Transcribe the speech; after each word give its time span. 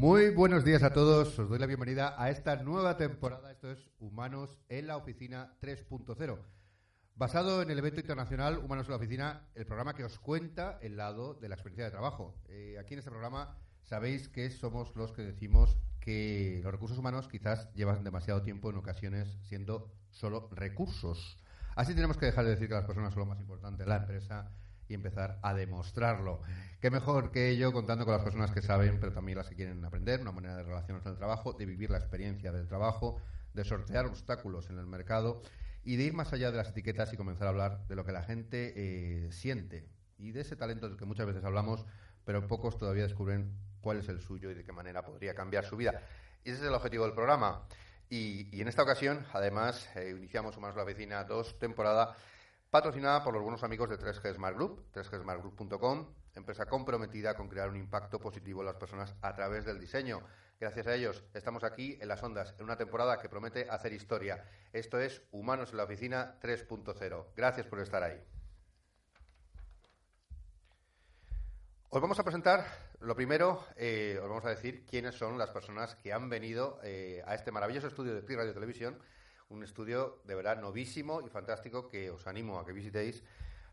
Muy 0.00 0.30
buenos 0.30 0.64
días 0.64 0.82
a 0.82 0.94
todos, 0.94 1.38
os 1.38 1.50
doy 1.50 1.58
la 1.58 1.66
bienvenida 1.66 2.14
a 2.16 2.30
esta 2.30 2.56
nueva 2.56 2.96
temporada, 2.96 3.50
esto 3.50 3.70
es 3.70 3.90
Humanos 3.98 4.58
en 4.70 4.86
la 4.86 4.96
Oficina 4.96 5.58
3.0. 5.60 6.38
Basado 7.16 7.60
en 7.60 7.70
el 7.70 7.78
evento 7.78 8.00
internacional 8.00 8.56
Humanos 8.56 8.86
en 8.86 8.92
la 8.92 8.96
Oficina, 8.96 9.50
el 9.54 9.66
programa 9.66 9.92
que 9.92 10.04
os 10.04 10.18
cuenta 10.18 10.78
el 10.80 10.96
lado 10.96 11.34
de 11.34 11.50
la 11.50 11.56
experiencia 11.56 11.84
de 11.84 11.90
trabajo. 11.90 12.34
Eh, 12.48 12.78
aquí 12.80 12.94
en 12.94 13.00
este 13.00 13.10
programa 13.10 13.58
sabéis 13.82 14.30
que 14.30 14.48
somos 14.48 14.96
los 14.96 15.12
que 15.12 15.20
decimos 15.20 15.76
que 16.00 16.60
los 16.62 16.72
recursos 16.72 16.96
humanos 16.96 17.28
quizás 17.28 17.70
llevan 17.74 18.02
demasiado 18.02 18.40
tiempo 18.40 18.70
en 18.70 18.78
ocasiones 18.78 19.28
siendo 19.42 19.92
solo 20.08 20.48
recursos. 20.52 21.36
Así 21.76 21.94
tenemos 21.94 22.16
que 22.16 22.24
dejar 22.24 22.46
de 22.46 22.52
decir 22.52 22.68
que 22.68 22.74
las 22.74 22.86
personas 22.86 23.12
son 23.12 23.20
lo 23.20 23.26
más 23.26 23.38
importante 23.38 23.84
la 23.84 23.96
empresa 23.96 24.50
y 24.90 24.94
empezar 24.94 25.38
a 25.42 25.54
demostrarlo. 25.54 26.42
Qué 26.80 26.90
mejor 26.90 27.30
que 27.30 27.48
ello 27.48 27.72
contando 27.72 28.04
con 28.04 28.14
las 28.14 28.22
personas 28.22 28.50
que 28.50 28.60
saben, 28.60 28.98
pero 29.00 29.12
también 29.12 29.38
las 29.38 29.48
que 29.48 29.54
quieren 29.54 29.84
aprender, 29.84 30.20
una 30.20 30.32
manera 30.32 30.56
de 30.56 30.64
relacionarse 30.64 31.08
en 31.08 31.12
el 31.12 31.18
trabajo, 31.18 31.52
de 31.52 31.64
vivir 31.64 31.90
la 31.90 31.98
experiencia 31.98 32.52
del 32.52 32.66
trabajo, 32.66 33.20
de 33.54 33.64
sortear 33.64 34.06
obstáculos 34.06 34.68
en 34.68 34.78
el 34.78 34.86
mercado 34.86 35.42
y 35.84 35.96
de 35.96 36.04
ir 36.04 36.12
más 36.12 36.32
allá 36.32 36.50
de 36.50 36.56
las 36.56 36.70
etiquetas 36.70 37.12
y 37.12 37.16
comenzar 37.16 37.46
a 37.46 37.50
hablar 37.50 37.86
de 37.86 37.94
lo 37.94 38.04
que 38.04 38.12
la 38.12 38.22
gente 38.22 38.72
eh, 38.76 39.32
siente 39.32 39.88
y 40.18 40.32
de 40.32 40.40
ese 40.40 40.56
talento 40.56 40.88
del 40.88 40.98
que 40.98 41.04
muchas 41.04 41.26
veces 41.26 41.44
hablamos, 41.44 41.86
pero 42.24 42.46
pocos 42.46 42.76
todavía 42.76 43.04
descubren 43.04 43.54
cuál 43.80 43.98
es 43.98 44.08
el 44.08 44.20
suyo 44.20 44.50
y 44.50 44.54
de 44.54 44.64
qué 44.64 44.72
manera 44.72 45.02
podría 45.02 45.34
cambiar 45.34 45.64
su 45.64 45.76
vida. 45.76 46.02
Y 46.44 46.50
ese 46.50 46.60
es 46.60 46.66
el 46.66 46.74
objetivo 46.74 47.04
del 47.04 47.14
programa. 47.14 47.66
Y, 48.08 48.60
en 48.60 48.66
esta 48.66 48.82
ocasión, 48.82 49.24
además, 49.32 49.88
eh, 49.94 50.14
iniciamos 50.16 50.56
Humanos 50.56 50.76
la 50.76 50.84
Vecina 50.84 51.24
2 51.24 51.58
temporada 51.58 52.16
patrocinada 52.70 53.24
por 53.24 53.34
los 53.34 53.42
buenos 53.42 53.64
amigos 53.64 53.90
de 53.90 53.98
3G 53.98 54.34
Smart 54.34 54.54
Group, 54.54 54.92
3gsmartgroup.com, 54.92 56.14
empresa 56.36 56.66
comprometida 56.66 57.34
con 57.34 57.48
crear 57.48 57.68
un 57.68 57.76
impacto 57.76 58.20
positivo 58.20 58.60
en 58.60 58.66
las 58.66 58.76
personas 58.76 59.16
a 59.22 59.34
través 59.34 59.64
del 59.64 59.80
diseño. 59.80 60.22
Gracias 60.60 60.86
a 60.86 60.94
ellos 60.94 61.24
estamos 61.34 61.64
aquí 61.64 61.98
en 62.00 62.06
las 62.06 62.22
ondas, 62.22 62.54
en 62.58 62.64
una 62.64 62.76
temporada 62.76 63.18
que 63.18 63.28
promete 63.28 63.68
hacer 63.68 63.92
historia. 63.92 64.44
Esto 64.72 65.00
es 65.00 65.20
Humanos 65.32 65.70
en 65.72 65.78
la 65.78 65.84
Oficina 65.84 66.38
3.0. 66.40 67.26
Gracias 67.34 67.66
por 67.66 67.80
estar 67.80 68.04
ahí. 68.04 68.22
Os 71.88 72.00
vamos 72.00 72.20
a 72.20 72.22
presentar, 72.22 72.64
lo 73.00 73.16
primero, 73.16 73.64
eh, 73.74 74.20
os 74.22 74.28
vamos 74.28 74.44
a 74.44 74.50
decir 74.50 74.86
quiénes 74.86 75.16
son 75.16 75.38
las 75.38 75.50
personas 75.50 75.96
que 75.96 76.12
han 76.12 76.28
venido 76.28 76.78
eh, 76.84 77.20
a 77.26 77.34
este 77.34 77.50
maravilloso 77.50 77.88
estudio 77.88 78.14
de 78.14 78.22
PRI 78.22 78.36
Radio 78.36 78.54
Televisión 78.54 78.96
un 79.50 79.62
estudio 79.62 80.20
de 80.24 80.34
verdad 80.34 80.60
novísimo 80.60 81.20
y 81.20 81.28
fantástico 81.28 81.88
que 81.88 82.10
os 82.10 82.26
animo 82.26 82.58
a 82.58 82.64
que 82.64 82.72
visitéis 82.72 83.22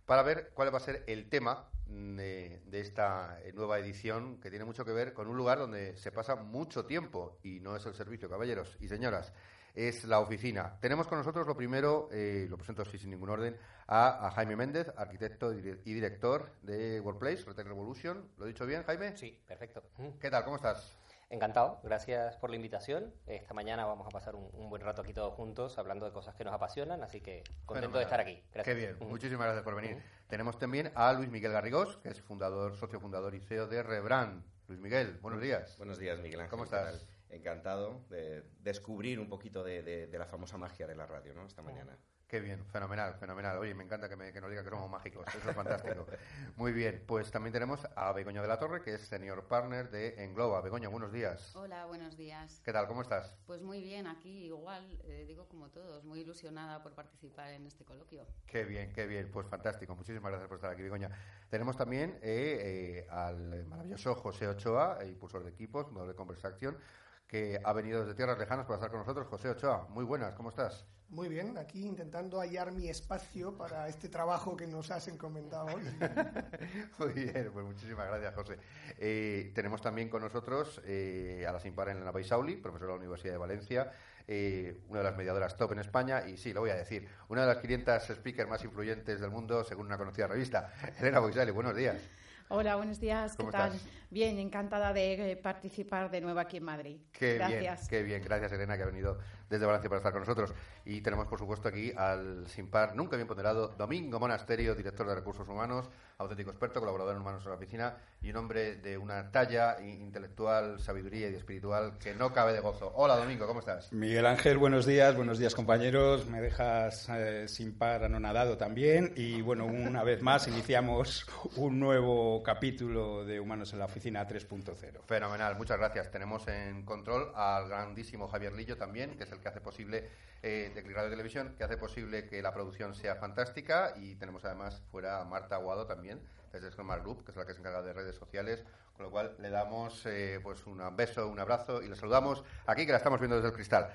para 0.05 0.23
ver 0.23 0.51
cuál 0.53 0.73
va 0.73 0.77
a 0.77 0.81
ser 0.81 1.03
el 1.07 1.29
tema 1.29 1.69
de, 1.85 2.61
esta 2.71 3.39
nueva 3.53 3.79
edición 3.79 4.39
que 4.39 4.49
tiene 4.49 4.65
mucho 4.65 4.85
que 4.85 4.91
ver 4.91 5.13
con 5.13 5.27
un 5.27 5.37
lugar 5.37 5.59
donde 5.59 5.97
se 5.97 6.11
pasa 6.11 6.35
mucho 6.35 6.85
tiempo 6.85 7.37
y 7.43 7.59
no 7.59 7.75
es 7.75 7.85
el 7.85 7.93
servicio, 7.93 8.29
caballeros 8.29 8.77
y 8.79 8.87
señoras, 8.87 9.33
es 9.75 10.05
la 10.05 10.19
oficina. 10.19 10.77
Tenemos 10.79 11.07
con 11.07 11.17
nosotros 11.19 11.45
lo 11.45 11.55
primero, 11.55 12.09
eh, 12.11 12.47
lo 12.49 12.57
presento 12.57 12.81
así 12.81 12.97
sin 12.97 13.11
ningún 13.11 13.29
orden, 13.29 13.57
a, 13.87 14.31
Jaime 14.31 14.55
Méndez, 14.55 14.91
arquitecto 14.97 15.53
y 15.53 15.93
director 15.93 16.51
de 16.63 16.99
Workplace, 16.99 17.43
Retech 17.45 17.67
Revolution. 17.67 18.29
¿Lo 18.37 18.45
he 18.45 18.49
dicho 18.49 18.65
bien, 18.65 18.83
Jaime? 18.83 19.15
Sí, 19.15 19.37
perfecto. 19.45 19.83
¿Qué 20.19 20.31
tal? 20.31 20.43
¿Cómo 20.43 20.55
estás? 20.55 20.97
Encantado, 21.29 21.81
gracias 21.83 22.37
por 22.37 22.49
la 22.49 22.55
invitación. 22.55 23.13
Esta 23.25 23.53
mañana 23.53 23.85
vamos 23.85 24.07
a 24.07 24.11
pasar 24.11 24.35
un, 24.35 24.69
buen 24.69 24.81
rato 24.81 25.01
aquí 25.01 25.11
todos 25.11 25.33
juntos 25.33 25.77
hablando 25.77 26.05
de 26.05 26.13
cosas 26.13 26.33
que 26.35 26.45
nos 26.45 26.53
apasionan, 26.53 27.03
así 27.03 27.19
que 27.19 27.43
contento 27.65 27.97
de 27.97 28.05
estar 28.05 28.21
aquí. 28.21 28.41
Qué 28.63 28.73
bien, 28.73 28.97
muchísimas 29.01 29.45
gracias 29.47 29.63
por 29.63 29.75
venir. 29.75 30.01
Tenemos 30.27 30.57
también 30.57 30.89
a 30.95 31.11
Luis 31.11 31.29
Miguel 31.29 31.51
Garrigós, 31.51 31.97
que 31.97 32.09
es 32.09 32.21
fundador, 32.21 32.77
socio 32.77 33.01
fundador 33.01 33.35
y 33.35 33.41
CEO 33.41 33.67
de 33.67 33.83
Rebrand. 33.83 34.41
Luis 34.69 34.79
Miguel, 34.79 35.17
buenos 35.21 35.41
días. 35.41 35.77
Buenos 35.77 35.99
días, 35.99 36.17
Miguel 36.19 36.39
Ángel. 36.39 36.49
¿Cómo 36.51 36.63
estás? 36.63 37.05
Encantado 37.29 38.05
de 38.09 38.43
descubrir 38.59 39.19
un 39.19 39.27
poquito 39.27 39.65
de, 39.65 40.09
la 40.09 40.27
famosa 40.27 40.57
magia 40.57 40.87
de 40.87 40.95
la 40.95 41.07
radio, 41.07 41.33
¿no? 41.33 41.45
Esta 41.45 41.61
mañana. 41.61 41.97
Qué 42.27 42.41
bien, 42.41 42.61
fenomenal, 42.65 43.13
fenomenal. 43.13 43.57
Oye, 43.57 43.73
me 43.73 43.85
encanta 43.85 44.09
que, 44.09 44.17
me, 44.17 44.33
que 44.33 44.41
nos 44.41 44.49
diga 44.49 44.61
que 44.61 44.69
somos 44.69 44.89
mágicos, 44.89 45.25
eso 45.33 45.49
es 45.49 45.55
fantástico. 45.55 46.05
Muy 46.57 46.73
bien, 46.73 47.01
pues 47.07 47.31
también 47.31 47.53
tenemos 47.53 47.87
a 47.95 48.11
Begoña 48.11 48.41
de 48.41 48.49
la 48.49 48.59
Torre, 48.59 48.81
que 48.81 48.95
es 48.95 49.07
senior 49.07 49.45
partner 49.47 49.89
de 49.89 50.21
Engloba. 50.21 50.59
Begoña, 50.59 50.89
buenos 50.89 51.13
días. 51.13 51.55
Hola, 51.55 51.85
buenos 51.85 52.17
días. 52.17 52.61
¿Qué 52.65 52.73
tal, 52.73 52.85
cómo 52.85 53.01
estás? 53.01 53.33
Pues 53.45 53.61
muy 53.61 53.81
bien, 53.81 54.07
aquí 54.07 54.43
igual, 54.43 54.99
eh, 55.05 55.23
digo 55.25 55.47
como 55.47 55.69
todos, 55.69 56.03
muy 56.03 56.19
ilusionada 56.19 56.83
por 56.83 56.91
participar 56.95 57.53
en 57.53 57.65
este 57.65 57.85
coloquio. 57.85 58.27
Qué 58.45 58.65
bien, 58.65 58.91
qué 58.91 59.07
bien, 59.07 59.31
pues 59.31 59.47
fantástico. 59.47 59.95
Muchísimas 59.95 60.29
gracias 60.29 60.49
por 60.49 60.57
estar 60.57 60.71
aquí, 60.71 60.81
Begoña. 60.81 61.09
Tenemos 61.49 61.77
también 61.77 62.19
eh, 62.21 63.05
eh, 63.05 63.07
al 63.09 63.65
maravilloso 63.67 64.15
José 64.15 64.49
Ochoa, 64.49 64.99
impulsor 65.05 65.45
de 65.45 65.51
equipos, 65.51 65.89
modelo 65.93 66.11
de 66.11 66.17
conversación, 66.17 66.77
que 67.25 67.61
ha 67.63 67.71
venido 67.71 68.01
desde 68.01 68.15
tierras 68.15 68.37
lejanas 68.37 68.65
para 68.65 68.75
estar 68.75 68.91
con 68.91 68.99
nosotros. 68.99 69.27
José 69.27 69.47
Ochoa, 69.47 69.87
muy 69.87 70.03
buenas, 70.03 70.35
¿cómo 70.35 70.49
estás? 70.49 70.85
Muy 71.09 71.29
bien, 71.29 71.57
aquí 71.57 71.85
intentando 71.85 72.41
hallar 72.41 72.73
mi 72.73 72.89
espacio 72.89 73.57
para 73.57 73.87
este 73.87 74.09
trabajo 74.09 74.57
que 74.57 74.67
nos 74.67 74.91
has 74.91 75.07
encomendado 75.07 75.67
hoy. 75.67 75.81
Muy 76.99 77.13
bien, 77.13 77.49
pues 77.53 77.65
muchísimas 77.65 78.07
gracias, 78.07 78.35
José. 78.35 78.57
Eh, 78.97 79.51
tenemos 79.55 79.81
también 79.81 80.09
con 80.09 80.21
nosotros 80.21 80.81
eh, 80.85 81.45
a 81.47 81.53
la 81.53 81.61
Simpar 81.61 81.87
Elena 81.89 82.11
Baisauli, 82.11 82.57
profesora 82.57 82.87
de 82.87 82.93
la 82.95 82.99
Universidad 82.99 83.33
de 83.33 83.37
Valencia, 83.37 83.91
eh, 84.27 84.81
una 84.89 84.99
de 84.99 85.05
las 85.05 85.15
mediadoras 85.15 85.55
top 85.55 85.71
en 85.71 85.79
España 85.79 86.27
y 86.27 86.35
sí, 86.35 86.51
lo 86.51 86.59
voy 86.59 86.71
a 86.71 86.75
decir, 86.75 87.07
una 87.29 87.41
de 87.41 87.47
las 87.47 87.57
500 87.59 88.03
speakers 88.03 88.49
más 88.49 88.63
influyentes 88.65 89.21
del 89.21 89.31
mundo 89.31 89.63
según 89.63 89.85
una 89.85 89.97
conocida 89.97 90.27
revista. 90.27 90.73
Elena 90.99 91.21
Baisauli, 91.21 91.51
buenos 91.51 91.75
días. 91.75 92.01
Hola, 92.49 92.75
buenos 92.77 92.99
días. 92.99 93.35
¿Qué 93.35 93.43
tal? 93.51 93.73
Bien, 94.09 94.39
encantada 94.39 94.93
de 94.93 95.37
participar 95.41 96.09
de 96.09 96.21
nuevo 96.21 96.39
aquí 96.39 96.57
en 96.57 96.63
Madrid. 96.63 97.01
Qué 97.11 97.35
gracias. 97.35 97.89
Bien, 97.89 97.89
qué 97.89 98.03
bien. 98.03 98.23
Gracias, 98.23 98.53
Elena, 98.53 98.77
que 98.77 98.83
ha 98.83 98.85
venido 98.85 99.19
desde 99.49 99.65
Valencia 99.65 99.89
para 99.89 99.99
estar 99.99 100.11
con 100.11 100.21
nosotros. 100.21 100.53
Y 100.85 101.01
tenemos, 101.01 101.27
por 101.27 101.39
supuesto, 101.39 101.67
aquí 101.67 101.91
al 101.95 102.47
sin 102.47 102.69
par, 102.69 102.95
nunca 102.95 103.15
bien 103.15 103.27
ponderado, 103.27 103.69
Domingo 103.69 104.19
Monasterio, 104.19 104.75
director 104.75 105.07
de 105.07 105.15
Recursos 105.15 105.47
Humanos, 105.47 105.89
auténtico 106.17 106.49
experto, 106.49 106.79
colaborador 106.79 107.15
en 107.15 107.21
Humanos 107.21 107.43
en 107.43 107.49
la 107.49 107.55
Oficina 107.55 107.97
y 108.21 108.31
un 108.31 108.37
hombre 108.37 108.75
de 108.77 108.97
una 108.97 109.31
talla 109.31 109.79
intelectual, 109.81 110.79
sabiduría 110.79 111.29
y 111.29 111.35
espiritual 111.35 111.97
que 111.99 112.13
no 112.13 112.33
cabe 112.33 112.53
de 112.53 112.59
gozo. 112.59 112.91
Hola, 112.95 113.15
Domingo, 113.15 113.45
¿cómo 113.45 113.59
estás? 113.59 113.91
Miguel 113.93 114.25
Ángel, 114.25 114.57
buenos 114.57 114.85
días, 114.85 115.15
buenos 115.15 115.37
días, 115.37 115.53
compañeros. 115.53 116.25
Me 116.27 116.41
dejas 116.41 117.07
eh, 117.09 117.47
sin 117.47 117.77
par 117.77 118.03
anonadado 118.03 118.57
también. 118.57 119.13
Y 119.15 119.41
bueno, 119.41 119.65
una 119.65 120.03
vez 120.03 120.21
más 120.21 120.47
iniciamos 120.47 121.25
un 121.55 121.79
nuevo 121.79 122.41
capítulo 122.41 123.23
de 123.23 123.39
Humanos 123.39 123.73
en 123.73 123.79
la 123.79 123.85
Oficina 123.85 124.27
3.0. 124.27 125.03
Fenomenal, 125.05 125.55
muchas 125.55 125.77
gracias. 125.77 126.09
Tenemos 126.09 126.47
en 126.47 126.83
control 126.83 127.31
al 127.35 127.69
grandísimo 127.69 128.27
Javier 128.27 128.53
Lillo 128.53 128.77
también, 128.77 129.17
que 129.17 129.23
es 129.23 129.31
el 129.31 129.36
que 129.39 129.47
hace 129.49 129.61
posible 129.61 130.09
eh, 130.43 130.71
de 130.73 130.81
Radio 130.93 131.09
Televisión, 131.09 131.55
que 131.57 131.63
hace 131.63 131.77
posible 131.77 132.27
que 132.27 132.41
la 132.41 132.53
producción 132.53 132.93
sea 132.93 133.15
fantástica. 133.15 133.93
Y 133.97 134.15
tenemos 134.15 134.45
además 134.45 134.81
fuera 134.91 135.21
a 135.21 135.25
Marta 135.25 135.55
Aguado 135.55 135.85
también, 135.85 136.21
desde 136.51 136.71
Smart 136.71 137.03
Group, 137.03 137.25
que 137.25 137.31
es 137.31 137.37
la 137.37 137.45
que 137.45 137.53
se 137.53 137.59
encarga 137.59 137.81
de 137.81 137.93
redes 137.93 138.15
sociales. 138.15 138.63
Con 138.95 139.05
lo 139.05 139.11
cual 139.11 139.35
le 139.39 139.49
damos 139.49 140.05
eh, 140.05 140.39
pues 140.41 140.65
un 140.65 140.81
beso, 140.95 141.27
un 141.27 141.39
abrazo 141.39 141.83
y 141.83 141.87
le 141.87 141.95
saludamos 141.95 142.43
aquí, 142.65 142.85
que 142.85 142.91
la 142.91 142.97
estamos 142.97 143.19
viendo 143.19 143.35
desde 143.35 143.49
el 143.49 143.53
cristal. 143.53 143.93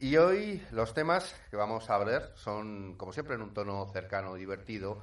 Y 0.00 0.16
hoy 0.16 0.64
los 0.70 0.94
temas 0.94 1.34
que 1.50 1.56
vamos 1.56 1.90
a 1.90 1.98
ver 1.98 2.30
son, 2.36 2.94
como 2.96 3.12
siempre, 3.12 3.34
en 3.34 3.42
un 3.42 3.52
tono 3.52 3.84
cercano, 3.92 4.36
divertido 4.36 5.02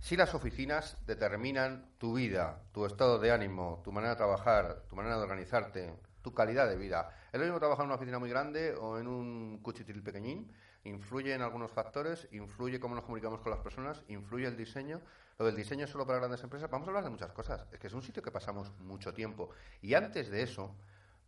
Si 0.00 0.16
las 0.16 0.34
oficinas 0.34 0.96
determinan 1.06 1.90
tu 1.98 2.14
vida, 2.14 2.62
tu 2.72 2.86
estado 2.86 3.18
de 3.18 3.32
ánimo, 3.32 3.82
tu 3.84 3.92
manera 3.92 4.14
de 4.14 4.16
trabajar, 4.16 4.82
tu 4.88 4.96
manera 4.96 5.16
de 5.16 5.22
organizarte, 5.22 5.94
tu 6.22 6.32
calidad 6.32 6.68
de 6.68 6.76
vida. 6.76 7.10
¿Es 7.34 7.40
lo 7.40 7.46
mismo 7.46 7.58
trabajar 7.58 7.82
en 7.82 7.86
una 7.88 7.96
oficina 7.96 8.20
muy 8.20 8.30
grande 8.30 8.76
o 8.76 8.96
en 8.96 9.08
un 9.08 9.58
cuchitril 9.60 10.04
pequeñín? 10.04 10.52
Influye 10.84 11.34
en 11.34 11.42
algunos 11.42 11.68
factores, 11.72 12.28
influye 12.30 12.78
cómo 12.78 12.94
nos 12.94 13.02
comunicamos 13.02 13.40
con 13.40 13.50
las 13.50 13.58
personas, 13.58 14.04
influye 14.06 14.46
el 14.46 14.56
diseño. 14.56 15.00
Lo 15.40 15.44
del 15.44 15.56
diseño 15.56 15.84
es 15.84 15.90
solo 15.90 16.06
para 16.06 16.20
grandes 16.20 16.44
empresas. 16.44 16.70
Vamos 16.70 16.86
a 16.86 16.90
hablar 16.92 17.02
de 17.02 17.10
muchas 17.10 17.32
cosas. 17.32 17.66
Es 17.72 17.80
que 17.80 17.88
es 17.88 17.92
un 17.92 18.02
sitio 18.02 18.22
que 18.22 18.30
pasamos 18.30 18.70
mucho 18.78 19.12
tiempo. 19.12 19.50
Y 19.82 19.94
antes 19.94 20.30
de 20.30 20.42
eso, 20.42 20.76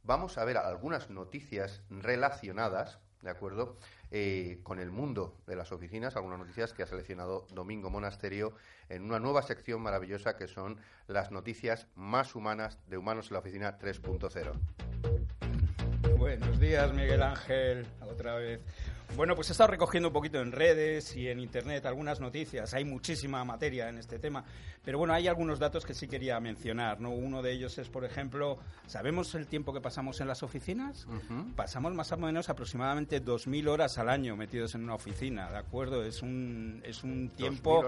vamos 0.04 0.38
a 0.38 0.44
ver 0.44 0.58
algunas 0.58 1.10
noticias 1.10 1.82
relacionadas, 1.90 3.00
¿de 3.22 3.30
acuerdo? 3.30 3.76
Eh, 4.12 4.60
con 4.62 4.78
el 4.78 4.92
mundo 4.92 5.36
de 5.48 5.56
las 5.56 5.72
oficinas, 5.72 6.14
algunas 6.14 6.38
noticias 6.38 6.72
que 6.72 6.84
ha 6.84 6.86
seleccionado 6.86 7.48
Domingo 7.50 7.90
Monasterio 7.90 8.52
en 8.88 9.02
una 9.02 9.18
nueva 9.18 9.42
sección 9.42 9.80
maravillosa 9.80 10.36
que 10.36 10.46
son 10.46 10.78
las 11.08 11.32
noticias 11.32 11.88
más 11.96 12.36
humanas 12.36 12.78
de 12.86 12.96
Humanos 12.96 13.26
en 13.26 13.32
la 13.32 13.40
Oficina 13.40 13.76
3.0. 13.76 15.25
Buenos 16.26 16.58
días, 16.58 16.92
Miguel 16.92 17.22
Ángel, 17.22 17.86
otra 18.10 18.34
vez. 18.34 18.58
Bueno, 19.14 19.34
pues 19.34 19.48
he 19.48 19.52
estado 19.52 19.70
recogiendo 19.70 20.08
un 20.08 20.12
poquito 20.12 20.40
en 20.40 20.52
redes 20.52 21.16
y 21.16 21.28
en 21.28 21.40
internet 21.40 21.86
algunas 21.86 22.20
noticias. 22.20 22.74
Hay 22.74 22.84
muchísima 22.84 23.42
materia 23.44 23.88
en 23.88 23.96
este 23.96 24.18
tema, 24.18 24.44
pero 24.84 24.98
bueno, 24.98 25.14
hay 25.14 25.26
algunos 25.26 25.58
datos 25.58 25.86
que 25.86 25.94
sí 25.94 26.06
quería 26.06 26.38
mencionar. 26.38 27.00
¿no? 27.00 27.10
Uno 27.10 27.40
de 27.40 27.52
ellos 27.52 27.78
es, 27.78 27.88
por 27.88 28.04
ejemplo, 28.04 28.58
¿sabemos 28.86 29.34
el 29.34 29.46
tiempo 29.46 29.72
que 29.72 29.80
pasamos 29.80 30.20
en 30.20 30.28
las 30.28 30.42
oficinas? 30.42 31.06
Pasamos 31.54 31.94
más 31.94 32.12
o 32.12 32.18
menos 32.18 32.50
aproximadamente 32.50 33.24
2.000 33.24 33.68
horas 33.68 33.96
al 33.96 34.10
año 34.10 34.36
metidos 34.36 34.74
en 34.74 34.84
una 34.84 34.94
oficina, 34.94 35.50
¿de 35.50 35.58
acuerdo? 35.58 36.04
Es 36.04 36.20
un, 36.20 36.82
es 36.84 37.02
un 37.02 37.30
tiempo 37.30 37.84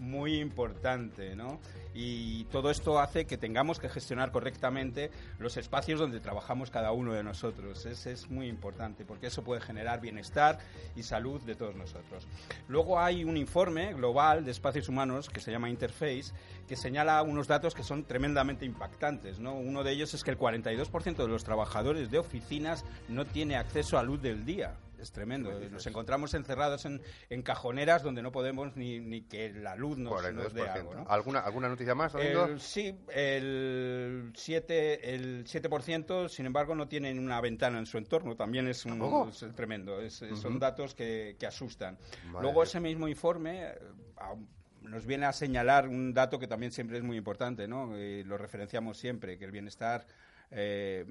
muy 0.00 0.40
importante, 0.40 1.36
¿no? 1.36 1.60
Y 1.94 2.44
todo 2.44 2.70
esto 2.70 2.98
hace 2.98 3.26
que 3.26 3.36
tengamos 3.36 3.78
que 3.78 3.88
gestionar 3.88 4.32
correctamente 4.32 5.10
los 5.38 5.56
espacios 5.56 6.00
donde 6.00 6.20
trabajamos 6.20 6.70
cada 6.70 6.90
uno 6.90 7.12
de 7.12 7.22
nosotros. 7.22 7.86
Es, 7.86 8.06
es 8.06 8.30
muy 8.30 8.48
importante 8.48 9.04
porque 9.04 9.28
eso 9.28 9.44
puede 9.44 9.60
generar 9.60 10.00
bienestar 10.00 10.58
y 10.94 11.02
salud 11.02 11.40
de 11.42 11.54
todos 11.54 11.74
nosotros. 11.74 12.26
Luego 12.68 13.00
hay 13.00 13.24
un 13.24 13.36
informe 13.36 13.94
global 13.94 14.44
de 14.44 14.50
espacios 14.50 14.88
humanos 14.88 15.28
que 15.28 15.40
se 15.40 15.50
llama 15.50 15.70
Interface 15.70 16.32
que 16.68 16.76
señala 16.76 17.22
unos 17.22 17.48
datos 17.48 17.74
que 17.74 17.82
son 17.82 18.04
tremendamente 18.04 18.64
impactantes. 18.64 19.38
¿no? 19.38 19.54
Uno 19.54 19.84
de 19.84 19.92
ellos 19.92 20.14
es 20.14 20.24
que 20.24 20.30
el 20.30 20.38
42% 20.38 21.16
de 21.16 21.28
los 21.28 21.44
trabajadores 21.44 22.10
de 22.10 22.18
oficinas 22.18 22.84
no 23.08 23.24
tiene 23.24 23.56
acceso 23.56 23.98
a 23.98 24.02
luz 24.02 24.22
del 24.22 24.44
día 24.44 24.74
es 25.02 25.12
tremendo. 25.12 25.52
Nos 25.70 25.86
encontramos 25.86 26.34
encerrados 26.34 26.84
en, 26.84 27.02
en, 27.28 27.42
cajoneras 27.42 28.02
donde 28.02 28.22
no 28.22 28.32
podemos 28.32 28.76
ni, 28.76 29.00
ni 29.00 29.22
que 29.22 29.52
la 29.52 29.76
luz 29.76 29.98
nos, 29.98 30.22
dé 30.54 30.68
algo. 30.68 31.04
¿Alguna, 31.08 31.40
¿Alguna 31.40 31.68
noticia 31.68 31.94
más, 31.94 32.12
sí, 32.58 32.96
el 33.08 34.32
7, 34.34 35.14
el 35.14 35.44
7%, 35.44 36.28
sin 36.28 36.46
embargo, 36.46 36.74
no 36.74 36.88
tienen 36.88 37.18
una 37.18 37.40
ventana 37.40 37.78
en 37.78 37.86
su 37.86 37.98
entorno. 37.98 38.36
También 38.36 38.68
es, 38.68 38.86
un, 38.86 39.32
tremendo. 39.54 39.98
Son 40.10 40.58
datos 40.58 40.94
que, 40.94 41.36
que 41.38 41.46
asustan. 41.46 41.98
Luego, 42.40 42.62
ese 42.62 42.80
mismo 42.80 43.08
informe 43.08 43.64
eh, 43.64 43.78
nos 44.82 45.06
viene 45.06 45.26
a 45.26 45.32
señalar 45.32 45.88
un 45.88 46.12
dato 46.12 46.38
que 46.38 46.46
también 46.46 46.72
siempre 46.72 46.98
es 46.98 47.04
muy 47.04 47.16
importante, 47.16 47.66
¿no? 47.68 47.96
Eh, 47.96 48.24
lo 48.26 48.38
referenciamos 48.38 48.98
siempre, 48.98 49.38
que 49.38 49.44
el 49.44 49.52
bienestar 49.52 50.06
eh, 50.54 51.04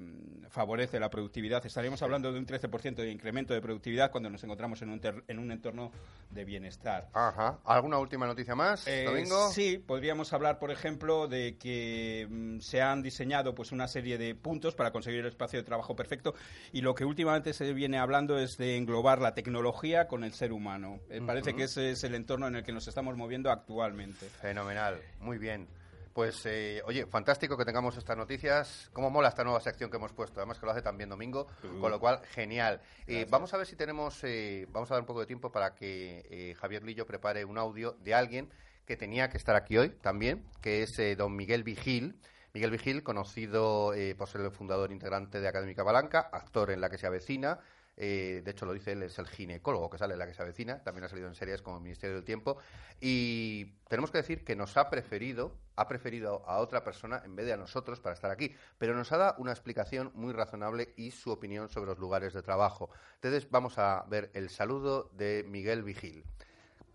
favorece 0.48 1.00
la 1.00 1.10
productividad. 1.10 1.64
Estaríamos 1.64 2.00
hablando 2.02 2.32
de 2.32 2.38
un 2.38 2.46
13% 2.46 2.94
de 2.96 3.10
incremento 3.10 3.54
de 3.54 3.60
productividad 3.60 4.10
cuando 4.10 4.30
nos 4.30 4.42
encontramos 4.44 4.80
en 4.82 4.90
un, 4.90 5.00
en 5.26 5.38
un 5.38 5.50
entorno 5.50 5.90
de 6.30 6.44
bienestar. 6.44 7.08
Ajá. 7.12 7.58
¿Alguna 7.64 7.98
última 7.98 8.26
noticia 8.26 8.54
más, 8.54 8.86
eh, 8.86 9.04
Domingo? 9.04 9.50
Sí, 9.50 9.78
podríamos 9.78 10.32
hablar, 10.32 10.58
por 10.58 10.70
ejemplo, 10.70 11.26
de 11.26 11.56
que 11.58 12.26
mm, 12.30 12.60
se 12.60 12.82
han 12.82 13.02
diseñado 13.02 13.54
pues 13.54 13.72
una 13.72 13.88
serie 13.88 14.18
de 14.18 14.34
puntos 14.34 14.74
para 14.74 14.92
conseguir 14.92 15.20
el 15.20 15.26
espacio 15.26 15.58
de 15.58 15.64
trabajo 15.64 15.96
perfecto 15.96 16.34
y 16.72 16.82
lo 16.82 16.94
que 16.94 17.04
últimamente 17.04 17.52
se 17.52 17.72
viene 17.72 17.98
hablando 17.98 18.38
es 18.38 18.56
de 18.58 18.76
englobar 18.76 19.20
la 19.20 19.34
tecnología 19.34 20.06
con 20.06 20.22
el 20.22 20.32
ser 20.32 20.52
humano. 20.52 21.00
Eh, 21.10 21.20
parece 21.26 21.54
que 21.54 21.64
ese 21.64 21.90
es 21.90 22.04
el 22.04 22.14
entorno 22.14 22.46
en 22.46 22.56
el 22.56 22.62
que 22.62 22.72
nos 22.72 22.86
estamos 22.86 23.16
moviendo 23.16 23.50
actualmente. 23.50 24.26
Fenomenal, 24.28 25.00
muy 25.20 25.38
bien. 25.38 25.66
Pues, 26.12 26.44
eh, 26.44 26.82
oye, 26.84 27.06
fantástico 27.06 27.56
que 27.56 27.64
tengamos 27.64 27.96
estas 27.96 28.16
noticias. 28.16 28.90
¿Cómo 28.92 29.08
mola 29.08 29.28
esta 29.28 29.44
nueva 29.44 29.60
sección 29.60 29.90
que 29.90 29.96
hemos 29.96 30.12
puesto? 30.12 30.40
Además 30.40 30.58
que 30.58 30.66
lo 30.66 30.72
hace 30.72 30.82
también 30.82 31.08
Domingo, 31.08 31.46
con 31.80 31.90
lo 31.90 31.98
cual, 31.98 32.20
genial. 32.32 32.82
Eh, 33.06 33.26
vamos 33.30 33.54
a 33.54 33.56
ver 33.56 33.66
si 33.66 33.76
tenemos, 33.76 34.22
eh, 34.24 34.66
vamos 34.70 34.90
a 34.90 34.94
dar 34.94 35.00
un 35.00 35.06
poco 35.06 35.20
de 35.20 35.26
tiempo 35.26 35.50
para 35.50 35.74
que 35.74 36.54
Javier 36.58 36.82
Lillo 36.84 37.06
prepare 37.06 37.44
un 37.44 37.56
audio 37.56 37.92
de 38.00 38.14
alguien 38.14 38.50
que 38.84 38.96
tenía 38.96 39.30
que 39.30 39.38
estar 39.38 39.56
aquí 39.56 39.78
hoy 39.78 39.90
también, 39.90 40.44
que 40.60 40.82
es 40.82 41.16
don 41.16 41.34
Miguel 41.34 41.62
Vigil. 41.62 42.20
Miguel 42.52 42.70
Vigil, 42.70 43.02
conocido 43.02 43.94
por 44.18 44.28
ser 44.28 44.42
el 44.42 44.50
fundador 44.50 44.92
integrante 44.92 45.40
de 45.40 45.48
Académica 45.48 45.82
Balanca, 45.82 46.28
actor 46.30 46.70
en 46.70 46.82
la 46.82 46.90
que 46.90 46.98
se 46.98 47.06
avecina, 47.06 47.60
eh, 47.96 48.40
de 48.44 48.50
hecho, 48.50 48.66
lo 48.66 48.72
dice 48.72 48.92
él, 48.92 49.02
es 49.02 49.18
el 49.18 49.28
ginecólogo 49.28 49.90
que 49.90 49.98
sale 49.98 50.14
en 50.14 50.18
la 50.18 50.26
que 50.26 50.34
se 50.34 50.42
avecina. 50.42 50.82
También 50.82 51.04
ha 51.04 51.08
salido 51.08 51.28
en 51.28 51.34
series 51.34 51.62
como 51.62 51.80
Ministerio 51.80 52.16
del 52.16 52.24
Tiempo. 52.24 52.58
Y 53.00 53.66
tenemos 53.88 54.10
que 54.10 54.18
decir 54.18 54.44
que 54.44 54.56
nos 54.56 54.76
ha 54.76 54.88
preferido, 54.90 55.56
ha 55.76 55.88
preferido 55.88 56.42
a 56.46 56.58
otra 56.58 56.84
persona 56.84 57.22
en 57.24 57.36
vez 57.36 57.46
de 57.46 57.52
a 57.52 57.56
nosotros 57.56 58.00
para 58.00 58.14
estar 58.14 58.30
aquí. 58.30 58.54
Pero 58.78 58.94
nos 58.94 59.12
ha 59.12 59.18
dado 59.18 59.34
una 59.38 59.52
explicación 59.52 60.10
muy 60.14 60.32
razonable 60.32 60.92
y 60.96 61.10
su 61.10 61.30
opinión 61.30 61.68
sobre 61.68 61.90
los 61.90 61.98
lugares 61.98 62.32
de 62.34 62.42
trabajo. 62.42 62.90
Entonces, 63.16 63.50
vamos 63.50 63.78
a 63.78 64.04
ver 64.08 64.30
el 64.34 64.50
saludo 64.50 65.10
de 65.12 65.44
Miguel 65.48 65.82
Vigil. 65.82 66.24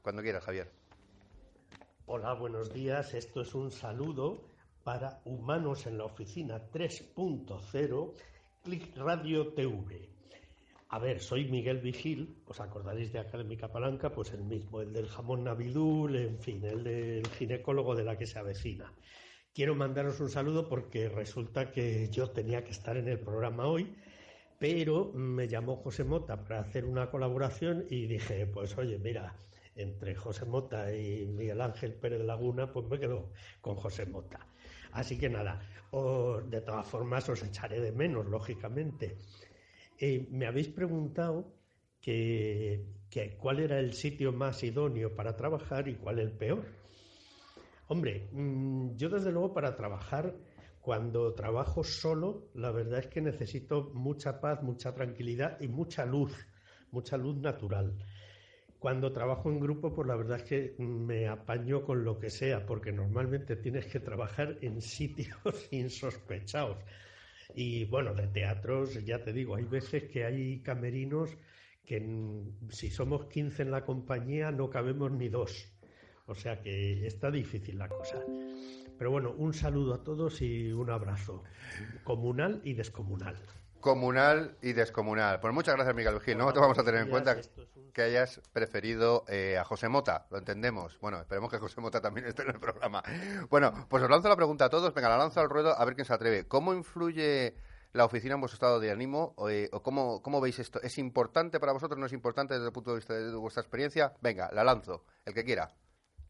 Cuando 0.02 0.22
quieras, 0.22 0.44
Javier. 0.44 0.72
Hola, 2.06 2.34
buenos 2.34 2.74
días. 2.74 3.14
Esto 3.14 3.42
es 3.42 3.54
un 3.54 3.72
saludo 3.72 4.42
para 4.84 5.20
Humanos 5.26 5.86
en 5.88 5.98
la 5.98 6.06
Oficina 6.06 6.62
3.0, 6.72 8.14
Click 8.64 8.96
Radio 8.96 9.54
TV. 9.54 10.17
A 10.90 11.00
ver, 11.00 11.20
soy 11.20 11.44
Miguel 11.46 11.80
Vigil, 11.80 12.42
os 12.46 12.62
acordaréis 12.62 13.12
de 13.12 13.20
Académica 13.20 13.68
Palanca, 13.68 14.14
pues 14.14 14.32
el 14.32 14.44
mismo, 14.44 14.80
el 14.80 14.94
del 14.94 15.10
jamón 15.10 15.44
navidul, 15.44 16.16
en 16.16 16.40
fin, 16.40 16.64
el 16.64 16.84
del 16.86 17.28
ginecólogo 17.28 17.94
de 17.94 18.06
la 18.06 18.18
que 18.18 18.26
se 18.26 18.40
avecina. 18.40 18.94
Quiero 19.54 19.76
mandaros 19.76 20.22
un 20.22 20.30
saludo 20.30 20.70
porque 20.70 21.10
resulta 21.10 21.72
que 21.72 22.10
yo 22.10 22.30
tenía 22.30 22.64
que 22.64 22.72
estar 22.72 22.96
en 22.96 23.10
el 23.10 23.20
programa 23.20 23.68
hoy, 23.68 23.98
pero 24.60 25.12
me 25.14 25.50
llamó 25.50 25.76
José 25.76 26.06
Mota 26.06 26.42
para 26.42 26.62
hacer 26.62 26.86
una 26.86 27.10
colaboración 27.12 27.86
y 27.90 28.08
dije, 28.08 28.48
pues 28.48 28.78
oye, 28.78 28.98
mira, 28.98 29.36
entre 29.76 30.16
José 30.16 30.46
Mota 30.46 30.96
y 30.96 31.26
Miguel 31.26 31.60
Ángel 31.60 31.96
Pérez 31.96 32.22
Laguna, 32.22 32.72
pues 32.72 32.88
me 32.88 32.98
quedo 32.98 33.34
con 33.60 33.76
José 33.76 34.06
Mota. 34.06 34.48
Así 34.94 35.18
que 35.18 35.30
nada, 35.30 35.60
de 35.92 36.62
todas 36.62 36.88
formas 36.88 37.28
os 37.28 37.44
echaré 37.44 37.82
de 37.82 37.92
menos, 37.92 38.26
lógicamente. 38.26 39.18
Eh, 40.00 40.28
me 40.30 40.46
habéis 40.46 40.68
preguntado 40.68 41.54
que, 42.02 42.86
cuál 43.40 43.60
era 43.60 43.80
el 43.80 43.94
sitio 43.94 44.32
más 44.32 44.64
idóneo 44.64 45.16
para 45.16 45.36
trabajar 45.36 45.88
y 45.88 45.96
cuál 45.96 46.20
el 46.20 46.32
peor. 46.32 46.66
Hombre, 47.88 48.30
mm, 48.32 48.96
yo 48.96 49.10
desde 49.10 49.32
luego 49.32 49.54
para 49.54 49.76
trabajar, 49.76 50.36
cuando 50.82 51.34
trabajo 51.34 51.84
solo, 51.84 52.50
la 52.54 52.72
verdad 52.72 53.00
es 53.00 53.08
que 53.08 53.22
necesito 53.22 53.92
mucha 53.94 54.40
paz, 54.40 54.62
mucha 54.62 54.94
tranquilidad 54.94 55.60
y 55.60 55.68
mucha 55.68 56.06
luz, 56.06 56.34
mucha 56.92 57.18
luz 57.18 57.38
natural. 57.38 57.98
Cuando 58.80 59.12
trabajo 59.12 59.50
en 59.50 59.60
grupo, 59.60 59.94
pues 59.94 60.08
la 60.08 60.16
verdad 60.16 60.38
es 60.38 60.44
que 60.44 60.76
me 60.78 61.28
apaño 61.28 61.84
con 61.84 62.04
lo 62.04 62.20
que 62.20 62.30
sea, 62.30 62.66
porque 62.66 62.92
normalmente 62.92 63.56
tienes 63.56 63.88
que 63.88 64.00
trabajar 64.00 64.58
en 64.62 64.82
sitios 64.82 65.38
insospechados. 65.72 66.78
Y 67.56 67.86
bueno, 67.86 68.14
de 68.14 68.28
teatros, 68.28 69.04
ya 69.06 69.24
te 69.24 69.34
digo, 69.34 69.56
hay 69.56 69.66
veces 69.66 70.04
que 70.04 70.26
hay 70.26 70.62
camerinos 70.62 71.38
que 71.86 72.06
si 72.70 72.90
somos 72.90 73.26
15 73.28 73.64
en 73.64 73.72
la 73.72 73.86
compañía 73.86 74.52
no 74.52 74.70
cabemos 74.70 75.12
ni 75.12 75.30
dos. 75.30 75.72
O 76.26 76.36
sea 76.36 76.62
que 76.62 77.08
está 77.08 77.32
difícil 77.32 77.78
la 77.78 77.88
cosa. 77.88 78.20
Pero 78.98 79.12
bueno, 79.12 79.34
un 79.38 79.54
saludo 79.54 79.94
a 79.94 80.04
todos 80.04 80.42
y 80.42 80.72
un 80.74 80.90
abrazo. 80.90 81.44
Comunal 82.04 82.62
y 82.66 82.74
descomunal. 82.74 83.38
Comunal 83.82 84.58
y 84.62 84.74
descomunal. 84.74 85.40
Pues 85.40 85.54
muchas 85.54 85.76
gracias, 85.76 85.96
Miguel 85.96 86.16
Vigil. 86.16 86.38
No 86.38 86.52
te 86.52 86.60
vamos 86.60 86.78
a 86.78 86.84
tener 86.84 87.02
en 87.02 87.10
cuenta 87.10 87.38
que 87.94 88.02
hayas 88.02 88.42
preferido 88.54 89.26
eh, 89.28 89.58
a 89.58 89.64
José 89.64 89.90
Mota, 89.90 90.28
lo 90.30 90.38
entendemos. 90.38 91.00
Bueno, 91.00 91.20
esperemos 91.20 91.50
que 91.50 91.58
José 91.58 91.82
Mota 91.82 92.00
también 92.00 92.26
esté 92.28 92.44
en 92.44 92.50
el 92.50 92.60
programa. 92.60 93.04
Bueno, 93.50 93.88
pues 93.90 94.04
os 94.04 94.10
lanzo 94.10 94.30
la 94.30 94.36
pregunta 94.36 94.66
a 94.66 94.70
todos. 94.70 94.94
Venga, 94.94 95.10
la 95.10 95.18
lanzo 95.18 95.40
al 95.40 95.50
ruedo 95.50 95.78
a 95.78 95.84
ver 95.86 95.96
quién 95.96 96.06
se 96.06 96.14
atreve. 96.14 96.48
¿Cómo 96.48 96.74
influye 96.74 97.56
la 97.94 98.06
oficina 98.06 98.36
en 98.36 98.42
vuestro 98.42 98.58
estado 98.58 98.80
de 98.80 98.92
ánimo? 98.92 99.34
¿O, 99.38 99.50
eh, 99.50 99.70
cómo, 99.82 100.22
cómo, 100.22 100.42
veis 100.42 100.60
esto? 100.60 100.82
¿Es 100.82 100.98
importante 100.98 101.60
para 101.60 101.72
vosotros? 101.72 102.00
¿No 102.00 102.06
es 102.06 102.14
importante 102.14 102.54
desde 102.54 102.68
el 102.68 102.74
punto 102.74 102.92
de 102.92 102.98
vista 102.98 103.14
de 103.14 103.36
vuestra 103.36 103.62
experiencia? 103.62 104.14
Venga, 104.22 104.50
la 104.54 104.64
lanzo. 104.64 105.04
El 105.26 105.34
que 105.34 105.44
quiera. 105.44 105.74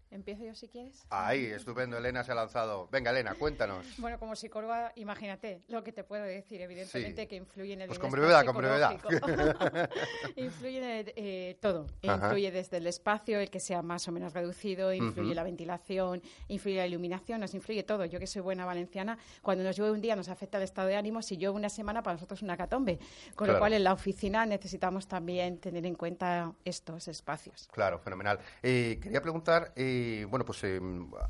Empiezo 0.10 0.46
yo 0.46 0.56
si 0.56 0.70
quieres. 0.70 1.06
Ahí, 1.10 1.46
estupendo. 1.46 1.98
Elena 1.98 2.24
se 2.24 2.32
ha 2.32 2.36
lanzado. 2.36 2.88
Venga, 2.92 3.12
Elena, 3.12 3.36
cuéntanos. 3.36 3.86
Bueno, 3.98 4.18
como 4.18 4.38
psicóloga, 4.38 4.94
imagínate 4.96 5.62
lo 5.68 5.84
que 5.84 5.92
te 5.92 6.06
puedo 6.06 6.24
decir. 6.24 6.62
Evidentemente 6.62 7.28
que 7.28 7.36
influye 7.36 7.74
en 7.74 7.82
el 7.82 7.88
Pues 7.88 8.00
con 8.00 8.12
brevedad, 8.12 8.46
con 8.46 8.56
brevedad. 8.56 8.92
influye 10.38 11.00
en 11.00 11.12
eh, 11.16 11.58
todo. 11.60 11.88
Influye 12.02 12.52
desde 12.52 12.78
el 12.78 12.88
espacio, 12.88 13.40
el 13.40 13.50
que 13.50 13.60
sea 13.60 13.82
más 13.82 14.08
o 14.08 14.14
menos 14.14 14.34
reducido, 14.34 14.94
influye 14.94 15.36
la 15.36 15.44
ventilación, 15.44 16.22
influye 16.48 16.78
la 16.78 16.88
iluminación, 16.88 17.42
nos 17.42 17.54
influye 17.54 17.84
todo. 17.84 18.06
Yo 18.06 18.18
que 18.20 18.28
soy 18.28 18.42
buena 18.42 18.66
valenciana, 18.66 19.18
cuando 19.42 19.66
nos 19.66 19.76
llueve 19.76 19.92
un 19.92 20.02
día 20.02 20.16
nos 20.16 20.30
afecta 20.30 20.58
el 20.58 20.64
estado 20.64 20.88
de 20.88 20.96
ánimo, 20.96 21.22
si 21.22 21.36
llueve 21.36 21.58
una 21.58 21.70
semana 21.70 22.02
para 22.02 22.14
nosotros 22.14 22.40
es 22.40 22.44
una 22.44 22.56
catombe. 22.56 22.98
Con 23.36 23.48
lo 23.48 23.60
cual 23.60 23.74
en 23.74 23.84
la 23.84 23.92
oficina 23.92 24.46
necesitamos 24.46 25.08
también 25.08 25.58
tener 25.58 25.86
en 25.86 25.96
cuenta 25.96 26.54
estos 26.64 27.10
espacios. 27.10 27.68
Claro, 27.74 28.00
fenomenal. 28.00 28.40
Eh, 28.64 29.00
quería 29.02 29.22
preguntar... 29.22 29.74
Eh, 29.76 29.97
bueno, 30.25 30.46
pues 30.46 30.63
eh, 30.63 30.80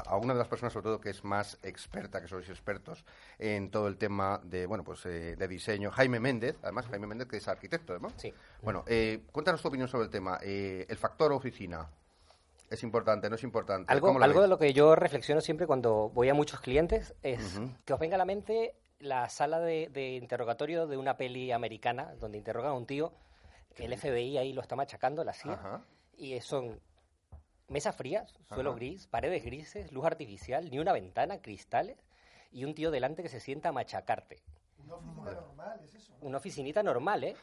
a 0.05 0.17
una 0.17 0.33
de 0.33 0.39
las 0.39 0.47
personas, 0.47 0.73
sobre 0.73 0.85
todo, 0.85 1.01
que 1.01 1.09
es 1.09 1.23
más 1.23 1.57
experta, 1.63 2.21
que 2.21 2.27
sois 2.27 2.49
expertos 2.49 3.05
en 3.39 3.69
todo 3.69 3.87
el 3.87 3.97
tema 3.97 4.39
de, 4.43 4.65
bueno, 4.65 4.83
pues 4.83 5.05
eh, 5.05 5.35
de 5.35 5.47
diseño, 5.47 5.91
Jaime 5.91 6.19
Méndez, 6.19 6.57
además 6.63 6.87
Jaime 6.87 7.07
Méndez 7.07 7.27
que 7.27 7.37
es 7.37 7.47
arquitecto, 7.47 7.99
¿no? 7.99 8.09
Sí. 8.17 8.33
Bueno, 8.61 8.83
eh, 8.87 9.23
cuéntanos 9.31 9.61
tu 9.61 9.67
opinión 9.67 9.87
sobre 9.87 10.05
el 10.05 10.09
tema. 10.09 10.39
el 10.41 10.97
factor 10.97 11.31
oficina. 11.31 11.89
¿Es 12.69 12.83
importante? 12.83 13.29
¿No 13.29 13.35
es 13.35 13.43
importante? 13.43 13.91
Algo, 13.91 14.21
algo 14.21 14.41
de 14.41 14.47
lo 14.49 14.57
que 14.57 14.73
yo 14.73 14.93
reflexiono 14.95 15.39
siempre 15.39 15.67
cuando 15.67 16.09
voy 16.09 16.27
a 16.27 16.33
muchos 16.33 16.59
clientes 16.59 17.15
es 17.23 17.59
que 17.85 17.93
os 17.93 17.99
venga 17.99 18.15
a 18.15 18.17
la 18.17 18.25
mente 18.25 18.75
la 18.99 19.29
sala 19.29 19.59
de, 19.59 19.89
de, 19.89 20.15
interrogatorio 20.15 20.85
de 20.87 20.97
una 20.97 21.15
peli 21.15 21.51
americana 21.51 22.15
donde 22.19 22.37
interrogan 22.37 22.71
a 22.71 22.73
un 22.73 22.85
tío, 22.85 23.13
el 23.77 23.97
FBI 23.97 24.37
ahí 24.37 24.53
lo 24.53 24.61
está 24.61 24.75
machacando, 24.75 25.23
la 25.23 25.33
CIA, 25.33 25.81
y 26.17 26.39
son 26.41 26.79
Mesa 27.69 27.91
fría, 27.91 28.25
suelo 28.47 28.75
gris, 28.75 29.07
paredes 29.07 29.43
grises, 29.43 29.91
luz 29.91 30.05
artificial, 30.05 30.69
ni 30.71 30.79
una 30.79 30.93
ventana, 30.93 31.41
cristales 31.41 31.97
y 32.49 32.63
un 32.63 32.73
tío 32.73 32.91
delante 32.91 33.23
que 33.23 33.29
se 33.29 33.41
sienta 33.41 33.69
a 33.69 33.71
machacarte. 33.73 34.41
Una 34.79 34.95
oficina 34.95 35.33
normal, 35.33 35.81
es 35.83 35.95
eso. 35.95 36.13
Una 36.21 36.37
oficinita 36.37 36.83
normal, 36.83 37.23
¿eh? 37.25 37.35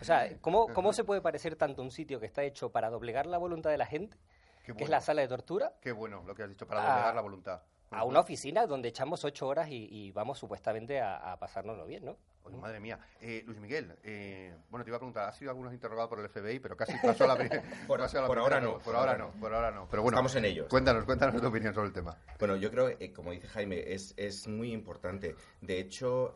o 0.00 0.04
sea, 0.04 0.28
¿cómo, 0.40 0.66
¿cómo 0.74 0.92
se 0.92 1.04
puede 1.04 1.20
parecer 1.20 1.54
tanto 1.54 1.82
un 1.82 1.92
sitio 1.92 2.18
que 2.18 2.26
está 2.26 2.42
hecho 2.42 2.70
para 2.70 2.90
doblegar 2.90 3.26
la 3.26 3.38
voluntad 3.38 3.70
de 3.70 3.78
la 3.78 3.86
gente, 3.86 4.18
que 4.64 4.82
es 4.82 4.90
la 4.90 5.00
sala 5.00 5.22
de 5.22 5.28
tortura? 5.28 5.74
Qué 5.80 5.92
bueno 5.92 6.24
lo 6.26 6.34
que 6.34 6.42
has 6.42 6.48
dicho, 6.48 6.66
para 6.66 6.80
doblegar 6.80 7.14
la 7.14 7.20
voluntad. 7.20 7.62
A 7.92 8.02
una 8.02 8.18
oficina 8.18 8.66
donde 8.66 8.88
echamos 8.88 9.24
ocho 9.24 9.46
horas 9.46 9.68
y, 9.70 10.10
vamos 10.10 10.40
supuestamente 10.40 11.00
a, 11.00 11.32
a 11.32 11.38
pasárnoslo 11.38 11.86
bien, 11.86 12.04
¿no? 12.04 12.16
Madre 12.52 12.80
mía. 12.80 12.98
Eh, 13.20 13.42
Luis 13.46 13.58
Miguel, 13.58 13.94
eh, 14.02 14.54
bueno, 14.70 14.84
te 14.84 14.90
iba 14.90 14.96
a 14.96 15.00
preguntar, 15.00 15.28
¿has 15.28 15.36
sido 15.36 15.50
algunos 15.50 15.72
interrogado 15.72 16.08
por 16.08 16.20
el 16.20 16.28
FBI? 16.28 16.60
Pero 16.60 16.76
casi 16.76 16.92
pasó 17.02 17.26
la, 17.26 17.36
primera. 17.36 17.62
por, 17.86 17.98
por 18.26 18.38
ahora 18.38 18.60
no. 18.60 18.78
Por 18.78 18.96
ahora 18.96 19.16
no, 19.16 19.30
por 19.32 19.54
ahora 19.54 19.70
no. 19.70 19.88
Pero 19.90 20.02
bueno, 20.02 20.16
estamos 20.16 20.34
en 20.36 20.44
ellos. 20.44 20.66
Cuéntanos, 20.68 21.04
cuéntanos 21.04 21.40
tu 21.40 21.46
opinión 21.46 21.72
sobre 21.74 21.88
el 21.88 21.94
tema. 21.94 22.16
Bueno, 22.38 22.56
yo 22.56 22.70
creo, 22.70 22.88
eh, 22.88 23.12
como 23.12 23.32
dice 23.32 23.48
Jaime, 23.48 23.92
es, 23.92 24.12
es 24.16 24.46
muy 24.46 24.72
importante. 24.72 25.36
De 25.60 25.78
hecho, 25.78 26.34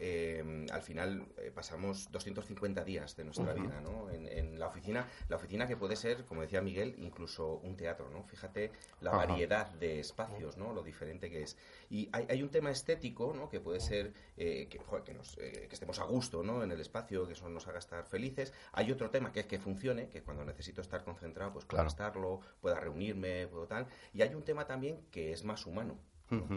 al 0.72 0.82
final 0.82 1.28
pasamos 1.54 2.10
250 2.10 2.84
días 2.84 3.16
de 3.16 3.24
nuestra 3.24 3.52
vida, 3.52 3.80
¿no? 3.80 4.10
En, 4.10 4.58
la 4.58 4.66
oficina, 4.66 5.06
la 5.28 5.36
oficina 5.36 5.66
que 5.66 5.76
puede 5.76 5.94
ser, 5.94 6.24
como 6.24 6.40
decía 6.42 6.60
Miguel, 6.60 6.94
incluso 6.98 7.58
un 7.58 7.76
teatro, 7.76 8.08
¿no? 8.10 8.24
Fíjate 8.24 8.72
la 9.00 9.12
variedad 9.12 9.68
de 9.74 10.00
espacios, 10.00 10.56
¿no? 10.56 10.72
Lo 10.72 10.82
diferente 10.82 11.30
que 11.30 11.42
es. 11.42 11.56
Y 11.90 12.08
hay, 12.12 12.26
hay 12.28 12.42
un 12.42 12.48
tema 12.48 12.70
estético, 12.70 13.32
¿no? 13.34 13.48
Que 13.48 13.60
puede 13.60 13.80
ser 13.80 14.12
que, 14.36 14.68
que, 14.68 15.14
nos, 15.14 15.36
que 15.36 15.68
estemos 15.70 15.97
a 15.98 16.04
gusto 16.04 16.42
¿no? 16.42 16.62
en 16.62 16.70
el 16.70 16.80
espacio, 16.80 17.26
que 17.26 17.32
eso 17.32 17.48
nos 17.48 17.66
haga 17.66 17.78
estar 17.78 18.04
felices. 18.06 18.52
Hay 18.72 18.90
otro 18.92 19.10
tema 19.10 19.32
que 19.32 19.40
es 19.40 19.46
que 19.46 19.58
funcione, 19.58 20.08
que 20.08 20.22
cuando 20.22 20.44
necesito 20.44 20.80
estar 20.80 21.04
concentrado, 21.04 21.52
pues 21.52 21.64
pueda 21.64 21.86
estarlo, 21.86 22.40
pueda 22.60 22.80
reunirme, 22.80 23.46
puedo 23.48 23.66
tal. 23.66 23.86
Y 24.12 24.22
hay 24.22 24.34
un 24.34 24.42
tema 24.42 24.66
también 24.66 25.06
que 25.10 25.32
es 25.32 25.44
más 25.44 25.66
humano. 25.66 25.98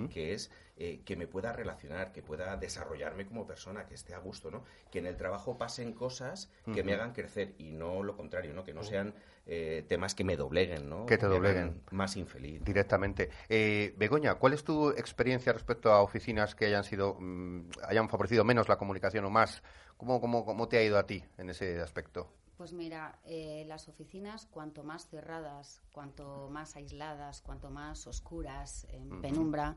Que 0.09 0.33
es 0.33 0.51
eh, 0.77 1.01
que 1.05 1.15
me 1.15 1.27
pueda 1.27 1.53
relacionar, 1.53 2.11
que 2.11 2.21
pueda 2.21 2.57
desarrollarme 2.57 3.25
como 3.25 3.45
persona, 3.45 3.85
que 3.85 3.93
esté 3.93 4.13
a 4.13 4.19
gusto, 4.19 4.49
¿no? 4.49 4.63
Que 4.89 4.99
en 4.99 5.05
el 5.05 5.15
trabajo 5.15 5.57
pasen 5.57 5.93
cosas 5.93 6.49
que 6.73 6.83
me 6.83 6.93
hagan 6.93 7.13
crecer 7.13 7.53
y 7.57 7.71
no 7.71 8.01
lo 8.01 8.15
contrario, 8.17 8.53
¿no? 8.53 8.63
Que 8.63 8.73
no 8.73 8.83
sean 8.83 9.13
eh, 9.45 9.85
temas 9.87 10.15
que 10.15 10.23
me 10.23 10.35
dobleguen, 10.35 10.89
¿no? 10.89 11.05
Que 11.05 11.17
te 11.17 11.27
dobleguen. 11.27 11.81
Más 11.91 12.17
infeliz. 12.17 12.63
Directamente. 12.63 13.29
Eh, 13.47 13.93
Begoña, 13.97 14.35
¿cuál 14.35 14.53
es 14.53 14.63
tu 14.63 14.89
experiencia 14.89 15.53
respecto 15.53 15.91
a 15.91 16.01
oficinas 16.01 16.55
que 16.55 16.65
hayan 16.65 16.83
sido, 16.83 17.15
mm, 17.19 17.69
hayan 17.87 18.09
favorecido 18.09 18.43
menos 18.43 18.67
la 18.67 18.77
comunicación 18.77 19.25
o 19.25 19.29
más? 19.29 19.61
¿Cómo, 19.97 20.19
cómo, 20.19 20.45
cómo 20.45 20.67
te 20.67 20.77
ha 20.77 20.83
ido 20.83 20.97
a 20.97 21.05
ti 21.05 21.23
en 21.37 21.49
ese 21.51 21.79
aspecto? 21.79 22.27
Pues 22.61 22.73
mira, 22.73 23.17
eh, 23.25 23.65
las 23.67 23.87
oficinas, 23.87 24.45
cuanto 24.45 24.83
más 24.83 25.07
cerradas, 25.07 25.81
cuanto 25.91 26.47
más 26.51 26.75
aisladas, 26.75 27.41
cuanto 27.41 27.71
más 27.71 28.05
oscuras, 28.05 28.85
en 28.91 29.19
penumbra, 29.19 29.75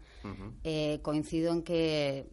coincido 1.00 1.54
en 1.54 1.62
que 1.62 2.28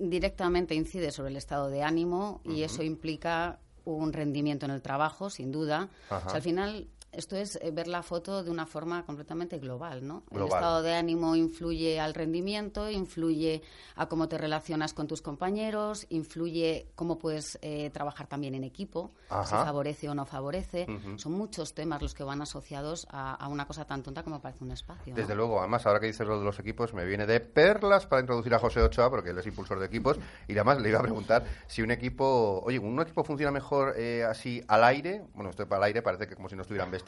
directamente 0.00 0.74
incide 0.74 1.12
sobre 1.12 1.30
el 1.30 1.36
estado 1.36 1.68
de 1.68 1.84
ánimo 1.84 2.40
y 2.42 2.62
eso 2.62 2.82
implica 2.82 3.60
un 3.84 4.12
rendimiento 4.12 4.66
en 4.66 4.72
el 4.72 4.82
trabajo, 4.82 5.30
sin 5.30 5.52
duda. 5.52 5.88
al 6.10 6.42
final, 6.42 6.88
esto 7.16 7.36
es 7.36 7.58
eh, 7.62 7.70
ver 7.70 7.88
la 7.88 8.02
foto 8.02 8.44
de 8.44 8.50
una 8.50 8.66
forma 8.66 9.04
completamente 9.04 9.58
global, 9.58 10.06
¿no? 10.06 10.22
El 10.30 10.42
estado 10.42 10.82
de 10.82 10.94
ánimo 10.94 11.34
influye 11.34 11.98
al 11.98 12.14
rendimiento, 12.14 12.90
influye 12.90 13.62
a 13.96 14.06
cómo 14.06 14.28
te 14.28 14.36
relacionas 14.36 14.92
con 14.92 15.06
tus 15.06 15.22
compañeros, 15.22 16.06
influye 16.10 16.88
cómo 16.94 17.18
puedes 17.18 17.58
eh, 17.62 17.90
trabajar 17.90 18.26
también 18.26 18.54
en 18.54 18.64
equipo, 18.64 19.10
si 19.44 19.54
favorece 19.54 20.08
o 20.08 20.14
no 20.14 20.26
favorece. 20.26 20.86
Son 21.16 21.32
muchos 21.32 21.74
temas 21.74 22.02
los 22.02 22.14
que 22.14 22.22
van 22.22 22.42
asociados 22.42 23.06
a, 23.10 23.48
una 23.48 23.66
cosa 23.66 23.86
tan 23.86 24.02
tonta 24.02 24.22
como 24.22 24.40
parece 24.40 24.64
un 24.64 24.72
espacio. 24.72 25.14
Desde 25.14 25.34
luego, 25.34 25.58
además, 25.60 25.86
ahora 25.86 26.00
que 26.00 26.06
dices 26.06 26.26
lo 26.26 26.38
de 26.38 26.44
los 26.44 26.58
equipos, 26.58 26.92
me 26.92 27.04
viene 27.04 27.26
de 27.26 27.40
perlas 27.40 28.06
para 28.06 28.20
introducir 28.20 28.54
a 28.54 28.58
José 28.58 28.82
Ochoa, 28.82 29.08
porque 29.08 29.30
él 29.30 29.38
es 29.38 29.46
impulsor 29.46 29.78
de 29.78 29.86
equipos, 29.86 30.18
y 30.48 30.52
además 30.52 30.80
le 30.80 30.90
iba 30.90 30.98
a 30.98 31.02
preguntar 31.02 31.44
si 31.66 31.82
un 31.82 31.90
equipo, 31.90 32.60
oye, 32.64 32.78
¿un 32.78 33.00
equipo 33.00 33.24
funciona 33.24 33.50
mejor 33.50 33.94
eh, 33.96 34.24
así 34.24 34.62
al 34.68 34.84
aire? 34.84 35.24
Bueno, 35.34 35.50
estoy 35.50 35.64
para 35.66 35.78
el 35.78 35.84
aire, 35.84 36.02
parece 36.02 36.26
que 36.26 36.36
como 36.36 36.48
si 36.48 36.56
no 36.56 36.62
estuvieran 36.62 36.90
vestidos 36.90 37.05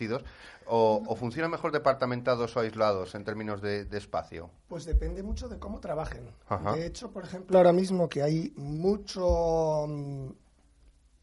o, 0.66 1.02
o 1.06 1.16
funcionan 1.16 1.50
mejor 1.50 1.72
departamentados 1.72 2.56
o 2.56 2.60
aislados 2.60 3.14
en 3.14 3.24
términos 3.24 3.60
de, 3.60 3.86
espacio? 3.92 4.50
Pues 4.68 4.84
depende 4.84 5.22
mucho 5.22 5.48
de 5.48 5.58
cómo 5.58 5.80
trabajen. 5.80 6.30
De 6.74 6.86
hecho, 6.86 7.10
por 7.10 7.24
ejemplo, 7.24 7.56
ahora 7.56 7.72
mismo 7.72 8.08
que 8.08 8.22
hay 8.22 8.52
mucho 8.56 9.86
mm, 9.88 10.28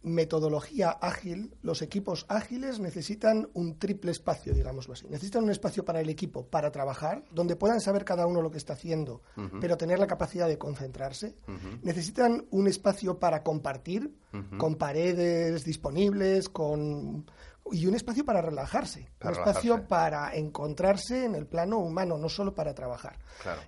metodología 0.05 0.91
ágil, 0.91 1.55
los 1.61 1.81
equipos 1.81 2.25
ágiles 2.29 2.79
necesitan 2.79 3.49
un 3.53 3.77
triple 3.79 4.11
espacio, 4.11 4.53
digámoslo 4.53 4.93
así. 4.93 5.07
Necesitan 5.09 5.43
un 5.43 5.49
espacio 5.49 5.83
para 5.83 5.99
el 5.99 6.09
equipo, 6.09 6.45
para 6.45 6.71
trabajar, 6.71 7.23
donde 7.31 7.55
puedan 7.55 7.81
saber 7.81 8.05
cada 8.05 8.27
uno 8.27 8.41
lo 8.41 8.51
que 8.51 8.57
está 8.57 8.73
haciendo, 8.73 9.21
pero 9.59 9.77
tener 9.77 9.99
la 9.99 10.07
capacidad 10.07 10.47
de 10.47 10.57
concentrarse. 10.57 11.35
Necesitan 11.81 12.45
un 12.51 12.67
espacio 12.67 13.19
para 13.19 13.43
compartir, 13.43 14.13
con 14.57 14.75
paredes 14.75 15.63
disponibles, 15.63 16.49
con 16.49 17.25
y 17.71 17.87
un 17.87 17.95
espacio 17.95 18.23
para 18.25 18.41
relajarse, 18.41 19.09
un 19.23 19.31
espacio 19.31 19.87
para 19.87 20.35
encontrarse 20.35 21.25
en 21.25 21.35
el 21.35 21.47
plano 21.47 21.79
humano, 21.79 22.17
no 22.17 22.29
solo 22.29 22.53
para 22.53 22.73
trabajar. 22.73 23.17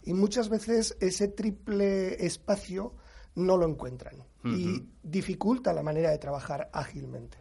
Y 0.04 0.13
muchas 0.13 0.50
veces 0.50 0.96
ese 1.00 1.30
triple 1.30 2.25
espacio 2.25 2.94
no 3.36 3.58
lo 3.58 3.68
encuentran 3.68 4.24
y 4.44 4.88
dificulta 5.04 5.74
la 5.74 5.84
manera 5.84 6.12
de 6.12 6.18
trabajar 6.18 6.70
ágilmente. 6.72 7.38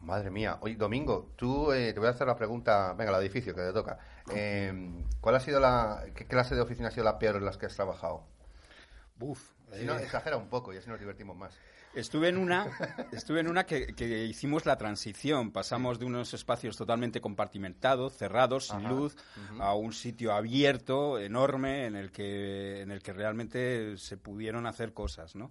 Madre 0.00 0.30
mía. 0.30 0.58
Oye, 0.60 0.76
Domingo, 0.76 1.30
tú 1.34 1.72
eh, 1.72 1.94
te 1.94 1.98
voy 1.98 2.08
a 2.08 2.12
hacer 2.12 2.26
la 2.26 2.36
pregunta, 2.36 2.92
venga, 2.92 3.10
la 3.10 3.20
edificio 3.20 3.54
que 3.54 3.62
te 3.62 3.72
toca. 3.72 3.98
Em, 4.28 5.02
¿Cuál 5.18 5.36
ha 5.36 5.40
sido 5.40 5.58
la, 5.60 6.04
qué 6.14 6.26
clase 6.26 6.54
de 6.54 6.60
oficina 6.60 6.88
ha 6.88 6.90
sido 6.90 7.04
la 7.04 7.18
peor 7.18 7.36
en 7.36 7.46
las 7.46 7.56
que 7.56 7.66
has 7.66 7.74
trabajado? 7.74 8.22
Uf. 9.18 9.52
Si 9.72 9.86
no, 9.86 9.98
eh. 9.98 10.02
exagera 10.02 10.36
un 10.36 10.48
poco 10.48 10.74
y 10.74 10.76
así 10.76 10.90
nos 10.90 11.00
divertimos 11.00 11.36
más. 11.36 11.58
Estuve 11.94 12.28
en 12.28 12.38
una, 12.38 12.66
estuve 13.12 13.40
en 13.40 13.48
una 13.48 13.64
que, 13.64 14.24
hicimos 14.28 14.66
la 14.66 14.76
transición. 14.76 15.52
Pasamos 15.52 15.98
de 15.98 16.04
unos 16.04 16.34
espacios 16.34 16.76
totalmente 16.76 17.20
compartimentados, 17.20 18.16
cerrados, 18.16 18.68
sin 18.68 18.88
luz, 18.88 19.16
a 19.60 19.74
un 19.74 19.92
sitio 19.92 20.32
abierto, 20.32 21.18
enorme, 21.18 21.86
en 21.86 21.96
el 21.96 22.10
que, 22.10 22.82
en 22.82 22.90
el 22.90 23.02
que 23.02 23.12
realmente 23.12 23.96
se 23.98 24.16
pudieron 24.16 24.66
hacer 24.66 24.92
cosas, 24.92 25.36
¿no? 25.36 25.50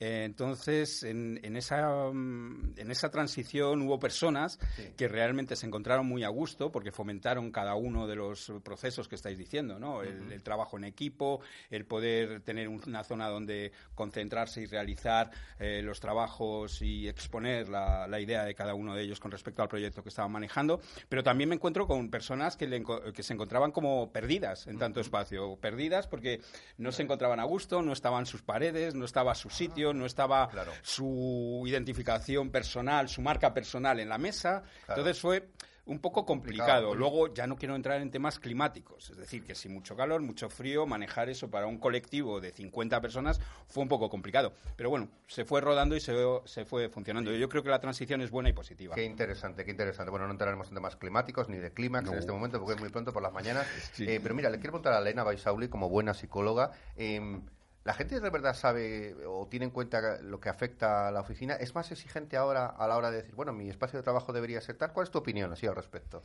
Entonces, 0.00 1.02
en, 1.02 1.56
esa, 1.56 2.10
mm, 2.12 2.74
en 2.76 2.90
esa 2.90 3.10
transición 3.10 3.82
hubo 3.82 3.98
personas 3.98 4.58
que 4.96 5.08
realmente 5.08 5.56
se 5.56 5.66
encontraron 5.66 6.06
muy 6.06 6.22
a 6.22 6.28
gusto 6.28 6.70
porque 6.70 6.92
fomentaron 6.92 7.50
cada 7.50 7.74
uno 7.74 8.06
de 8.06 8.14
los 8.14 8.52
procesos 8.62 9.08
que 9.08 9.16
estáis 9.16 9.38
diciendo, 9.38 9.78
¿no? 9.80 10.02
el, 10.02 10.42
trabajo 10.42 10.78
en 10.78 10.84
equipo, 10.84 11.40
el 11.68 11.84
poder 11.84 12.42
tener 12.42 12.68
una 12.68 13.02
zona 13.02 13.28
donde 13.28 13.72
concentrarse 13.94 14.62
y 14.62 14.66
realizar 14.66 15.30
eh, 15.58 15.82
los 15.82 15.98
trabajos 15.98 16.80
y 16.80 17.08
exponer 17.08 17.68
la, 17.68 18.06
idea 18.18 18.44
de 18.44 18.54
cada 18.54 18.74
uno 18.74 18.94
de 18.94 19.02
ellos 19.02 19.20
con 19.20 19.30
respecto 19.30 19.62
al 19.62 19.68
proyecto 19.68 20.02
que 20.02 20.08
estaban 20.08 20.30
manejando. 20.32 20.80
Pero 21.08 21.22
también 21.22 21.48
me 21.48 21.56
encuentro 21.56 21.86
con 21.86 22.10
personas 22.10 22.56
que, 22.56 22.84
que 23.14 23.22
se 23.22 23.32
encontraban 23.32 23.72
como 23.72 24.12
perdidas 24.12 24.66
en 24.66 24.78
tanto 24.78 25.00
espacio, 25.00 25.56
perdidas 25.56 26.06
porque 26.06 26.40
no 26.78 26.92
se 26.92 27.02
encontraban 27.02 27.40
a 27.40 27.44
gusto, 27.44 27.82
no 27.82 27.92
estaban 27.92 28.26
sus 28.26 28.42
paredes, 28.42 28.94
no 28.94 29.04
estaba 29.04 29.34
su 29.34 29.50
sitio 29.50 29.87
no 29.92 30.06
estaba 30.06 30.48
su 30.82 31.62
identificación 31.66 32.50
personal, 32.50 33.08
su 33.08 33.22
marca 33.22 33.52
personal 33.52 34.00
en 34.00 34.08
la 34.08 34.18
mesa. 34.18 34.62
Entonces 34.88 35.20
fue 35.20 35.48
un 35.88 35.98
poco 36.00 36.24
complicado. 36.24 36.94
Luego 36.94 37.32
ya 37.32 37.46
no 37.46 37.56
quiero 37.56 37.74
entrar 37.74 38.00
en 38.00 38.10
temas 38.10 38.38
climáticos, 38.38 39.10
es 39.10 39.16
decir, 39.16 39.42
que 39.42 39.54
si 39.54 39.68
mucho 39.68 39.96
calor, 39.96 40.20
mucho 40.20 40.48
frío, 40.50 40.86
manejar 40.86 41.28
eso 41.30 41.50
para 41.50 41.66
un 41.66 41.78
colectivo 41.78 42.40
de 42.40 42.52
50 42.52 43.00
personas 43.00 43.40
fue 43.66 43.82
un 43.82 43.88
poco 43.88 44.08
complicado. 44.08 44.52
Pero 44.76 44.90
bueno, 44.90 45.08
se 45.26 45.44
fue 45.44 45.60
rodando 45.60 45.96
y 45.96 46.00
se, 46.00 46.14
se 46.44 46.64
fue 46.64 46.88
funcionando. 46.90 47.32
Yo 47.32 47.48
creo 47.48 47.62
que 47.62 47.70
la 47.70 47.80
transición 47.80 48.20
es 48.20 48.30
buena 48.30 48.50
y 48.50 48.52
positiva. 48.52 48.94
Qué 48.94 49.04
interesante, 49.04 49.64
qué 49.64 49.70
interesante. 49.70 50.10
Bueno, 50.10 50.26
no 50.26 50.32
entraremos 50.32 50.68
en 50.68 50.74
temas 50.74 50.96
climáticos 50.96 51.48
ni 51.48 51.56
de 51.56 51.72
clímax 51.72 52.10
en 52.10 52.18
este 52.18 52.32
momento 52.32 52.58
porque 52.58 52.74
es 52.74 52.80
muy 52.80 52.90
pronto 52.90 53.12
por 53.12 53.22
las 53.22 53.32
mañanas. 53.32 53.66
Eh, 53.98 54.20
pero 54.22 54.34
mira, 54.34 54.48
le 54.48 54.56
quiero 54.58 54.72
preguntar 54.72 54.92
a 54.92 54.98
Elena 55.00 55.22
Baisauli, 55.22 55.68
como 55.68 55.88
buena 55.88 56.14
psicóloga, 56.14 56.70
eh, 56.96 57.40
¿La 57.88 57.94
gente 57.94 58.20
de 58.20 58.28
verdad 58.28 58.52
sabe 58.52 59.16
o 59.26 59.46
tiene 59.46 59.64
en 59.64 59.70
cuenta 59.70 60.20
lo 60.20 60.40
que 60.40 60.50
afecta 60.50 61.08
a 61.08 61.10
la 61.10 61.20
oficina? 61.20 61.54
¿Es 61.54 61.74
más 61.74 61.90
exigente 61.90 62.36
ahora 62.36 62.66
a 62.66 62.86
la 62.86 62.98
hora 62.98 63.10
de 63.10 63.22
decir, 63.22 63.34
bueno, 63.34 63.54
mi 63.54 63.70
espacio 63.70 63.98
de 63.98 64.02
trabajo 64.02 64.30
debería 64.34 64.60
ser 64.60 64.76
tal? 64.76 64.92
¿Cuál 64.92 65.06
es 65.06 65.10
tu 65.10 65.16
opinión 65.16 65.50
así 65.54 65.66
al 65.66 65.74
respecto? 65.74 66.22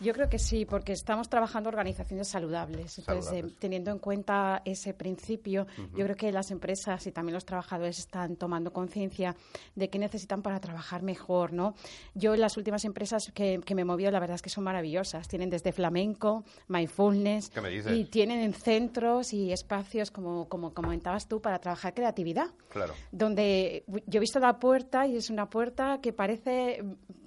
Yo 0.00 0.12
creo 0.12 0.28
que 0.28 0.38
sí, 0.38 0.64
porque 0.64 0.92
estamos 0.92 1.28
trabajando 1.28 1.68
organizaciones 1.68 2.28
saludables. 2.28 2.98
Entonces, 2.98 3.44
eh, 3.44 3.48
teniendo 3.58 3.90
en 3.90 3.98
cuenta 3.98 4.62
ese 4.64 4.94
principio, 4.94 5.66
yo 5.94 6.04
creo 6.04 6.16
que 6.16 6.32
las 6.32 6.50
empresas 6.50 7.06
y 7.06 7.12
también 7.12 7.34
los 7.34 7.44
trabajadores 7.44 7.98
están 7.98 8.36
tomando 8.36 8.72
conciencia 8.72 9.36
de 9.76 9.90
qué 9.90 9.98
necesitan 9.98 10.42
para 10.42 10.60
trabajar 10.60 11.02
mejor, 11.02 11.52
¿no? 11.52 11.74
Yo 12.14 12.34
en 12.34 12.40
las 12.40 12.56
últimas 12.56 12.84
empresas 12.84 13.30
que, 13.32 13.60
me 13.74 13.82
he 13.82 13.84
movido, 13.84 14.10
la 14.10 14.20
verdad 14.20 14.34
es 14.36 14.42
que 14.42 14.50
son 14.50 14.64
maravillosas. 14.64 15.28
Tienen 15.28 15.50
desde 15.50 15.72
flamenco, 15.72 16.44
mindfulness 16.68 17.52
y 17.90 18.04
tienen 18.06 18.52
centros 18.54 19.32
y 19.32 19.52
espacios, 19.52 20.10
como, 20.10 20.48
como 20.48 20.74
comentabas 20.74 21.28
tú, 21.28 21.40
para 21.40 21.58
trabajar 21.60 21.94
creatividad. 21.94 22.50
Claro. 22.68 22.94
Donde 23.12 23.84
yo 23.86 24.18
he 24.18 24.20
visto 24.20 24.40
la 24.40 24.58
puerta 24.58 25.06
y 25.06 25.16
es 25.16 25.30
una 25.30 25.48
puerta 25.48 26.00
que 26.00 26.12
parece 26.12 26.82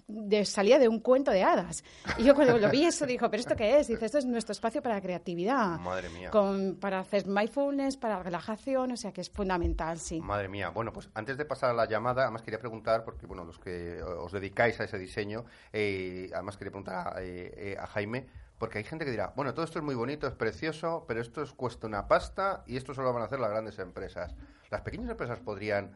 de, 0.07 0.45
salía 0.45 0.79
de 0.79 0.87
un 0.87 0.99
cuento 0.99 1.31
de 1.31 1.43
hadas. 1.43 1.83
Y 2.17 2.23
yo 2.23 2.35
cuando 2.35 2.57
lo 2.57 2.69
vi 2.69 2.85
eso 2.85 3.05
dijo, 3.05 3.29
¿pero 3.29 3.41
esto 3.41 3.55
qué 3.55 3.79
es? 3.79 3.87
Dice, 3.87 4.05
esto 4.05 4.19
es 4.19 4.25
nuestro 4.25 4.51
espacio 4.51 4.81
para 4.81 5.01
creatividad. 5.01 5.79
Madre 5.79 6.09
mía. 6.09 6.29
Con, 6.29 6.77
para 6.79 6.99
hacer 6.99 7.25
mindfulness, 7.27 7.97
para 7.97 8.21
relajación, 8.21 8.91
o 8.91 8.97
sea 8.97 9.11
que 9.11 9.21
es 9.21 9.29
fundamental, 9.29 9.99
sí. 9.99 10.21
Madre 10.21 10.47
mía. 10.47 10.69
Bueno, 10.69 10.93
pues 10.93 11.09
antes 11.13 11.37
de 11.37 11.45
pasar 11.45 11.71
a 11.71 11.73
la 11.73 11.85
llamada, 11.85 12.23
además 12.23 12.41
quería 12.41 12.59
preguntar, 12.59 13.03
porque 13.03 13.25
bueno, 13.25 13.43
los 13.43 13.59
que 13.59 14.01
os 14.03 14.31
dedicáis 14.31 14.79
a 14.79 14.83
ese 14.83 14.97
diseño, 14.97 15.45
eh, 15.73 16.29
además 16.33 16.57
quería 16.57 16.71
preguntar 16.71 17.07
a, 17.07 17.21
eh, 17.21 17.53
eh, 17.57 17.77
a 17.79 17.87
Jaime, 17.87 18.27
porque 18.57 18.77
hay 18.77 18.83
gente 18.83 19.05
que 19.05 19.11
dirá, 19.11 19.33
bueno, 19.35 19.53
todo 19.53 19.65
esto 19.65 19.79
es 19.79 19.85
muy 19.85 19.95
bonito, 19.95 20.27
es 20.27 20.33
precioso, 20.33 21.03
pero 21.07 21.19
esto 21.19 21.41
es, 21.41 21.51
cuesta 21.51 21.87
una 21.87 22.07
pasta 22.07 22.63
y 22.67 22.77
esto 22.77 22.93
solo 22.93 23.11
van 23.11 23.23
a 23.23 23.25
hacer 23.25 23.39
las 23.39 23.49
grandes 23.49 23.79
empresas. 23.79 24.35
¿Las 24.69 24.81
pequeñas 24.81 25.09
empresas 25.09 25.39
podrían 25.39 25.91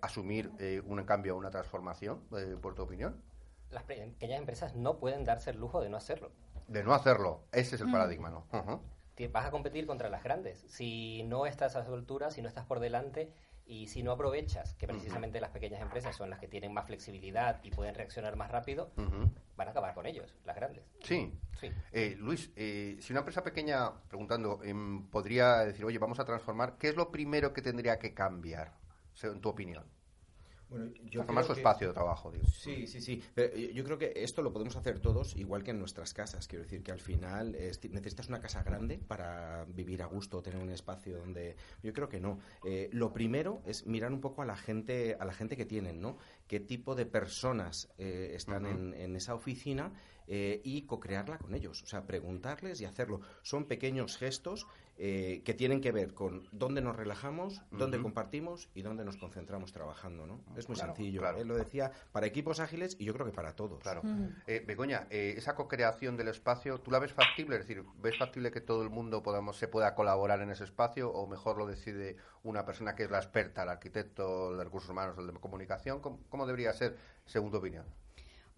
asumir 0.00 0.50
un 0.84 1.04
cambio, 1.04 1.36
una 1.36 1.50
transformación, 1.50 2.20
por 2.60 2.74
tu 2.74 2.82
opinión? 2.82 3.22
Las 3.70 3.84
pequeñas 3.84 4.38
empresas 4.38 4.74
no 4.74 4.98
pueden 4.98 5.24
darse 5.24 5.50
el 5.50 5.58
lujo 5.58 5.80
de 5.80 5.88
no 5.88 5.96
hacerlo. 5.96 6.30
De 6.66 6.84
no 6.84 6.94
hacerlo, 6.94 7.44
ese 7.52 7.76
es 7.76 7.80
el 7.80 7.88
mm. 7.88 7.92
paradigma, 7.92 8.30
¿no? 8.30 8.46
Vas 9.32 9.46
a 9.46 9.50
competir 9.50 9.86
contra 9.86 10.08
las 10.08 10.22
grandes. 10.22 10.64
Si 10.68 11.24
no 11.24 11.46
estás 11.46 11.74
a 11.74 11.84
su 11.84 11.92
altura, 11.92 12.30
si 12.30 12.40
no 12.40 12.48
estás 12.48 12.66
por 12.66 12.78
delante 12.78 13.32
y 13.66 13.88
si 13.88 14.02
no 14.02 14.12
aprovechas 14.12 14.74
que 14.74 14.86
precisamente 14.86 15.40
las 15.40 15.50
pequeñas 15.50 15.82
empresas 15.82 16.16
son 16.16 16.30
las 16.30 16.38
que 16.38 16.46
tienen 16.46 16.72
más 16.72 16.86
flexibilidad 16.86 17.60
y 17.64 17.70
pueden 17.70 17.94
reaccionar 17.94 18.36
más 18.36 18.50
rápido, 18.50 18.92
van 19.56 19.68
a 19.68 19.70
acabar 19.72 19.94
con 19.94 20.06
ellos, 20.06 20.34
las 20.44 20.56
grandes. 20.56 20.84
Sí. 21.02 21.36
sí. 21.60 21.70
Eh, 21.92 22.16
Luis, 22.18 22.50
eh, 22.56 22.96
si 23.00 23.12
una 23.12 23.20
empresa 23.20 23.42
pequeña, 23.42 23.92
preguntando, 24.08 24.60
em, 24.62 25.06
podría 25.08 25.58
decir, 25.58 25.84
oye, 25.84 25.98
vamos 25.98 26.20
a 26.20 26.24
transformar, 26.24 26.78
¿qué 26.78 26.88
es 26.88 26.96
lo 26.96 27.10
primero 27.10 27.52
que 27.52 27.60
tendría 27.60 27.98
que 27.98 28.14
cambiar, 28.14 28.72
en 29.22 29.40
tu 29.40 29.48
opinión? 29.48 29.84
Bueno, 30.70 30.90
yo 31.10 31.24
Formar 31.24 31.44
su 31.44 31.52
espacio 31.52 31.88
de 31.88 31.94
trabajo, 31.94 32.30
digo. 32.30 32.44
Sí, 32.46 32.86
sí, 32.86 33.00
sí. 33.00 33.22
yo 33.72 33.84
creo 33.84 33.98
que 33.98 34.12
esto 34.16 34.42
lo 34.42 34.52
podemos 34.52 34.76
hacer 34.76 35.00
todos 35.00 35.36
igual 35.36 35.64
que 35.64 35.70
en 35.70 35.78
nuestras 35.78 36.12
casas. 36.12 36.46
Quiero 36.46 36.64
decir 36.64 36.82
que 36.82 36.92
al 36.92 37.00
final 37.00 37.52
necesitas 37.52 38.28
una 38.28 38.40
casa 38.40 38.62
grande 38.62 38.98
para 38.98 39.64
vivir 39.66 40.02
a 40.02 40.06
gusto, 40.06 40.42
tener 40.42 40.60
un 40.62 40.70
espacio 40.70 41.18
donde. 41.18 41.56
Yo 41.82 41.92
creo 41.92 42.08
que 42.08 42.20
no. 42.20 42.38
Eh, 42.64 42.90
lo 42.92 43.12
primero 43.12 43.62
es 43.64 43.86
mirar 43.86 44.12
un 44.12 44.20
poco 44.20 44.42
a 44.42 44.46
la 44.46 44.56
gente, 44.56 45.16
a 45.18 45.24
la 45.24 45.32
gente 45.32 45.56
que 45.56 45.64
tienen, 45.64 46.00
¿no? 46.00 46.18
Qué 46.46 46.60
tipo 46.60 46.94
de 46.94 47.06
personas 47.06 47.88
eh, 47.98 48.32
están 48.34 48.66
en, 48.66 48.94
en 48.94 49.16
esa 49.16 49.34
oficina 49.34 49.92
eh, 50.30 50.60
y 50.62 50.82
co-crearla 50.82 51.38
con 51.38 51.54
ellos. 51.54 51.82
O 51.82 51.86
sea, 51.86 52.06
preguntarles 52.06 52.82
y 52.82 52.84
hacerlo. 52.84 53.22
Son 53.40 53.64
pequeños 53.64 54.18
gestos 54.18 54.66
eh, 54.98 55.40
que 55.42 55.54
tienen 55.54 55.80
que 55.80 55.90
ver 55.90 56.12
con 56.12 56.46
dónde 56.52 56.82
nos 56.82 56.96
relajamos, 56.96 57.62
dónde 57.70 57.98
compartimos 57.98 58.68
y 58.74 58.82
dónde 58.82 59.06
nos 59.06 59.16
concentramos 59.16 59.72
trabajando. 59.72 60.26
¿no? 60.26 60.44
Es 60.54 60.68
muy 60.68 60.76
sencillo. 60.76 61.20
Claro. 61.20 61.38
Él 61.38 61.48
lo 61.48 61.56
decía 61.56 61.92
para 62.12 62.26
equipos 62.26 62.60
ágiles 62.60 62.94
y 62.98 63.06
yo 63.06 63.14
creo 63.14 63.24
que 63.24 63.32
para 63.32 63.56
todos. 63.56 63.82
Claro. 63.82 64.02
Eh, 64.46 64.62
Begoña, 64.66 65.06
esa 65.08 65.54
co-creación 65.54 66.18
del 66.18 66.28
espacio, 66.28 66.78
¿tú 66.78 66.90
la 66.90 66.98
ves 66.98 67.14
factible? 67.14 67.56
Es 67.56 67.66
decir, 67.66 67.82
¿ves 68.02 68.18
factible 68.18 68.50
que 68.50 68.60
todo 68.60 68.82
el 68.82 68.90
mundo 68.90 69.22
podamos, 69.22 69.56
se 69.56 69.66
pueda 69.66 69.94
colaborar 69.94 70.42
en 70.42 70.50
ese 70.50 70.64
espacio 70.64 71.10
o 71.10 71.26
mejor 71.26 71.56
lo 71.56 71.66
decide 71.66 72.16
una 72.42 72.66
persona 72.66 72.94
que 72.94 73.04
es 73.04 73.10
la 73.10 73.18
experta, 73.18 73.62
el 73.62 73.70
arquitecto 73.70 74.54
de 74.54 74.62
recursos 74.62 74.90
humanos, 74.90 75.16
el 75.16 75.26
de 75.26 75.32
comunicación? 75.32 76.00
cómo 76.00 76.46
debería 76.46 76.74
ser, 76.74 76.98
según 77.24 77.50
tu 77.50 77.56
opinión? 77.56 77.86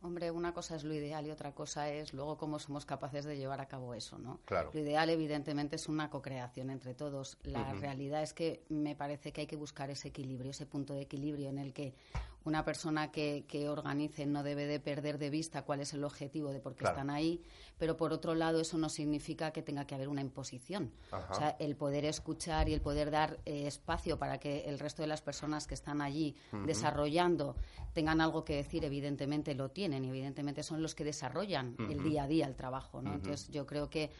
Hombre, 0.02 0.30
una 0.30 0.54
cosa 0.54 0.76
es 0.76 0.84
lo 0.84 0.94
ideal 0.94 1.26
y 1.26 1.30
otra 1.30 1.52
cosa 1.52 1.90
es 1.90 2.14
luego 2.14 2.38
cómo 2.38 2.58
somos 2.58 2.86
capaces 2.86 3.24
de 3.24 3.36
llevar 3.36 3.60
a 3.60 3.66
cabo 3.66 3.94
eso, 3.94 4.18
¿no? 4.18 4.40
Claro. 4.46 4.70
Lo 4.72 4.80
ideal, 4.80 5.10
evidentemente, 5.10 5.76
es 5.76 5.88
una 5.88 6.08
co-creación 6.08 6.70
entre 6.70 6.94
todos. 6.94 7.36
La 7.42 7.72
realidad 7.74 8.22
es 8.22 8.32
que 8.32 8.64
me 8.68 8.96
parece 8.96 9.32
que 9.32 9.42
hay 9.42 9.46
que 9.46 9.56
buscar 9.56 9.90
ese 9.90 10.08
equilibrio, 10.08 10.52
ese 10.52 10.66
punto 10.66 10.94
de 10.94 11.02
equilibrio 11.02 11.48
en 11.50 11.58
el 11.58 11.72
que 11.72 11.94
una 12.44 12.64
persona 12.64 13.10
que, 13.10 13.44
que, 13.46 13.68
organice 13.68 14.26
no 14.26 14.42
debe 14.42 14.66
de 14.66 14.80
perder 14.80 15.18
de 15.18 15.30
vista 15.30 15.62
cuál 15.62 15.80
es 15.80 15.92
el 15.92 16.04
objetivo 16.04 16.52
de 16.52 16.60
por 16.60 16.74
qué 16.74 16.84
están 16.84 17.10
ahí, 17.10 17.42
pero 17.78 17.96
por 17.96 18.12
otro 18.12 18.34
lado 18.34 18.60
eso 18.60 18.78
no 18.78 18.88
significa 18.88 19.50
que 19.52 19.62
tenga 19.62 19.86
que 19.86 19.94
haber 19.94 20.08
una 20.08 20.20
imposición. 20.22 20.92
O 21.30 21.34
sea, 21.34 21.56
el 21.58 21.76
poder 21.76 22.04
escuchar 22.04 22.68
y 22.68 22.74
el 22.74 22.80
poder 22.80 23.10
dar 23.10 23.38
eh, 23.44 23.66
espacio 23.66 24.18
para 24.18 24.38
que 24.38 24.64
el 24.68 24.78
resto 24.78 25.02
de 25.02 25.08
las 25.08 25.20
personas 25.22 25.66
que 25.66 25.74
están 25.74 26.00
allí 26.00 26.34
desarrollando 26.66 27.56
tengan 27.92 28.20
algo 28.20 28.44
que 28.44 28.56
decir, 28.56 28.84
evidentemente 28.84 29.54
lo 29.54 29.70
tienen 29.70 30.04
y 30.04 30.08
evidentemente 30.08 30.62
son 30.62 30.82
los 30.82 30.94
que 30.94 31.04
desarrollan 31.04 31.76
el 31.90 32.02
día 32.02 32.24
a 32.24 32.26
día 32.26 32.46
el 32.46 32.56
trabajo. 32.56 33.02
¿no? 33.02 33.14
Entonces 33.14 33.48
yo 33.50 33.66
creo 33.66 33.90
que 33.90 34.10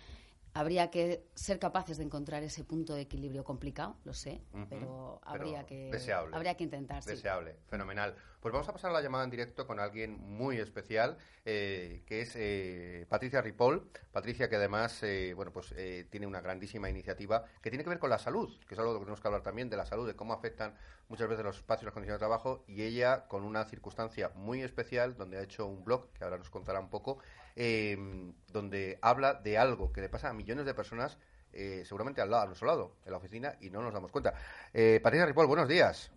habría 0.55 0.91
que 0.91 1.27
ser 1.35 1.59
capaces 1.59 1.99
de 1.99 2.05
encontrar 2.05 2.43
ese 2.43 2.65
punto 2.65 2.95
de 2.95 3.03
equilibrio 3.03 3.45
complicado, 3.45 3.97
lo 4.05 4.15
sé, 4.15 4.43
pero 4.69 5.21
habría 5.25 5.65
que 5.65 5.91
habría 6.33 6.57
que 6.57 6.65
intentar. 6.65 7.05
Deseable, 7.05 7.57
fenomenal. 7.69 8.15
Pues 8.41 8.53
vamos 8.55 8.71
a 8.71 8.73
pasar 8.73 8.91
la 8.91 9.03
llamada 9.03 9.25
en 9.25 9.31
directo 9.31 9.67
con 9.67 9.81
alguien 9.81 10.19
muy 10.19 10.57
especial, 10.57 11.19
eh, 11.45 12.03
que 12.07 12.23
es 12.23 12.33
eh, 12.37 13.05
Patricia 13.07 13.43
Ripoll. 13.43 13.91
Patricia, 14.13 14.49
que 14.49 14.57
además, 14.57 15.03
eh, 15.03 15.35
bueno, 15.35 15.53
pues 15.53 15.75
tiene 16.09 16.27
una 16.27 16.41
grandísima 16.41 16.89
iniciativa 16.89 17.45
que 17.61 17.69
tiene 17.69 17.85
que 17.85 17.91
ver 17.91 17.99
con 17.99 18.09
la 18.09 18.19
salud, 18.19 18.51
que 18.67 18.75
es 18.75 18.79
algo 18.79 18.93
de 18.93 18.95
lo 18.95 19.01
que 19.01 19.05
tenemos 19.05 19.21
que 19.21 19.29
hablar 19.29 19.43
también 19.43 19.69
de 19.69 19.77
la 19.77 19.85
salud, 19.85 20.07
de 20.07 20.17
cómo 20.17 20.33
afectan 20.33 20.75
muchas 21.09 21.29
veces 21.29 21.45
los 21.45 21.57
espacios 21.57 21.83
y 21.83 21.85
las 21.87 21.93
condiciones 21.93 22.17
de 22.19 22.27
trabajo. 22.27 22.65
Y 22.67 22.83
ella, 22.83 23.29
con 23.29 23.45
una 23.45 23.67
circunstancia 23.67 24.31
muy 24.35 24.63
especial, 24.63 25.17
donde 25.17 25.37
ha 25.37 25.43
hecho 25.43 25.67
un 25.67 25.85
blog 25.85 26.11
que 26.15 26.25
ahora 26.25 26.39
nos 26.39 26.49
contará 26.49 26.81
un 26.81 26.89
poco, 26.89 27.19
Em, 27.63 28.33
donde 28.49 28.99
habla 29.03 29.35
de 29.35 29.59
algo 29.59 29.93
que 29.93 30.01
le 30.01 30.09
pasa 30.09 30.31
a 30.31 30.33
millones 30.33 30.65
de 30.65 30.73
personas, 30.73 31.19
eh, 31.53 31.83
seguramente 31.85 32.23
al 32.23 32.31
lado, 32.31 32.45
a 32.45 32.47
nuestro 32.47 32.67
lado, 32.67 32.97
en 33.05 33.11
la 33.11 33.19
oficina, 33.19 33.55
y 33.61 33.69
no 33.69 33.83
nos 33.83 33.93
damos 33.93 34.11
cuenta. 34.11 34.33
Eh, 34.73 34.99
Patricia 35.03 35.27
Ripoll, 35.27 35.47
buenos 35.47 35.69
días. 35.69 36.11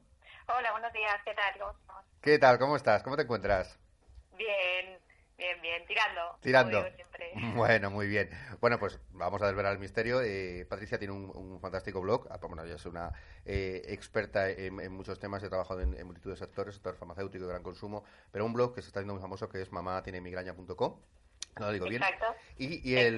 Hola, 0.47 0.71
buenos 0.71 0.93
días, 0.93 1.19
¿qué 1.25 1.34
tal? 1.34 1.60
¿Cómo 1.60 1.73
¿Qué 2.21 2.39
tal? 2.39 2.58
¿Cómo 2.58 2.77
estás? 2.77 3.03
¿Cómo 3.03 3.17
te 3.17 3.23
encuentras? 3.23 3.77
Bien, 4.38 4.97
bien, 5.38 5.62
bien, 5.62 5.86
tirando. 5.86 6.38
Tirando. 6.39 6.86
Bueno, 7.56 7.89
muy 7.89 8.08
bien. 8.08 8.29
Bueno, 8.62 8.79
pues 8.79 8.99
vamos 9.10 9.41
a 9.41 9.47
desvelar 9.47 9.73
el 9.73 9.79
misterio. 9.79 10.21
Eh, 10.21 10.65
Patricia 10.69 10.97
tiene 10.97 11.13
un, 11.13 11.60
fantástico 11.60 11.99
blog. 11.99 12.27
Ah, 12.29 12.38
bueno, 12.41 12.63
ella 12.63 12.75
es 12.75 12.86
una 12.86 13.12
eh, 13.43 13.82
experta 13.88 14.49
en, 14.49 14.93
muchos 14.93 15.19
temas. 15.19 15.43
He 15.43 15.49
trabajado 15.49 15.82
en, 15.82 15.93
en 15.97 16.06
multitud 16.06 16.29
de 16.29 16.38
sectores, 16.38 16.75
sector 16.75 16.95
farmacéutico 16.95 17.45
de 17.45 17.51
gran 17.51 17.63
consumo, 17.63 18.06
pero 18.32 18.45
un 18.45 18.53
blog 18.53 18.75
que 18.75 18.82
se 18.82 18.88
está 18.88 18.99
haciendo 18.99 19.15
muy 19.15 19.21
famoso 19.21 19.49
que 19.49 19.62
es 19.62 19.71
mamá-tiene-migraña.com 19.71 20.99
no 21.60 21.68
lo 21.68 21.72
digo 21.74 21.86
bien. 21.88 22.02
Y, 22.58 22.96
el, 22.96 23.18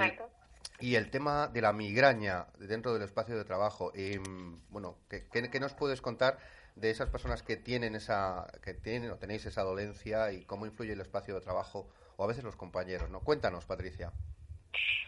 y 0.80 0.96
el 0.96 1.10
tema 1.10 1.48
de 1.48 1.62
la 1.62 1.74
migraña 1.74 2.48
dentro 2.58 2.94
del 2.94 3.04
espacio 3.04 3.38
de 3.38 3.46
trabajo, 3.46 3.92
em, 3.96 4.60
bueno, 4.70 4.98
¿qué, 5.10 5.60
nos 5.60 5.74
puedes 5.74 6.02
contar 6.02 6.38
de 6.76 6.90
esas 6.90 7.10
personas 7.10 7.42
que 7.42 7.56
tienen 7.56 7.96
esa, 7.96 8.48
que 8.64 8.74
tienen 8.74 9.12
o 9.12 9.18
tenéis 9.18 9.46
esa 9.46 9.64
dolencia 9.64 10.32
y 10.32 10.44
cómo 10.46 10.66
influye 10.66 10.94
el 10.94 11.02
espacio 11.02 11.34
de 11.36 11.42
trabajo 11.42 11.88
o 12.18 12.24
a 12.24 12.28
veces 12.28 12.44
los 12.44 12.56
compañeros, 12.56 13.10
¿no? 13.10 13.22
Cuéntanos, 13.22 13.66
Patricia. 13.66 14.12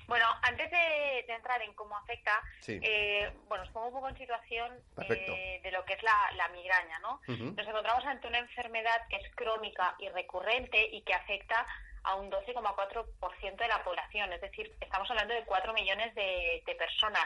Bueno, 0.07 0.25
antes 0.41 0.71
de, 0.71 1.25
entrar 1.27 1.61
en 1.61 1.73
cómo 1.73 1.97
afecta, 1.97 2.41
eh, 2.67 3.29
bueno, 3.49 3.65
os 3.65 3.69
pongo 3.71 3.87
un 3.87 3.93
poco 3.93 4.09
en 4.09 4.17
situación 4.17 4.71
eh, 5.09 5.59
de 5.61 5.71
lo 5.71 5.83
que 5.83 5.93
es 5.93 6.03
la, 6.03 6.47
migraña, 6.53 6.97
¿no? 6.99 7.19
Nos 7.27 7.67
encontramos 7.67 8.05
ante 8.05 8.27
una 8.27 8.39
enfermedad 8.39 9.05
que 9.09 9.17
es 9.17 9.35
crónica 9.35 9.95
y 9.99 10.07
recurrente 10.09 10.87
y 10.91 11.01
que 11.01 11.13
afecta 11.13 11.65
a 12.07 12.15
un 12.15 12.31
12,4% 12.31 13.55
de 13.57 13.67
la 13.67 13.83
población, 13.83 14.31
es 14.31 14.39
decir, 14.39 14.73
estamos 14.79 15.09
hablando 15.11 15.33
de 15.33 15.43
4 15.43 15.73
millones 15.73 16.15
de, 16.15 16.63
personas. 16.77 17.25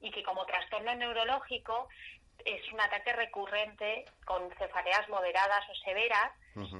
Y 0.00 0.10
que 0.10 0.22
como 0.22 0.46
trastorno 0.46 0.94
neurológico 0.94 1.88
es 2.44 2.72
un 2.72 2.80
ataque 2.80 3.12
recurrente 3.12 4.04
con 4.24 4.50
cefaleas 4.58 5.08
moderadas 5.08 5.64
o 5.70 5.74
severas 5.84 6.32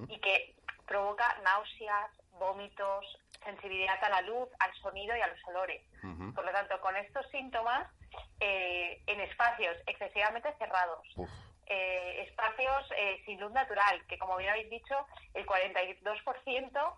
y 0.09 0.19
que 0.19 0.55
provoca 0.87 1.37
náuseas, 1.43 2.11
vómitos, 2.39 3.19
sensibilidad 3.43 4.03
a 4.03 4.09
la 4.09 4.21
luz, 4.23 4.49
al 4.59 4.73
sonido 4.75 5.17
y 5.17 5.21
a 5.21 5.27
los 5.27 5.45
olores. 5.47 5.83
Por 6.35 6.45
lo 6.45 6.53
tanto, 6.53 6.81
con 6.81 6.97
estos 6.97 7.27
síntomas, 7.31 7.89
eh, 8.41 9.03
en 9.07 9.21
espacios 9.21 9.77
excesivamente 9.87 10.53
cerrados, 10.59 11.07
eh, 11.67 12.27
espacios 12.29 12.93
eh, 12.97 13.23
sin 13.25 13.41
luz 13.41 13.53
natural, 13.53 14.03
que 14.07 14.19
como 14.19 14.37
bien 14.37 14.51
habéis 14.51 14.71
dicho, 14.71 15.07
el 15.33 15.47
42%, 15.47 16.95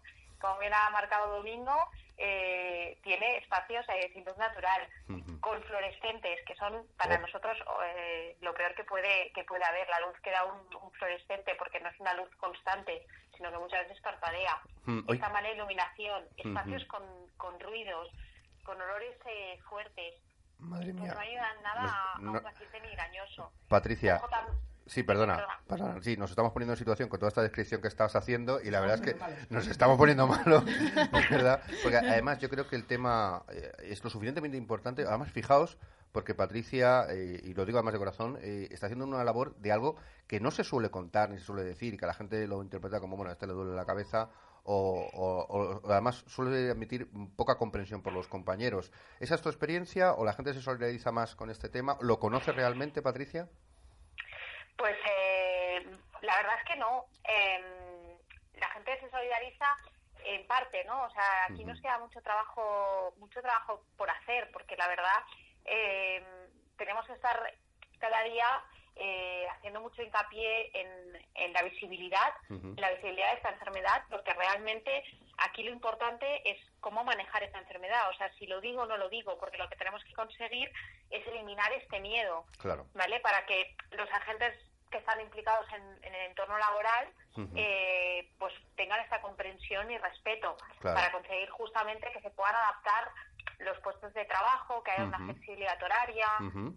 como 0.47 0.61
bien 0.61 0.73
ha 0.73 0.91
marcado 0.91 1.37
Domingo, 1.37 1.75
eh, 2.17 2.99
tiene 3.03 3.39
espacios 3.39 3.85
eh, 3.89 4.11
sin 4.15 4.25
luz 4.25 4.37
natural, 4.37 4.81
con 5.41 5.63
fluorescentes, 5.65 6.39
que 6.47 6.55
son 6.55 6.87
para 6.97 7.17
oh. 7.17 7.21
nosotros 7.21 7.59
eh, 7.85 8.37
lo 8.41 8.55
peor 8.55 8.75
que 8.75 8.85
puede 8.85 9.33
que 9.35 9.45
puede 9.45 9.65
haber. 9.65 9.89
La 9.89 10.01
luz 10.01 10.17
que 10.23 10.31
da 10.31 10.45
un, 10.45 10.93
fluorescente, 10.93 11.55
porque 11.59 11.81
no 11.81 11.89
es 11.89 12.01
una 12.01 12.15
luz 12.15 12.29
constante, 12.37 13.07
sino 13.37 13.51
que 13.51 13.59
muchas 13.59 13.87
veces 13.87 14.01
parpadea. 14.03 14.61
Esta 15.09 15.29
mala 15.31 15.51
iluminación, 15.51 16.25
espacios 16.37 16.85
con, 16.87 17.03
con 17.37 17.59
ruidos, 17.61 18.09
con 18.65 18.81
olores 18.81 19.17
fuertes. 19.69 20.15
Madre 20.59 20.95
pues 20.95 21.13
no 21.13 21.21
ayudan 21.21 21.63
nada 21.63 22.13
a 22.15 22.19
un 22.19 22.41
paciente 22.41 22.81
migrañoso. 22.81 23.53
Patricia. 23.69 24.23
Sí, 24.87 25.03
perdona, 25.03 25.45
Sí, 26.01 26.17
nos 26.17 26.31
estamos 26.31 26.53
poniendo 26.53 26.75
en 26.75 26.79
situación 26.79 27.09
con 27.09 27.19
toda 27.19 27.29
esta 27.29 27.43
descripción 27.43 27.81
que 27.81 27.89
estabas 27.89 28.15
haciendo 28.15 28.61
y 28.61 28.71
la 28.71 28.81
verdad 28.81 28.97
es 28.97 29.15
que 29.15 29.17
nos 29.51 29.67
estamos 29.67 29.99
poniendo 29.99 30.29
malos, 30.29 30.65
¿verdad? 31.31 31.61
Porque 31.83 31.97
además 31.97 32.39
yo 32.39 32.49
creo 32.49 32.69
que 32.69 32.77
el 32.77 32.85
tema 32.85 33.43
eh, 33.49 33.73
es 33.83 34.03
lo 34.05 34.11
suficientemente 34.11 34.57
importante. 34.57 35.03
Además, 35.03 35.33
fijaos, 35.33 35.77
porque 36.13 36.35
Patricia, 36.35 37.07
eh, 37.11 37.41
y 37.43 37.55
lo 37.55 37.67
digo 37.67 37.79
además 37.79 37.95
de 37.95 37.99
corazón, 37.99 38.39
eh, 38.41 38.69
está 38.71 38.87
haciendo 38.87 39.07
una 39.07 39.25
labor 39.25 39.57
de 39.57 39.73
algo 39.73 39.97
que 40.29 40.39
no 40.39 40.53
se 40.53 40.63
suele 40.63 40.89
contar 40.89 41.31
ni 41.31 41.39
se 41.39 41.45
suele 41.45 41.65
decir 41.65 41.95
y 41.95 41.97
que 41.97 42.07
la 42.07 42.15
gente 42.15 42.47
lo 42.47 42.63
interpreta 42.63 43.01
como, 43.01 43.17
bueno, 43.17 43.31
a 43.31 43.33
este 43.33 43.49
le 43.49 43.55
duele 43.55 43.75
la 43.75 43.85
cabeza 43.85 44.31
o, 44.69 45.81
además 45.85 46.25
suele 46.27 46.71
admitir 46.71 47.09
poca 47.37 47.57
comprensión 47.57 48.03
por 48.03 48.13
los 48.13 48.29
compañeros. 48.29 48.93
¿Esa 49.21 49.35
es 49.35 49.43
tu 49.43 49.49
experiencia 49.49 50.13
o 50.13 50.25
la 50.25 50.33
gente 50.33 50.55
se 50.55 50.61
solidariza 50.61 51.13
más 51.13 51.37
con 51.37 51.51
este 51.51 51.69
tema? 51.69 51.99
¿Lo 52.01 52.19
conoce 52.19 52.53
realmente, 52.53 53.03
Patricia? 53.03 53.49
Pues 54.77 54.97
eh, 55.09 55.87
la 56.23 56.37
verdad 56.37 56.55
es 56.59 56.65
que 56.65 56.77
no. 56.77 57.07
Em, 57.25 58.19
la 58.55 58.69
gente 58.71 59.01
se 59.01 59.11
solidariza 59.11 59.77
en 60.25 60.47
parte, 60.47 60.85
¿no? 60.85 61.05
O 61.05 61.11
sea, 61.11 61.45
aquí 61.45 61.65
nos 61.65 61.81
queda 61.81 61.99
mucho 61.99 62.21
trabajo, 62.23 63.15
mucho 63.19 63.41
trabajo 63.41 63.83
por 63.97 64.11
hacer, 64.11 64.51
porque 64.53 64.77
la 64.77 64.89
verdad 64.89 65.23
em, 65.65 66.25
tenemos 66.77 67.07
que 67.07 67.13
estar 67.13 67.55
cada 67.99 68.23
día 68.23 68.65
eh, 68.97 69.47
haciendo 69.51 69.81
mucho 69.81 70.03
hincapié 70.03 70.71
en, 70.75 71.53
la 71.53 71.63
visibilidad, 71.63 72.35
la 72.77 72.91
visibilidad 72.93 73.31
de 73.31 73.37
esta 73.37 73.51
enfermedad, 73.51 74.03
porque 74.11 74.33
realmente 74.35 75.05
aquí 75.39 75.63
lo 75.63 75.71
importante 75.71 76.49
es 76.49 76.59
cómo 76.81 77.05
manejar 77.05 77.43
esta 77.43 77.59
enfermedad. 77.59 78.09
O 78.11 78.15
sea, 78.15 78.33
si 78.39 78.47
lo 78.47 78.61
digo 78.61 78.83
o 78.83 78.87
no 78.87 78.97
lo 78.97 79.09
digo, 79.09 79.39
porque 79.39 79.59
lo 79.59 79.69
que 79.69 79.77
tenemos 79.77 80.03
que 80.05 80.15
conseguir 80.15 80.71
es 81.11 81.27
eliminar 81.27 81.73
este 81.73 82.01
miedo, 82.01 82.47
¿vale? 82.95 83.21
Para 83.21 83.45
que 83.47 83.77
los 83.93 84.11
agentes 84.11 84.55
que 84.91 84.99
están 84.99 85.21
implicados 85.21 85.67
en, 85.73 86.15
el 86.15 86.31
entorno 86.31 86.57
laboral 86.59 87.09
eh, 87.57 88.31
pues 88.39 88.55
tengan 88.77 89.01
esta 89.01 89.21
comprensión 89.21 89.91
y 89.91 89.99
respeto 89.99 90.57
para 90.81 91.11
conseguir 91.11 91.51
justamente 91.51 92.11
que 92.13 92.21
se 92.21 92.31
puedan 92.31 92.55
adaptar 92.55 93.11
los 93.59 93.79
puestos 93.81 94.13
de 94.15 94.25
trabajo, 94.27 94.83
que 94.83 94.91
haya 94.91 95.05
una 95.05 95.19
flexibilidad 95.19 95.83
horaria, 95.83 96.29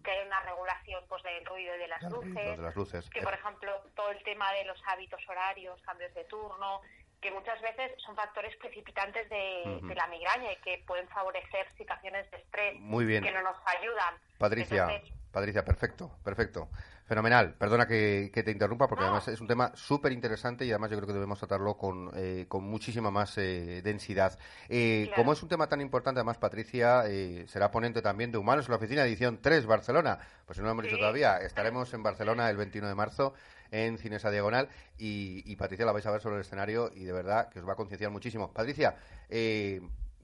que 0.04 0.12
haya 0.12 0.26
una 0.26 0.40
regulación 0.42 1.04
pues 1.08 1.24
del 1.24 1.46
ruido 1.46 1.76
y 1.76 1.80
de 1.80 1.88
las, 1.88 2.02
luces, 2.04 3.10
que 3.10 3.22
por 3.22 3.34
ejemplo 3.34 3.72
todo 3.96 4.12
el 4.12 4.24
tema 4.24 4.52
de 4.54 4.66
los 4.66 4.82
hábitos 4.88 5.22
horarios, 5.28 5.82
cambios 5.82 6.14
de 6.14 6.24
turno, 6.26 6.82
que 7.22 7.32
muchas 7.32 7.62
veces 7.62 7.92
son 8.04 8.16
factores 8.16 8.56
precipitantes 8.58 9.30
de, 9.30 9.82
la 9.96 10.08
migraña 10.08 10.52
y 10.54 10.56
que 10.58 10.84
pueden 10.86 11.08
favorecer 11.10 11.70
situaciones 11.78 12.30
de 12.32 12.38
estrés 12.38 12.74
que 12.74 13.32
no 13.32 13.44
nos 13.44 13.58
ayudan. 13.66 14.16
Patricia, 14.38 15.02
Patricia, 15.32 15.64
perfecto, 15.64 16.12
perfecto. 16.24 16.70
Fenomenal. 17.10 17.56
Perdona 17.56 17.88
que, 17.88 18.30
te 18.32 18.52
interrumpa 18.52 18.88
porque 18.88 19.04
además 19.04 19.28
es 19.30 19.42
un 19.42 19.48
tema 19.48 19.72
súper 19.74 20.12
interesante 20.12 20.64
y 20.64 20.70
además 20.70 20.92
yo 20.92 20.98
creo 20.98 21.08
que 21.08 21.14
debemos 21.14 21.40
tratarlo 21.40 21.76
con, 21.76 22.12
eh, 22.16 22.46
con 22.48 22.64
muchísima 22.64 23.10
más 23.10 23.36
eh, 23.40 23.82
densidad. 23.84 24.38
Eh, 24.70 25.10
como 25.16 25.34
es 25.34 25.42
un 25.42 25.50
tema 25.50 25.68
tan 25.68 25.82
importante, 25.82 26.20
además 26.20 26.38
Patricia 26.38 27.04
será 27.48 27.72
ponente 27.72 28.04
también 28.04 28.32
de 28.32 28.38
Humanos 28.38 28.66
en 28.66 28.72
la 28.72 28.78
Oficina 28.78 29.04
Edición 29.04 29.40
3 29.42 29.66
Barcelona. 29.66 30.20
Pues 30.46 30.58
si 30.58 30.62
no 30.62 30.68
lo 30.68 30.74
hemos 30.74 30.86
dicho 30.86 30.98
todavía, 30.98 31.38
estaremos 31.38 31.92
en 31.96 32.04
Barcelona 32.04 32.48
el 32.48 32.58
21 32.58 32.88
de 32.88 32.96
marzo 32.96 33.34
en 33.72 33.98
Cinesa 33.98 34.32
Diagonal 34.32 34.70
y, 34.98 35.56
Patricia 35.56 35.86
la 35.86 35.92
vais 35.92 36.06
a 36.06 36.12
ver 36.12 36.22
sobre 36.22 36.36
el 36.36 36.42
escenario 36.42 36.92
y 36.94 37.04
de 37.04 37.12
verdad 37.12 37.50
que 37.50 37.60
os 37.60 37.68
va 37.68 37.74
a 37.74 37.76
concienciar 37.76 38.12
muchísimo. 38.12 38.54
Patricia, 38.54 38.96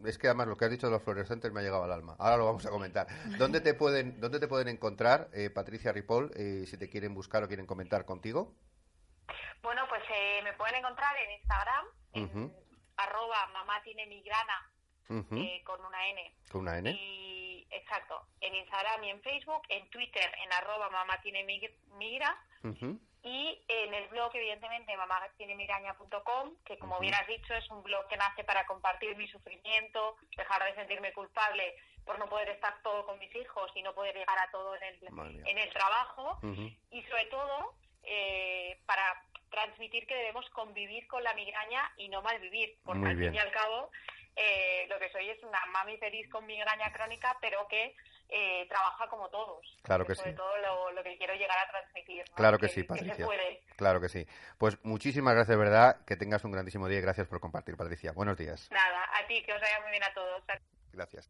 es 0.04 0.18
que 0.18 0.28
además 0.28 0.48
lo 0.48 0.58
que 0.58 0.66
has 0.66 0.72
dicho 0.72 0.88
de 0.88 0.92
los 0.92 1.04
fluorescentes 1.04 1.52
me 1.52 1.60
ha 1.60 1.64
llegado 1.64 1.84
al 1.84 1.92
alma. 1.92 2.16
Ahora 2.20 2.38
lo 2.38 2.46
vamos 2.46 2.66
a 2.66 2.70
comentar. 2.70 3.08
¿Dónde 3.38 3.62
te 3.62 3.74
pueden, 3.74 4.20
dónde 4.20 4.40
te 4.40 4.48
pueden 4.48 4.68
encontrar, 4.68 5.30
eh, 5.34 5.50
Patricia 5.50 5.92
Ripoll, 5.92 6.32
eh, 6.36 6.66
si 6.68 6.78
te 6.78 6.90
quieren 6.90 7.14
buscar 7.14 7.44
o 7.44 7.48
quieren 7.48 7.66
comentar 7.66 8.06
contigo? 8.06 8.54
Bueno, 9.62 9.84
pues 9.90 10.04
eh, 10.14 10.42
me 10.44 10.54
pueden 10.54 10.76
encontrar 10.76 11.16
en 11.18 11.32
Instagram, 11.32 11.86
en 12.14 12.54
arroba 12.98 13.48
mamá 13.54 13.82
tiene 13.84 14.06
migrana, 14.06 14.72
con 15.08 15.86
una 15.86 16.08
N. 16.10 16.36
Con 16.52 16.62
una 16.62 16.78
N. 16.78 16.92
Y, 16.92 17.68
exacto, 17.72 18.28
en 18.42 18.54
Instagram 18.54 19.04
y 19.04 19.10
en 19.10 19.22
Facebook, 19.22 19.62
en 19.70 19.90
Twitter, 19.90 20.30
en 20.44 20.54
arroba 20.54 20.90
mamá 20.90 21.20
tiene 21.22 21.44
migra 21.98 22.38
y 23.26 23.60
en 23.68 23.92
el 23.92 24.08
blog, 24.10 24.30
evidentemente, 24.36 24.96
mamatinemiraña.com, 24.96 26.56
que 26.64 26.78
como 26.78 27.00
bien 27.00 27.16
has 27.16 27.26
dicho, 27.26 27.56
es 27.56 27.68
un 27.72 27.82
blog 27.82 28.08
que 28.08 28.18
nace 28.18 28.44
para 28.44 28.68
compartir 28.68 29.18
mi 29.18 29.28
sufrimiento, 29.28 30.16
dejar 30.38 30.64
de 30.64 30.76
sentirme 30.76 31.12
culpable 31.12 31.76
por 32.06 32.20
no 32.20 32.30
poder 32.30 32.50
estar 32.50 32.80
todo 32.84 33.04
con 33.04 33.18
mis 33.18 33.36
hijos 33.36 33.72
y 33.74 33.82
no 33.82 33.96
poder 33.96 34.16
llegar 34.16 34.38
a 34.38 34.52
todo 34.52 34.76
en 34.76 34.84
el, 34.84 35.48
en 35.48 35.58
el 35.58 35.74
trabajo, 35.74 36.40
y 36.92 37.02
sobre 37.02 37.26
todo 37.26 37.74
eh, 38.04 38.78
para 38.86 39.24
transmitir 39.50 40.06
que 40.06 40.16
debemos 40.16 40.48
convivir 40.52 41.08
con 41.08 41.24
la 41.24 41.34
migraña 41.34 41.92
y 41.98 42.10
no 42.10 42.22
malvivir, 42.22 42.78
porque 42.84 43.08
al 43.08 43.18
fin 43.18 43.34
y 43.34 43.40
al 43.40 43.52
cabo 43.52 43.90
eh, 44.36 44.86
lo 44.88 45.00
que 45.00 45.10
soy 45.10 45.30
es 45.30 45.42
una 45.42 45.66
mami 45.74 45.98
feliz 45.98 46.30
con 46.30 46.46
migraña 46.46 46.94
crónica, 46.94 47.36
pero 47.42 47.68
que 47.68 47.96
eh, 48.30 48.66
trabaja 48.68 49.08
como 49.10 49.30
todos. 49.30 49.78
Claro 49.84 50.06
que 50.06 50.16
sobre 50.16 50.32
sí. 50.32 50.38
todo 50.38 50.92
lo, 50.92 51.04
que 51.04 51.18
quiero 51.18 51.34
llegar 51.36 51.58
a 51.58 51.70
transmitir. 51.70 52.24
Claro 52.36 52.58
que, 52.58 52.68
sí, 52.68 52.84
Patricia. 52.84 53.28
Claro 53.76 54.02
que 54.02 54.10
sí. 54.10 54.26
Pues 54.58 54.78
muchísimas 54.84 55.36
gracias, 55.36 55.58
verdad. 55.58 56.04
Que 56.06 56.16
tengas 56.16 56.44
un 56.44 56.52
grandísimo 56.52 56.88
día 56.88 57.00
y 57.00 57.02
gracias 57.02 57.28
por 57.28 57.40
compartir, 57.40 57.78
Patricia. 57.78 58.12
Buenos 58.12 58.38
días. 58.38 58.70
Nada, 58.72 59.04
a 59.14 59.28
ti, 59.28 59.44
que 59.44 59.54
os 59.54 59.62
vaya 59.62 59.80
muy 59.82 59.92
bien 59.92 60.04
a 60.04 60.14
todos. 60.14 60.44
Gracias. 60.92 61.30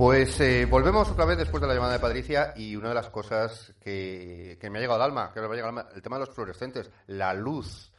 Pues 0.00 0.40
eh, 0.40 0.64
volvemos 0.64 1.10
otra 1.10 1.26
vez 1.26 1.36
después 1.36 1.60
de 1.60 1.66
la 1.66 1.74
llamada 1.74 1.92
de 1.92 1.98
Patricia 1.98 2.54
y 2.56 2.74
una 2.74 2.88
de 2.88 2.94
las 2.94 3.10
cosas 3.10 3.74
que, 3.78 4.56
me 4.62 4.78
ha 4.78 4.80
llegado 4.80 4.94
al 4.94 5.02
alma, 5.02 5.30
que 5.30 5.40
me 5.40 5.46
ha 5.46 5.50
llegado 5.50 5.68
al 5.68 5.78
alma, 5.78 5.90
el 5.94 6.00
tema 6.00 6.16
de 6.16 6.24
los 6.24 6.34
fluorescentes, 6.34 6.90
la 7.08 7.34
luz. 7.34 7.92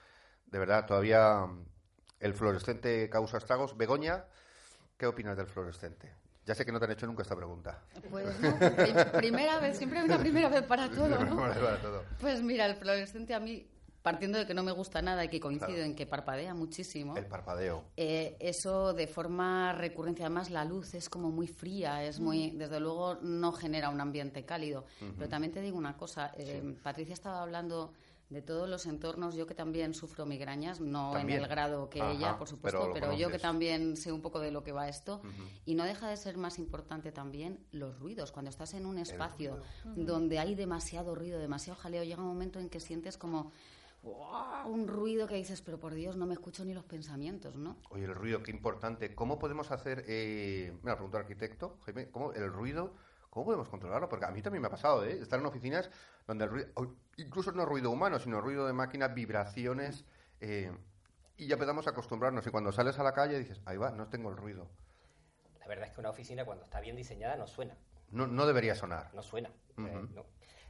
De 0.48 0.58
verdad, 0.58 0.88
todavía 0.88 1.46
el 2.20 2.34
fluorescente 2.34 3.08
causa 3.08 3.38
estragos. 3.38 3.78
Begoña, 3.78 4.26
¿qué 4.98 5.06
opinas 5.06 5.38
del 5.38 5.46
fluorescente? 5.46 6.12
Ya 6.44 6.56
sé 6.56 6.66
que 6.66 6.72
no 6.72 6.80
te 6.80 6.86
han 6.86 6.92
hecho 6.94 7.06
nunca 7.06 7.22
esta 7.22 7.36
pregunta. 7.36 7.84
Pues 8.10 8.40
no, 8.40 8.58
primera 9.20 9.60
vez, 9.60 9.78
siempre 9.78 10.00
hay 10.00 10.06
una 10.06 10.18
primera 10.18 10.50
vez 10.50 10.64
para 10.64 10.90
todo, 10.90 11.24
¿no? 11.24 11.36
Para 11.38 11.80
todo. 11.80 12.04
Pues 12.20 12.42
mira, 12.42 12.66
el 12.66 12.78
fluorescente 12.78 13.36
a 13.36 13.40
mí 13.40 13.70
partiendo 14.02 14.40
de 14.40 14.48
que 14.48 14.54
no 14.54 14.64
me 14.64 14.72
gusta 14.72 15.02
nada 15.02 15.24
y 15.24 15.30
que 15.30 15.40
coincido 15.40 15.78
en 15.78 15.96
que 15.96 16.06
parpadea 16.06 16.54
muchísimo. 16.54 17.16
El 17.16 17.28
parpadeo. 17.28 17.86
Eh, 17.98 18.36
eso 18.40 18.94
de 18.94 19.08
forma 19.08 19.74
recurrente, 19.74 20.24
además 20.24 20.50
la 20.50 20.66
luz 20.66 20.94
es 20.94 21.10
como 21.10 21.30
muy 21.30 21.48
fría, 21.48 22.04
es 22.04 22.20
muy, 22.20 22.52
mm. 22.52 22.58
desde 22.58 22.80
luego 22.80 23.16
no 23.22 23.52
genera 23.52 23.90
un 23.90 24.02
ambiente 24.02 24.46
cálido. 24.46 24.86
Pero 25.18 25.30
también 25.30 25.54
te 25.54 25.62
digo 25.62 25.78
una 25.78 25.98
cosa, 25.98 26.32
eh, 26.38 26.76
Patricia 26.82 27.14
estaba 27.14 27.42
hablando 27.42 27.94
de 28.32 28.42
todos 28.42 28.68
los 28.68 28.86
entornos, 28.86 29.36
yo 29.36 29.46
que 29.46 29.54
también 29.54 29.94
sufro 29.94 30.26
migrañas, 30.26 30.80
no 30.80 31.18
en 31.18 31.30
el 31.30 31.48
grado 31.48 31.90
que 31.90 32.00
ella, 32.00 32.38
por 32.38 32.48
supuesto, 32.48 32.90
pero, 32.94 33.12
yo 33.14 33.30
que 33.30 33.40
también 33.40 33.98
sé 33.98 34.10
un 34.14 34.22
poco 34.22 34.40
de 34.40 34.52
lo 34.52 34.64
que 34.64 34.72
va 34.72 34.88
esto, 34.88 35.22
y 35.66 35.76
no 35.76 35.84
deja 35.84 36.08
de 36.10 36.16
ser 36.16 36.38
más 36.38 36.58
importante 36.58 37.12
también 37.12 37.60
los 37.72 38.00
ruidos. 38.00 38.32
Cuando 38.32 38.50
estás 38.50 38.74
en 38.74 38.86
un 38.86 38.98
espacio 38.98 39.60
donde 39.84 40.40
hay 40.40 40.56
demasiado 40.56 41.14
ruido, 41.14 41.40
demasiado 41.40 41.78
jaleo, 41.78 42.04
llega 42.04 42.22
un 42.22 42.30
momento 42.30 42.60
en 42.60 42.70
que 42.70 42.80
sientes 42.80 43.18
como 43.18 43.52
un 44.04 44.88
ruido 44.88 45.28
que 45.28 45.36
dices, 45.36 45.62
pero 45.62 45.80
por 45.80 45.94
Dios, 45.94 46.18
no 46.18 46.26
me 46.26 46.34
escucho 46.34 46.66
ni 46.66 46.74
los 46.74 46.86
pensamientos, 46.86 47.56
¿no? 47.56 47.78
Oye, 47.90 48.06
el 48.06 48.16
ruido, 48.16 48.42
qué 48.42 48.52
importante. 48.52 49.14
¿Cómo 49.14 49.38
podemos 49.38 49.72
hacer, 49.72 50.04
eh, 50.08 50.76
me 50.82 50.90
la 50.90 50.96
pregunta 50.96 51.18
al 51.18 51.24
arquitecto, 51.24 51.78
Jaime, 51.86 52.10
¿cómo 52.10 52.34
el 52.34 52.52
ruido, 52.52 52.96
cómo 53.30 53.46
podemos 53.46 53.70
controlarlo? 53.70 54.10
Porque 54.10 54.26
a 54.26 54.32
mí 54.32 54.42
también 54.42 54.62
me 54.62 54.68
ha 54.68 54.72
pasado, 54.72 55.06
¿eh? 55.06 55.20
Estar 55.22 55.40
en 55.40 55.46
oficinas 55.46 55.90
donde 56.28 56.46
el 56.46 56.50
ruido, 56.50 56.98
incluso 57.18 57.52
no 57.52 57.66
ruido 57.66 57.92
humano, 57.92 58.20
sino 58.20 58.42
ruido 58.42 58.66
de 58.66 58.74
máquina, 58.74 59.08
vibraciones, 59.08 60.06
eh, 60.40 60.72
y 61.38 61.48
ya 61.48 61.54
empezamos 61.54 61.88
a 61.88 61.92
acostumbrarnos. 61.92 62.46
Y 62.46 62.50
cuando 62.50 62.72
sales 62.72 62.98
a 63.00 63.04
la 63.04 63.14
calle 63.14 63.38
dices, 63.40 63.62
ahí 63.66 63.78
va, 63.78 63.92
no 63.92 64.08
tengo 64.08 64.30
el 64.30 64.38
ruido. 64.38 64.68
La 65.60 65.68
verdad 65.68 65.88
es 65.88 65.94
que 65.94 66.00
una 66.00 66.10
oficina 66.10 66.46
cuando 66.46 66.64
está 66.64 66.80
bien 66.80 66.96
diseñada 66.96 67.36
no 67.36 67.48
suena. 67.48 67.78
No, 68.10 68.28
no 68.28 68.46
debería 68.46 68.76
sonar. 68.76 69.14
No 69.14 69.22
suena. 69.24 69.52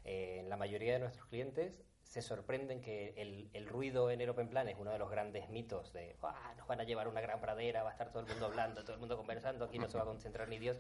Eh, 0.03 0.45
la 0.47 0.57
mayoría 0.57 0.93
de 0.93 0.99
nuestros 0.99 1.27
clientes 1.27 1.83
se 2.11 2.21
sorprenden 2.21 2.81
que 2.81 3.13
el, 3.53 3.67
ruido 3.67 4.11
en 4.11 4.19
el 4.19 4.29
Open 4.29 4.49
Plan 4.49 4.67
es 4.67 4.75
uno 4.77 4.91
de 4.91 4.99
los 4.99 5.09
grandes 5.09 5.49
mitos 5.49 5.93
de 5.93 6.17
nos 6.57 6.67
van 6.67 6.81
a 6.81 6.83
llevar 6.83 7.07
una 7.07 7.21
gran 7.21 7.39
pradera, 7.39 7.83
va 7.83 7.89
a 7.89 7.91
estar 7.93 8.11
todo 8.11 8.23
el 8.23 8.27
mundo 8.27 8.47
hablando, 8.47 8.83
todo 8.83 8.95
el 8.95 8.99
mundo 8.99 9.15
conversando, 9.15 9.63
aquí 9.63 9.79
no 9.79 9.87
se 9.87 9.95
va 9.95 10.03
a 10.03 10.07
concentrar 10.07 10.49
ni 10.49 10.59
Dios. 10.59 10.75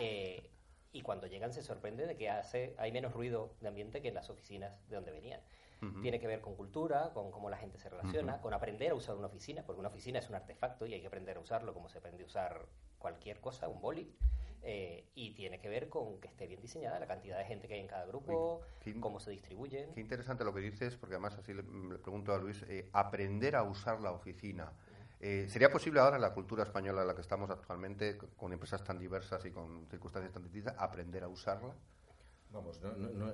Eh, 0.00 0.50
y 0.90 1.02
cuando 1.02 1.28
llegan 1.28 1.52
se 1.52 1.62
sorprenden 1.62 2.08
de 2.08 2.16
que 2.16 2.30
hace, 2.30 2.74
hay 2.78 2.90
menos 2.90 3.12
ruido 3.12 3.54
de 3.60 3.68
ambiente 3.68 4.02
que 4.02 4.08
en 4.08 4.14
las 4.14 4.28
oficinas 4.28 4.72
de 4.88 4.96
donde 4.96 5.12
venían. 5.12 5.40
Tiene 6.02 6.18
que 6.18 6.26
ver 6.26 6.40
con 6.40 6.56
cultura, 6.56 7.10
con 7.14 7.30
cómo 7.30 7.48
la 7.48 7.58
gente 7.58 7.78
se 7.78 7.88
relaciona, 7.88 8.40
con 8.40 8.52
aprender 8.52 8.90
a 8.90 8.94
usar 8.94 9.14
una 9.14 9.28
oficina, 9.28 9.62
porque 9.62 9.78
una 9.78 9.88
oficina 9.88 10.18
es 10.18 10.28
un 10.28 10.34
artefacto 10.34 10.84
y 10.84 10.94
hay 10.94 11.00
que 11.00 11.06
aprender 11.06 11.36
a 11.36 11.40
usarlo 11.40 11.72
como 11.74 11.88
se 11.88 11.98
aprende 11.98 12.24
a 12.24 12.26
usar 12.26 12.66
cualquier 12.98 13.40
cosa, 13.40 13.68
un 13.68 13.80
boli. 13.80 14.10
Eh, 14.68 15.04
y 15.14 15.30
tiene 15.30 15.60
que 15.60 15.68
ver 15.68 15.88
con 15.88 16.18
que 16.18 16.26
esté 16.26 16.48
bien 16.48 16.60
diseñada 16.60 16.98
la 16.98 17.06
cantidad 17.06 17.38
de 17.38 17.44
gente 17.44 17.68
que 17.68 17.74
hay 17.74 17.80
en 17.80 17.86
cada 17.86 18.04
grupo, 18.04 18.62
cómo 18.98 19.20
se 19.20 19.30
distribuyen. 19.30 19.94
Qué 19.94 20.00
interesante 20.00 20.42
lo 20.42 20.52
que 20.52 20.58
dices, 20.58 20.96
porque 20.96 21.14
además 21.14 21.36
así 21.38 21.54
le, 21.54 21.62
pregunto 21.62 22.34
a 22.34 22.38
Luis, 22.38 22.64
eh, 22.68 22.90
aprender 22.92 23.54
a 23.54 23.62
usar 23.62 24.00
la 24.00 24.10
oficina. 24.10 24.72
Eh, 25.20 25.46
¿Sería 25.48 25.70
posible 25.70 26.00
ahora 26.00 26.16
en 26.16 26.22
la 26.22 26.34
cultura 26.34 26.64
española 26.64 27.02
en 27.02 27.06
la 27.06 27.14
que 27.14 27.20
estamos 27.20 27.48
actualmente, 27.48 28.18
con 28.18 28.52
empresas 28.52 28.82
tan 28.82 28.98
diversas 28.98 29.44
y 29.44 29.52
con 29.52 29.86
circunstancias 29.88 30.32
tan 30.32 30.42
distintas, 30.42 30.74
aprender 30.78 31.22
a 31.22 31.28
usarla? 31.28 31.72
Vamos, 32.50 32.80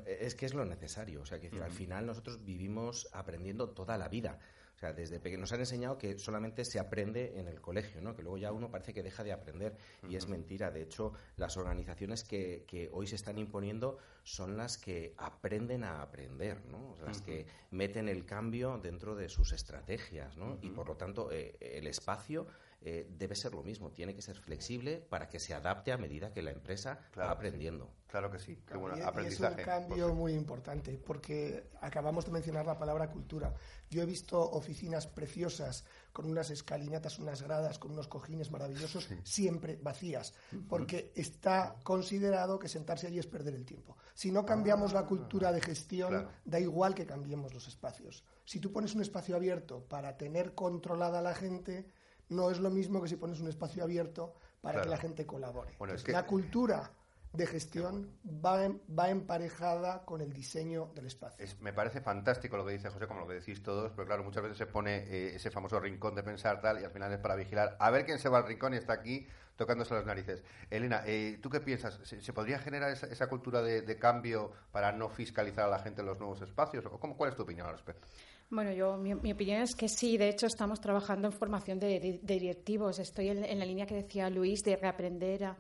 es 0.07 0.35
que 0.35 0.45
es 0.45 0.53
lo 0.53 0.67
necesario. 0.67 1.23
O 1.23 1.25
sea, 1.25 1.41
que 1.41 1.49
al 1.63 1.73
final 1.73 2.05
nosotros 2.05 2.45
vivimos 2.45 3.09
aprendiendo 3.15 3.71
toda 3.71 3.97
la 3.97 4.09
vida 4.09 4.39
sea, 4.83 4.93
desde 4.93 5.21
pequeño 5.21 5.41
nos 5.41 5.53
han 5.53 5.61
enseñado 5.61 5.97
que 5.97 6.19
solamente 6.19 6.65
se 6.65 6.79
aprende 6.79 7.39
en 7.39 7.49
el 7.49 7.61
colegio, 7.61 8.01
¿no? 8.01 8.15
Que 8.15 8.23
luego 8.23 8.39
ya 8.39 8.53
uno 8.53 8.71
parece 8.71 8.93
que 8.93 9.03
deja 9.03 9.23
de 9.23 9.33
aprender 9.33 9.77
y 10.09 10.17
es 10.17 10.29
mentira. 10.29 10.71
De 10.71 10.83
hecho, 10.83 11.13
las 11.37 11.57
organizaciones 11.57 12.25
que, 12.25 12.65
que, 12.67 12.91
hoy 12.93 13.07
se 13.07 13.17
están 13.17 13.39
imponiendo 13.39 13.99
son 14.25 14.57
las 14.57 14.79
que 14.79 15.15
aprenden 15.17 15.85
a 15.85 16.03
aprender, 16.03 16.65
¿no? 16.67 16.97
Las 17.05 17.23
que 17.23 17.47
meten 17.71 18.09
el 18.09 18.25
cambio 18.27 18.79
dentro 18.79 19.15
de 19.15 19.29
sus 19.29 19.53
estrategias, 19.53 20.37
¿no? 20.37 20.59
Y 20.63 20.71
por 20.71 20.89
lo 20.89 20.97
tanto, 20.97 21.31
eh, 21.31 21.57
el 21.61 21.87
espacio 21.87 22.47
eh, 22.85 23.07
debe 23.11 23.35
ser 23.35 23.55
lo 23.55 23.63
mismo, 23.63 23.91
tiene 23.93 24.15
que 24.15 24.23
ser 24.23 24.37
flexible 24.37 24.99
para 24.99 25.29
que 25.29 25.39
se 25.39 25.55
adapte 25.55 25.93
a 25.93 25.99
medida 25.99 26.33
que 26.33 26.43
la 26.43 26.51
empresa 26.51 26.99
va 27.19 27.31
aprendiendo. 27.31 27.93
Claro 28.09 28.31
que 28.31 28.39
sí, 28.39 28.63
qué 28.67 28.77
bueno, 28.77 28.97
aprendizaje. 29.07 29.63
es 29.63 29.67
un 29.67 29.73
cambio 29.73 30.15
muy 30.15 30.35
importante, 30.35 30.99
porque 30.99 31.71
acabamos 31.81 32.27
de 32.27 32.33
mencionar 32.33 32.67
la 32.67 32.77
palabra 32.77 33.09
cultura. 33.09 33.55
Yo 33.89 34.03
he 34.03 34.07
visto 34.07 34.39
oficinas 34.39 35.07
preciosas 35.07 35.85
con 36.13 36.29
unas 36.29 36.51
escalinatas, 36.51 37.19
unas 37.19 37.41
gradas, 37.41 37.79
con 37.79 37.93
unos 37.93 38.09
cojines 38.09 38.51
maravillosos, 38.51 39.09
siempre 39.25 39.79
vacías, 39.81 40.35
porque 40.69 41.13
está 41.15 41.77
considerado 41.83 42.59
que 42.59 42.69
sentarse 42.69 43.07
allí 43.07 43.19
es 43.19 43.27
perder 43.27 43.55
el 43.55 43.65
tiempo. 43.65 43.97
Si 44.13 44.31
no 44.31 44.45
cambiamos 44.45 44.93
la 44.93 45.07
cultura 45.07 45.53
de 45.53 45.61
gestión, 45.61 46.29
da 46.45 46.61
igual 46.61 46.95
que 46.95 47.07
cambiemos 47.07 47.55
los 47.55 47.67
espacios. 47.67 48.25
Si 48.45 48.61
tú 48.61 48.73
pones 48.73 48.95
un 48.95 49.01
espacio 49.01 49.37
abierto 49.37 49.87
para 49.89 50.17
tener 50.17 50.55
controlada 50.55 51.21
a 51.21 51.23
la 51.23 51.35
gente, 51.35 51.87
no 52.33 52.51
es 52.51 52.59
lo 52.59 52.71
mismo 52.71 53.03
que 53.03 53.09
si 53.09 53.17
pones 53.17 53.41
un 53.41 53.49
espacio 53.49 53.85
abierto 53.85 54.35
para 54.61 54.83
que 54.83 54.89
la 54.89 54.97
gente 54.97 55.27
colabore. 55.27 55.73
La 56.07 56.27
cultura 56.27 56.91
de 57.33 57.47
gestión 57.47 58.11
va, 58.27 58.69
va 58.99 59.09
emparejada 59.09 60.05
con 60.05 60.21
el 60.21 60.33
diseño 60.33 60.91
del 60.95 61.07
espacio. 61.07 61.47
me 61.61 61.73
parece 61.73 62.01
fantástico 62.01 62.57
lo 62.57 62.67
que 62.67 62.73
dice 62.73 62.91
José, 62.91 63.07
como 63.07 63.21
lo 63.21 63.27
que 63.27 63.35
decís 63.35 63.63
todos, 63.63 63.91
pero 63.93 64.07
claro, 64.07 64.23
muchas 64.23 64.43
veces 64.43 64.59
se 64.59 64.67
pone 64.67 64.97
eh, 64.97 65.37
ese 65.37 65.51
famoso 65.51 65.81
rincón 65.81 66.15
de 66.15 66.23
pensar 66.23 66.61
tal 66.61 66.81
y 66.81 66.85
al 66.85 66.91
final 66.91 67.11
es 67.11 67.19
para 67.19 67.35
vigilar 67.35 67.77
a 67.81 67.91
ver 67.91 68.05
quién 68.05 68.19
se 68.19 68.29
va 68.29 68.39
al 68.39 68.47
rincón 68.47 68.75
y 68.75 68.77
está 68.77 68.93
aquí 68.93 69.27
tocándose 69.57 69.95
las 69.95 70.05
narices. 70.05 70.43
Elena, 70.71 71.03
eh, 71.07 71.39
¿tú 71.43 71.49
qué 71.49 71.61
piensas? 71.61 72.01
¿Se, 72.03 72.33
podría 72.33 72.59
generar 72.59 72.91
esa, 72.91 73.29
cultura 73.29 73.63
de, 73.63 73.99
cambio 73.99 74.53
para 74.71 74.93
no 74.93 75.09
fiscalizar 75.09 75.67
a 75.67 75.71
la 75.71 75.79
gente 75.79 76.01
en 76.01 76.09
los 76.09 76.19
nuevos 76.19 76.43
espacios? 76.43 76.85
¿O 76.87 76.99
cómo, 76.99 77.17
¿Cuál 77.17 77.31
es 77.31 77.37
tu 77.37 77.43
opinión 77.43 77.67
al 77.67 77.75
respecto? 77.75 78.07
Bueno, 78.53 78.71
yo 78.71 78.99
mi, 78.99 79.15
opinión 79.15 79.63
es 79.63 79.75
que 79.75 79.89
sí. 79.89 80.19
De 80.19 80.29
hecho, 80.29 80.45
estamos 80.45 80.79
trabajando 80.79 81.27
en 81.27 81.33
formación 81.33 81.79
de, 81.79 82.21
directivos. 82.23 82.99
Estoy 82.99 83.31
en, 83.31 83.59
la 83.59 83.65
línea 83.65 83.87
que 83.87 83.95
decía 83.95 84.29
Luis 84.29 84.63
de 84.63 84.77
reaprender, 84.77 85.45
a, 85.45 85.57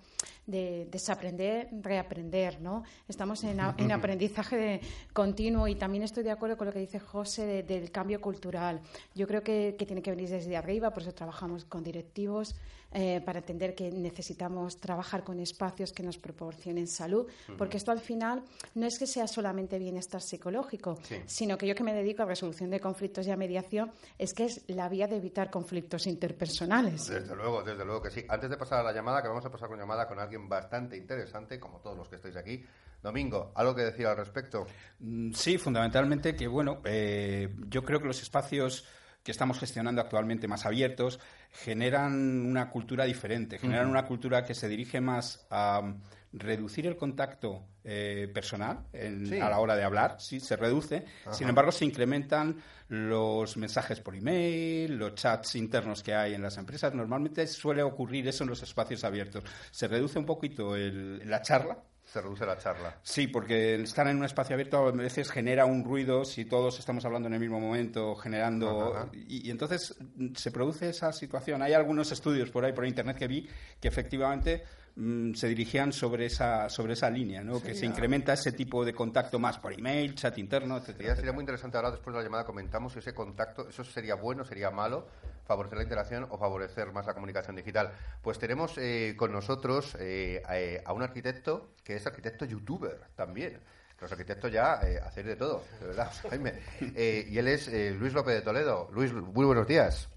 de 0.52 0.86
desaprender, 0.90 1.68
reaprender, 1.80 2.60
¿no? 2.60 2.84
Estamos 3.08 3.42
en, 3.42 3.60
aprendizaje 3.60 4.80
continuo 5.12 5.66
y 5.66 5.74
también 5.74 6.04
estoy 6.04 6.22
de 6.22 6.30
acuerdo 6.30 6.56
con 6.56 6.68
lo 6.68 6.72
que 6.72 6.78
dice 6.78 7.00
José 7.00 7.64
del 7.64 7.90
cambio 7.90 8.20
cultural. 8.20 8.80
Yo 9.14 9.26
creo 9.26 9.42
que, 9.42 9.74
que 9.76 9.86
tiene 9.86 10.02
que 10.02 10.10
venir 10.10 10.28
desde 10.28 10.56
arriba, 10.56 10.90
por 10.90 11.02
eso 11.02 11.12
trabajamos 11.12 11.64
con 11.64 11.82
directivos. 11.82 12.54
Eh, 12.94 13.22
para 13.24 13.38
entender 13.38 13.74
que 13.74 13.90
necesitamos 13.90 14.76
trabajar 14.76 15.24
con 15.24 15.40
espacios 15.40 15.92
que 15.92 16.02
nos 16.02 16.18
proporcionen 16.18 16.86
salud, 16.86 17.26
porque 17.56 17.78
esto 17.78 17.90
al 17.90 18.00
final 18.00 18.42
no 18.74 18.86
es 18.86 18.98
que 18.98 19.06
sea 19.06 19.26
solamente 19.26 19.78
bienestar 19.78 20.20
psicológico, 20.20 20.98
sino 21.24 21.56
que 21.56 21.66
yo 21.66 21.74
que 21.74 21.84
me 21.84 21.94
dedico 21.94 22.22
a 22.22 22.26
resolución 22.26 22.68
de 22.68 22.80
conflictos 22.80 23.26
y 23.26 23.30
a 23.30 23.36
mediación, 23.36 23.90
es 24.18 24.34
que 24.34 24.44
es 24.44 24.64
la 24.68 24.90
vía 24.90 25.06
de 25.06 25.16
evitar 25.16 25.50
conflictos 25.50 26.06
interpersonales. 26.06 27.06
Desde 27.06 27.34
luego, 27.34 27.62
desde 27.62 27.82
luego 27.82 28.02
que 28.02 28.10
sí. 28.10 28.26
Antes 28.28 28.50
de 28.50 28.58
pasar 28.58 28.80
a 28.80 28.82
la 28.82 28.92
llamada, 28.92 29.22
que 29.22 29.28
vamos 29.28 29.46
a 29.46 29.50
pasar 29.50 29.70
con 29.70 29.78
llamada 29.78 30.06
con 30.06 30.18
alguien 30.18 30.41
bastante 30.48 30.96
interesante, 30.96 31.58
como 31.58 31.80
todos 31.80 31.96
los 31.96 32.08
que 32.08 32.16
estáis 32.16 32.36
aquí. 32.36 32.64
Domingo, 33.02 33.52
¿algo 33.56 33.74
que 33.74 33.82
decir 33.82 34.06
al 34.06 34.16
respecto? 34.16 34.66
Mm, 35.00 35.32
sí, 35.32 35.58
fundamentalmente 35.58 36.36
que, 36.36 36.46
bueno, 36.46 36.80
eh, 36.84 37.52
yo 37.68 37.84
creo 37.84 38.00
que 38.00 38.06
los 38.06 38.22
espacios 38.22 38.86
que 39.24 39.30
estamos 39.30 39.58
gestionando 39.58 40.00
actualmente 40.00 40.48
más 40.48 40.66
abiertos 40.66 41.20
generan 41.50 42.44
una 42.46 42.70
cultura 42.70 43.04
diferente, 43.04 43.58
generan 43.58 43.88
una 43.88 44.04
cultura 44.04 44.44
que 44.44 44.54
se 44.54 44.68
dirige 44.68 45.00
más 45.00 45.46
a 45.50 45.94
reducir 46.32 46.86
el 46.86 46.96
contacto 46.96 47.62
eh, 47.84 48.30
personal 48.32 48.86
a 48.94 49.50
la 49.50 49.58
hora 49.58 49.76
de 49.76 49.84
hablar, 49.84 50.16
sí, 50.18 50.40
se 50.40 50.56
reduce. 50.56 51.04
Sin 51.30 51.48
embargo, 51.48 51.72
se 51.72 51.84
incrementan 51.84 52.56
los 52.88 53.56
mensajes 53.56 54.00
por 54.00 54.14
email, 54.14 54.96
los 54.96 55.14
chats 55.14 55.56
internos 55.56 56.02
que 56.02 56.14
hay 56.14 56.34
en 56.34 56.42
las 56.42 56.56
empresas. 56.58 56.94
Normalmente 56.94 57.46
suele 57.46 57.82
ocurrir 57.82 58.28
eso 58.28 58.44
en 58.44 58.50
los 58.50 58.62
espacios 58.62 59.04
abiertos. 59.04 59.44
Se 59.70 59.88
reduce 59.88 60.18
un 60.18 60.26
poquito 60.26 60.76
la 60.76 61.42
charla, 61.42 61.78
se 62.04 62.20
reduce 62.20 62.44
la 62.44 62.58
charla. 62.58 62.98
Sí, 63.02 63.26
porque 63.26 63.76
estar 63.76 64.06
en 64.06 64.18
un 64.18 64.24
espacio 64.24 64.54
abierto 64.54 64.76
a 64.76 64.90
veces 64.90 65.30
genera 65.30 65.64
un 65.64 65.84
ruido 65.84 66.24
si 66.24 66.44
todos 66.44 66.78
estamos 66.78 67.04
hablando 67.04 67.28
en 67.28 67.34
el 67.34 67.40
mismo 67.40 67.58
momento, 67.58 68.14
generando... 68.16 69.10
Y, 69.12 69.50
entonces 69.50 69.96
se 70.34 70.50
produce 70.50 70.90
esa 70.90 71.12
situación. 71.12 71.62
Hay 71.62 71.72
algunos 71.72 72.12
estudios 72.12 72.50
por 72.50 72.64
ahí, 72.64 72.72
por 72.72 72.86
internet 72.86 73.16
que 73.16 73.28
vi, 73.28 73.48
que 73.80 73.88
efectivamente 73.88 74.62
mm, 74.96 75.34
se 75.34 75.48
dirigían 75.48 75.92
sobre 75.92 76.26
esa, 76.26 76.68
sobre 76.68 76.94
esa 76.94 77.10
línea, 77.10 77.42
¿no? 77.42 77.62
que 77.62 77.74
se 77.74 77.86
incrementa 77.86 78.32
ese 78.32 78.52
tipo 78.52 78.84
de 78.84 78.92
contacto 78.92 79.38
más 79.38 79.58
por 79.58 79.72
email, 79.72 80.14
chat 80.14 80.36
interno, 80.38 80.76
etc. 80.76 81.14
Sería, 81.16 81.32
muy 81.32 81.42
interesante 81.42 81.76
ahora, 81.76 81.90
después 81.90 82.14
de 82.14 82.20
la 82.20 82.24
llamada, 82.24 82.44
comentamos 82.44 82.92
si 82.92 82.98
ese 82.98 83.14
contacto, 83.14 83.68
eso 83.68 83.84
sería 83.84 84.14
bueno, 84.14 84.44
sería 84.44 84.70
malo, 84.70 85.06
favorecer 85.44 85.78
la 85.78 85.84
interacción 85.84 86.26
o 86.30 86.38
favorecer 86.38 86.92
más 86.92 87.06
la 87.06 87.14
comunicación 87.14 87.56
digital. 87.56 87.92
Pues 88.22 88.38
tenemos 88.38 88.76
eh, 88.78 89.14
con 89.16 89.32
nosotros 89.32 89.96
eh, 89.98 90.42
eh, 90.50 90.82
a 90.84 90.92
un 90.92 91.02
arquitecto 91.02 91.74
que 91.84 91.96
es 91.96 92.06
arquitecto 92.06 92.44
youtuber 92.44 93.00
también. 93.14 93.60
Los 94.00 94.10
arquitectos 94.10 94.50
ya 94.50 94.80
hacen 95.04 95.26
de 95.26 95.36
todo, 95.36 95.62
de 95.80 95.86
verdad, 95.86 96.12
Jaime. 96.30 96.54
y 96.80 97.38
él 97.38 97.46
es 97.46 97.68
Luis 97.96 98.12
López 98.12 98.34
de 98.34 98.42
Toledo. 98.42 98.88
Luis, 98.92 99.12
muy 99.12 99.46
buenos 99.46 99.66
días. 99.66 100.08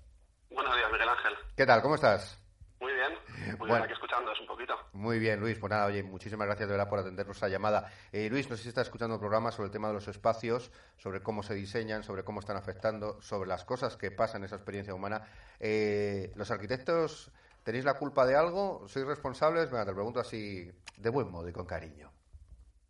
Buenos 0.49 0.75
días, 0.75 0.91
Miguel 0.91 1.09
Ángel. 1.09 1.33
¿Qué 1.55 1.65
tal? 1.67 1.83
¿Cómo 1.83 1.93
estás? 1.93 2.44
Muy 2.79 2.93
bien, 2.93 3.13
muy 3.57 3.69
bien, 3.69 3.81
aquí 3.81 3.93
escuchándoos 3.93 4.39
un 4.41 4.47
poquito. 4.47 4.77
Muy 4.93 5.17
bien, 5.19 5.39
Luis. 5.39 5.57
Pues 5.57 5.69
nada, 5.69 5.85
oye, 5.85 6.03
muchísimas 6.03 6.45
gracias 6.45 6.67
de 6.67 6.73
verdad 6.73 6.89
por 6.89 6.99
atender 6.99 7.25
nuestra 7.25 7.47
llamada. 7.47 7.89
Eh, 8.11 8.29
Luis, 8.29 8.49
no 8.49 8.57
sé 8.57 8.63
si 8.63 8.69
está 8.69 8.81
escuchando 8.81 9.15
el 9.15 9.19
programa 9.19 9.51
sobre 9.51 9.67
el 9.67 9.71
tema 9.71 9.87
de 9.87 9.93
los 9.93 10.07
espacios, 10.07 10.71
sobre 10.97 11.21
cómo 11.21 11.41
se 11.41 11.53
diseñan, 11.53 12.03
sobre 12.03 12.23
cómo 12.23 12.41
están 12.41 12.57
afectando, 12.57 13.21
sobre 13.21 13.47
las 13.47 13.63
cosas 13.63 13.95
que 13.97 14.11
pasan 14.11 14.41
en 14.41 14.45
esa 14.45 14.55
experiencia 14.57 14.93
humana. 14.93 15.27
Eh, 15.59 16.31
¿Los 16.35 16.51
arquitectos 16.51 17.31
tenéis 17.63 17.85
la 17.85 17.95
culpa 17.95 18.25
de 18.25 18.35
algo? 18.35 18.87
¿Sois 18.87 19.05
responsables? 19.05 19.71
Venga, 19.71 19.85
te 19.85 19.93
pregunto 19.93 20.19
así 20.19 20.69
de 20.97 21.09
buen 21.09 21.31
modo 21.31 21.47
y 21.47 21.53
con 21.53 21.65
cariño. 21.65 22.11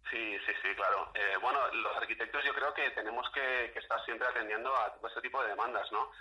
Sí, 0.10 0.38
sí, 0.46 0.52
sí, 0.62 0.70
claro. 0.76 1.12
Eh, 1.14 1.38
bueno, 1.42 1.60
los 1.74 1.98
arquitectos 2.16 2.44
yo 2.46 2.54
creo 2.54 2.74
que 2.74 2.90
tenemos 2.92 3.30
que, 3.32 3.74
estar 3.76 4.04
siempre 4.06 4.28
atendiendo 4.28 4.74
a 4.76 4.94
todo 4.96 5.08
este 5.08 5.22
tipo 5.22 5.42
de 5.44 5.50
demandas, 5.50 5.92
¿no? 5.92 6.12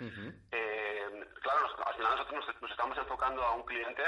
claro, 1.41 1.85
al 1.85 1.95
final 1.95 2.11
nosotros 2.17 2.45
nos, 2.61 2.71
estamos 2.71 2.97
enfocando 2.97 3.41
a 3.43 3.55
un 3.55 3.63
cliente 3.63 4.03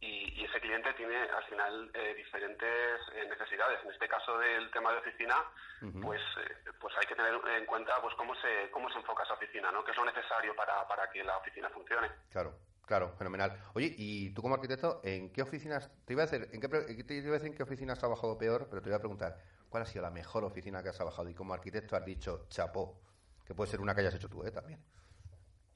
y, 0.00 0.44
ese 0.44 0.60
cliente 0.60 0.92
tiene 0.94 1.16
al 1.16 1.44
final 1.44 1.90
eh, 1.94 2.14
diferentes 2.14 3.00
eh, 3.14 3.26
necesidades. 3.28 3.80
En 3.82 3.90
este 3.90 4.06
caso 4.06 4.38
del 4.38 4.70
tema 4.70 4.92
de 4.92 4.98
oficina, 4.98 5.34
pues 6.02 6.20
eh, 6.20 6.70
pues 6.78 6.94
hay 6.98 7.06
que 7.06 7.14
tener 7.14 7.32
en 7.58 7.66
cuenta 7.66 8.00
pues 8.02 8.14
cómo 8.14 8.34
se 8.36 8.70
cómo 8.70 8.90
se 8.90 8.98
enfoca 8.98 9.24
esa 9.24 9.34
oficina, 9.34 9.72
¿no? 9.72 9.82
¿Qué 9.82 9.92
es 9.92 9.96
lo 9.96 10.04
necesario 10.04 10.54
para, 10.54 10.86
para 10.86 11.10
que 11.10 11.24
la 11.24 11.38
oficina 11.38 11.70
funcione? 11.70 12.08
Claro. 12.30 12.54
Claro, 12.86 13.14
fenomenal. 13.16 13.58
Oye, 13.72 13.94
y 13.96 14.30
tú 14.34 14.42
como 14.42 14.56
arquitecto, 14.56 15.00
¿en 15.04 15.32
qué 15.32 15.40
oficinas, 15.40 15.90
te 16.04 16.12
iba 16.12 16.22
a 16.22 16.26
decir, 16.26 16.50
en 16.52 16.60
qué, 16.60 16.68
te 16.68 17.14
iba 17.14 17.30
a 17.30 17.32
decir 17.32 17.48
en 17.48 17.56
qué 17.56 17.62
oficina 17.62 17.94
has 17.94 17.98
trabajado 17.98 18.36
peor, 18.36 18.66
pero 18.68 18.82
te 18.82 18.90
voy 18.90 18.96
a 18.96 18.98
preguntar, 18.98 19.38
¿cuál 19.74 19.82
ha 19.82 19.86
sido 19.86 20.02
la 20.02 20.10
mejor 20.10 20.44
oficina 20.44 20.84
que 20.84 20.90
has 20.90 20.94
trabajado? 20.94 21.28
Y 21.28 21.34
como 21.34 21.52
arquitecto 21.52 21.96
has 21.96 22.04
dicho, 22.04 22.46
chapó, 22.48 23.00
que 23.44 23.56
puede 23.56 23.68
ser 23.72 23.80
una 23.80 23.92
que 23.92 24.02
hayas 24.02 24.14
hecho 24.14 24.28
tú, 24.28 24.44
¿eh? 24.44 24.52
También 24.52 24.78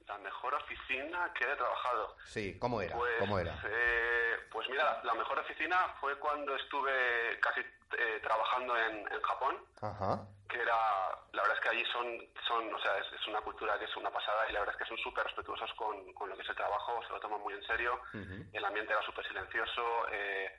la 0.07 0.17
mejor 0.19 0.53
oficina 0.55 1.31
que 1.33 1.43
he 1.43 1.55
trabajado. 1.55 2.15
Sí, 2.23 2.57
¿cómo 2.59 2.81
era? 2.81 2.95
Pues, 2.95 3.13
¿Cómo 3.19 3.37
era? 3.37 3.61
Eh, 3.65 4.37
pues 4.51 4.67
mira, 4.69 5.01
la 5.03 5.13
mejor 5.13 5.37
oficina 5.37 5.93
fue 5.99 6.17
cuando 6.17 6.55
estuve 6.55 7.39
casi 7.41 7.59
eh, 7.59 8.19
trabajando 8.23 8.75
en, 8.77 9.05
Japón. 9.21 9.57
Ajá. 9.81 10.25
Que 10.47 10.61
era, 10.61 10.75
la 11.33 11.41
verdad 11.43 11.57
es 11.57 11.61
que 11.61 11.69
allí 11.69 11.85
son, 11.91 12.07
son 12.47 12.73
o 12.73 12.79
sea, 12.79 12.97
es, 12.97 13.27
una 13.27 13.41
cultura 13.41 13.77
que 13.77 13.85
es 13.85 13.95
una 13.97 14.09
pasada 14.09 14.49
y 14.49 14.53
la 14.53 14.61
verdad 14.61 14.75
es 14.75 14.81
que 14.81 14.89
son 14.89 14.97
súper 14.97 15.25
respetuosos 15.25 15.71
con, 15.73 16.11
con, 16.13 16.29
lo 16.29 16.35
que 16.35 16.41
es 16.41 16.49
el 16.49 16.55
trabajo, 16.55 17.03
se 17.05 17.13
lo 17.13 17.19
toman 17.19 17.41
muy 17.41 17.53
en 17.53 17.63
serio. 17.63 18.01
El 18.53 18.65
ambiente 18.65 18.93
era 18.93 19.03
súper 19.03 19.27
silencioso. 19.27 20.07
Eh, 20.11 20.57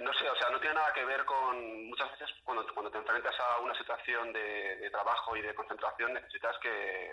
no 0.00 0.12
sé, 0.14 0.28
o 0.28 0.36
sea, 0.36 0.50
no 0.50 0.60
tiene 0.60 0.74
nada 0.74 0.92
que 0.92 1.04
ver 1.04 1.24
con 1.24 1.88
muchas 1.88 2.10
veces 2.12 2.30
cuando, 2.44 2.66
cuando 2.74 2.90
te 2.90 2.98
enfrentas 2.98 3.34
a 3.40 3.58
una 3.60 3.74
situación 3.74 4.32
de, 4.32 4.76
de 4.76 4.90
trabajo 4.90 5.36
y 5.36 5.42
de 5.42 5.54
concentración 5.54 6.12
necesitas 6.14 6.56
que 6.58 7.10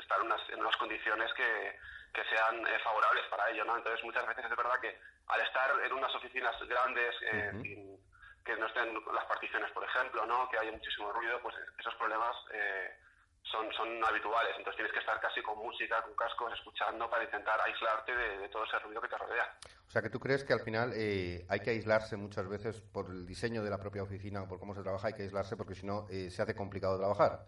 estar 0.00 0.18
en 0.20 0.26
unas, 0.26 0.48
en 0.50 0.60
unas 0.60 0.76
condiciones 0.76 1.32
que, 1.34 1.78
que 2.12 2.24
sean 2.24 2.66
eh, 2.66 2.78
favorables 2.82 3.24
para 3.26 3.48
ello, 3.50 3.64
¿no? 3.64 3.76
Entonces 3.76 4.04
muchas 4.04 4.26
veces 4.26 4.44
es 4.44 4.56
verdad 4.56 4.80
que 4.80 4.98
al 5.28 5.40
estar 5.40 5.70
en 5.84 5.92
unas 5.92 6.14
oficinas 6.14 6.54
grandes 6.68 7.14
eh, 7.22 7.98
que 8.44 8.56
no 8.56 8.66
estén 8.66 8.92
las 9.14 9.24
particiones, 9.26 9.70
por 9.72 9.84
ejemplo, 9.84 10.26
¿no? 10.26 10.48
Que 10.48 10.58
haya 10.58 10.72
muchísimo 10.72 11.12
ruido, 11.12 11.40
pues 11.40 11.54
esos 11.78 11.94
problemas 11.94 12.36
eh, 12.52 12.96
son, 13.42 13.72
son 13.72 13.88
habituales. 14.04 14.54
Entonces 14.56 14.76
tienes 14.76 14.92
que 14.92 15.00
estar 15.00 15.20
casi 15.20 15.42
con 15.42 15.58
música, 15.58 16.02
con 16.02 16.14
cascos, 16.14 16.52
escuchando 16.54 17.08
para 17.08 17.24
intentar 17.24 17.60
aislarte 17.60 18.14
de, 18.14 18.48
todo 18.48 18.64
ese 18.64 18.78
ruido 18.80 19.00
que 19.00 19.08
te 19.08 19.18
rodea. 19.18 19.56
O 19.86 19.90
sea, 19.90 20.02
que 20.02 20.10
tú 20.10 20.18
crees 20.20 20.44
que 20.44 20.52
al 20.52 20.60
final 20.60 20.92
hay 20.92 21.60
que 21.60 21.70
aislarse 21.70 22.16
muchas 22.16 22.48
veces 22.48 22.80
por 22.80 23.06
el 23.10 23.26
diseño 23.26 23.62
de 23.62 23.70
la 23.70 23.78
propia 23.78 24.02
oficina 24.02 24.42
o 24.42 24.48
por 24.48 24.58
cómo 24.58 24.74
se 24.74 24.82
trabaja, 24.82 25.08
hay 25.08 25.14
que 25.14 25.22
aislarse 25.22 25.56
porque 25.56 25.74
si 25.74 25.86
no 25.86 26.06
se 26.08 26.42
hace 26.42 26.54
complicado 26.54 26.98
trabajar 26.98 27.46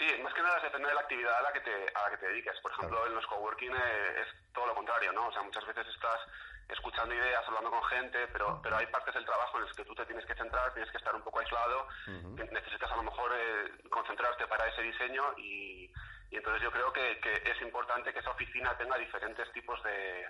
sí, 0.00 0.22
más 0.22 0.32
que 0.32 0.42
nada 0.42 0.58
depende 0.62 0.88
de 0.88 0.94
la 0.94 1.00
actividad 1.00 1.38
a 1.38 1.42
la 1.42 1.52
que 1.52 1.60
te, 1.60 1.70
a 1.70 2.02
la 2.02 2.10
que 2.10 2.16
te 2.16 2.28
dediques. 2.28 2.58
Por 2.60 2.72
ejemplo, 2.72 3.06
en 3.06 3.14
los 3.14 3.26
coworking 3.26 3.72
eh, 3.72 4.22
es 4.22 4.52
todo 4.54 4.66
lo 4.66 4.74
contrario, 4.74 5.12
¿no? 5.12 5.28
O 5.28 5.32
sea, 5.32 5.42
muchas 5.42 5.66
veces 5.66 5.86
estás 5.86 6.20
escuchando 6.72 7.14
ideas, 7.14 7.44
hablando 7.46 7.70
con 7.70 7.82
gente, 7.84 8.26
pero, 8.28 8.60
pero 8.62 8.76
hay 8.76 8.86
partes 8.86 9.14
del 9.14 9.24
trabajo 9.24 9.58
en 9.58 9.64
las 9.64 9.76
que 9.76 9.84
tú 9.84 9.94
te 9.94 10.06
tienes 10.06 10.24
que 10.26 10.34
centrar, 10.34 10.72
tienes 10.72 10.90
que 10.90 10.98
estar 10.98 11.14
un 11.14 11.22
poco 11.22 11.40
aislado, 11.40 11.86
necesitas 12.50 12.90
a 12.90 12.96
lo 12.96 13.02
mejor 13.02 13.32
eh, 13.34 13.88
concentrarte 13.90 14.46
para 14.46 14.66
ese 14.68 14.82
diseño 14.82 15.22
y, 15.36 15.90
y 16.30 16.36
entonces 16.36 16.62
yo 16.62 16.70
creo 16.70 16.92
que, 16.92 17.18
que 17.20 17.42
es 17.50 17.62
importante 17.62 18.12
que 18.12 18.20
esa 18.20 18.30
oficina 18.30 18.76
tenga 18.76 18.96
diferentes 18.98 19.50
tipos 19.52 19.82
de, 19.82 20.26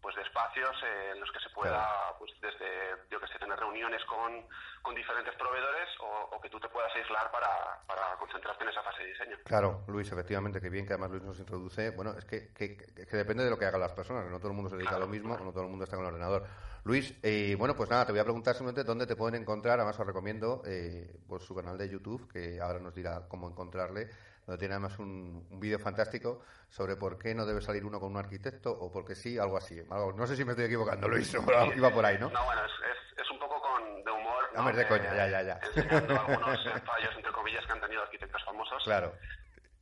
pues 0.00 0.14
de 0.16 0.22
espacios 0.22 0.76
eh, 0.82 1.10
en 1.14 1.20
los 1.20 1.30
que 1.32 1.40
se 1.40 1.50
pueda, 1.50 2.14
pues 2.18 2.32
desde, 2.40 3.08
yo 3.10 3.20
que 3.20 3.26
sé, 3.26 3.38
tener 3.38 3.58
reuniones 3.58 4.04
con, 4.04 4.46
con 4.82 4.94
diferentes 4.94 5.34
proveedores 5.34 5.88
o, 6.00 6.40
que 6.40 6.50
tú 6.50 6.60
te 6.60 6.68
puedas 6.68 6.94
aislar 6.94 7.30
para, 7.32 7.48
para, 7.86 8.16
concentrarte 8.16 8.62
en 8.62 8.70
esa 8.70 8.82
fase 8.82 9.02
de 9.02 9.08
diseño. 9.08 9.36
Claro, 9.44 9.82
Luis, 9.88 10.10
efectivamente, 10.12 10.60
que 10.60 10.70
bien 10.70 10.86
que 10.86 10.92
además 10.92 11.10
Luis 11.10 11.24
nos 11.24 11.38
introduce. 11.40 11.90
Bueno, 11.90 12.14
es 12.16 12.24
que, 12.24 12.52
que, 12.54 12.76
que 12.76 13.16
depende 13.16 13.42
de 13.44 13.50
lo 13.50 13.58
que 13.58 13.66
hagan 13.66 13.80
las 13.80 13.92
personas, 13.92 14.30
no 14.30 14.38
todo 14.38 14.50
el 14.50 14.54
mundo 14.54 14.70
se 14.70 14.76
dedica 14.76 14.96
a 14.96 15.00
lo 15.00 15.08
mismo, 15.08 15.36
no 15.36 15.50
todo 15.50 15.64
el 15.64 15.68
mundo 15.68 15.84
está 15.84 15.96
con 15.96 16.06
el 16.06 16.12
ordenador. 16.12 16.46
Luis, 16.84 17.12
eh, 17.22 17.56
bueno, 17.58 17.74
pues 17.76 17.90
nada, 17.90 18.06
te 18.06 18.12
voy 18.12 18.20
a 18.20 18.24
preguntar 18.24 18.54
simplemente 18.54 18.84
dónde 18.84 19.06
te 19.06 19.16
pueden 19.16 19.42
encontrar, 19.42 19.78
además 19.78 19.98
os 19.98 20.06
recomiendo 20.06 20.62
eh, 20.64 21.20
pues 21.26 21.42
su 21.42 21.54
canal 21.54 21.76
de 21.76 21.88
YouTube, 21.88 22.30
que 22.32 22.60
ahora 22.60 22.78
nos 22.78 22.94
dirá 22.94 23.26
cómo 23.28 23.48
encontrarle 23.48 24.08
donde 24.48 24.60
tiene 24.60 24.74
además 24.76 24.98
un, 24.98 25.46
vídeo 25.60 25.78
fantástico 25.78 26.42
sobre 26.70 26.96
por 26.96 27.18
qué 27.18 27.34
no 27.34 27.44
debe 27.44 27.60
salir 27.60 27.84
uno 27.84 28.00
con 28.00 28.12
un 28.12 28.16
arquitecto 28.16 28.72
o 28.72 28.90
porque 28.90 29.14
sí, 29.14 29.38
algo 29.38 29.58
así. 29.58 29.78
no 29.90 30.26
sé 30.26 30.36
si 30.36 30.44
me 30.46 30.52
estoy 30.52 30.64
equivocando, 30.64 31.06
Luis, 31.06 31.34
iba 31.76 31.90
por 31.90 32.06
ahí, 32.06 32.16
¿no? 32.18 32.30
No, 32.30 32.44
bueno, 32.46 32.62
es, 32.64 32.72
es, 33.20 33.30
un 33.30 33.38
poco 33.38 33.60
con, 33.60 34.02
de 34.02 34.10
humor. 34.10 34.48
No, 34.54 34.72
de 34.72 34.88
coña, 34.88 35.14
ya, 35.14 35.28
ya, 35.28 35.42
ya. 35.42 35.60
Enseñando 35.62 36.18
algunos 36.26 36.64
fallos, 36.64 37.14
entre 37.14 37.32
comillas, 37.32 37.66
que 37.66 37.72
han 37.72 37.80
tenido 37.82 38.02
arquitectos 38.02 38.42
famosos. 38.42 38.82
Claro. 38.84 39.12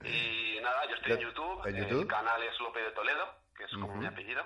Y 0.03 0.59
nada, 0.61 0.85
yo 0.89 0.97
estoy 0.97 1.13
en 1.13 1.21
YouTube. 1.21 1.67
¿En 1.67 1.77
YouTube? 1.77 2.03
El 2.03 2.09
canal 2.09 2.43
es 2.43 2.59
López 2.59 2.85
de 2.87 2.91
Toledo, 2.91 3.35
que 3.57 3.65
es 3.65 3.71
como 3.71 3.95
mi 3.95 4.07
apellido. 4.07 4.45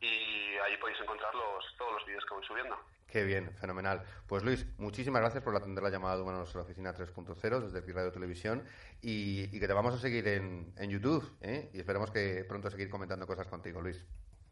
Y 0.00 0.56
ahí 0.58 0.76
podéis 0.76 1.00
encontrar 1.00 1.34
los, 1.34 1.76
todos 1.76 1.92
los 1.94 2.06
vídeos 2.06 2.24
que 2.24 2.34
voy 2.34 2.44
subiendo. 2.44 2.78
Qué 3.14 3.22
bien, 3.22 3.54
fenomenal. 3.54 4.02
Pues 4.26 4.42
Luis, 4.42 4.66
muchísimas 4.76 5.22
gracias 5.22 5.44
por 5.44 5.54
atender 5.54 5.84
la 5.84 5.88
llamada 5.88 6.16
de 6.16 6.22
Humanos 6.22 6.52
a 6.52 6.58
la 6.58 6.64
Oficina 6.64 6.92
3.0 6.92 7.60
desde 7.60 7.78
aquí 7.78 7.92
Radio 7.92 8.10
Televisión 8.10 8.66
y, 9.00 9.56
que 9.60 9.68
te 9.68 9.72
vamos 9.72 9.94
a 9.94 9.98
seguir 9.98 10.26
en, 10.26 10.90
YouTube 10.90 11.24
¿eh? 11.40 11.70
y 11.72 11.78
esperemos 11.78 12.10
que 12.10 12.44
pronto 12.48 12.68
seguir 12.72 12.90
comentando 12.90 13.24
cosas 13.24 13.46
contigo, 13.46 13.80
Luis. 13.80 14.04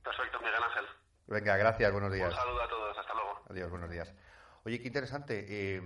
Perfecto, 0.05 0.39
Miguel 0.39 0.63
Ángel. 0.63 0.85
Venga, 1.27 1.57
gracias, 1.57 1.91
buenos 1.91 2.13
días. 2.13 2.31
Un 2.31 2.37
saludo 2.37 2.63
a 2.63 2.69
todos, 2.69 2.99
hasta 2.99 3.15
luego. 3.15 3.43
Adiós, 3.51 3.69
buenos 3.69 3.91
días. 3.91 4.15
Oye, 4.63 4.81
qué 4.81 4.87
interesante. 4.87 5.45
Eh, 5.49 5.83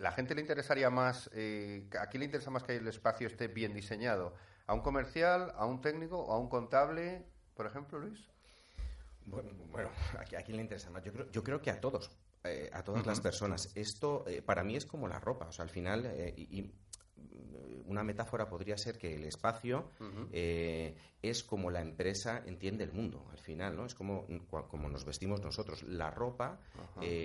¿La 0.00 0.12
gente 0.12 0.34
le 0.34 0.40
interesaría 0.40 0.88
más, 0.88 1.28
eh, 1.34 1.90
a 2.00 2.06
quién 2.06 2.20
le 2.20 2.24
interesa 2.24 2.50
más 2.50 2.62
que 2.62 2.76
el 2.76 2.88
espacio 2.88 3.26
esté 3.26 3.48
bien 3.48 3.74
diseñado? 3.74 4.34
¿A 4.66 4.72
un 4.72 4.80
comercial, 4.80 5.52
a 5.54 5.66
un 5.66 5.82
técnico 5.82 6.18
o 6.18 6.32
a 6.32 6.38
un 6.38 6.48
contable, 6.48 7.26
por 7.54 7.66
ejemplo, 7.66 7.98
Luis? 7.98 8.30
Bueno, 9.26 9.50
bueno 9.70 9.90
¿a, 10.18 10.24
quién 10.24 10.56
le 10.56 10.62
interesa 10.62 10.90
más? 10.90 11.02
Yo 11.02 11.12
creo, 11.12 11.30
yo 11.30 11.42
creo 11.42 11.60
que 11.60 11.70
a 11.70 11.80
todos, 11.80 12.10
eh, 12.44 12.70
a 12.72 12.82
todas 12.82 13.04
las 13.06 13.20
personas. 13.20 13.72
Esto 13.74 14.24
eh, 14.26 14.40
para 14.40 14.62
mí 14.64 14.76
es 14.76 14.86
como 14.86 15.08
la 15.08 15.18
ropa, 15.18 15.46
o 15.48 15.52
sea, 15.52 15.64
al 15.64 15.70
final, 15.70 16.06
eh, 16.06 16.32
y, 16.36 16.72
una 17.86 18.02
metáfora 18.02 18.48
podría 18.48 18.76
ser 18.76 18.98
que 18.98 19.14
el 19.14 19.24
espacio 19.24 19.90
es 21.22 21.44
como 21.44 21.70
la 21.70 21.80
empresa 21.80 22.42
entiende 22.46 22.84
el 22.84 22.92
mundo, 22.92 23.26
al 23.30 23.38
final, 23.38 23.76
¿no? 23.76 23.86
Es 23.86 23.94
como, 23.94 24.26
como 24.68 24.88
nos 24.88 25.04
vestimos 25.04 25.40
nosotros. 25.40 25.82
La 25.84 26.10
ropa 26.10 26.60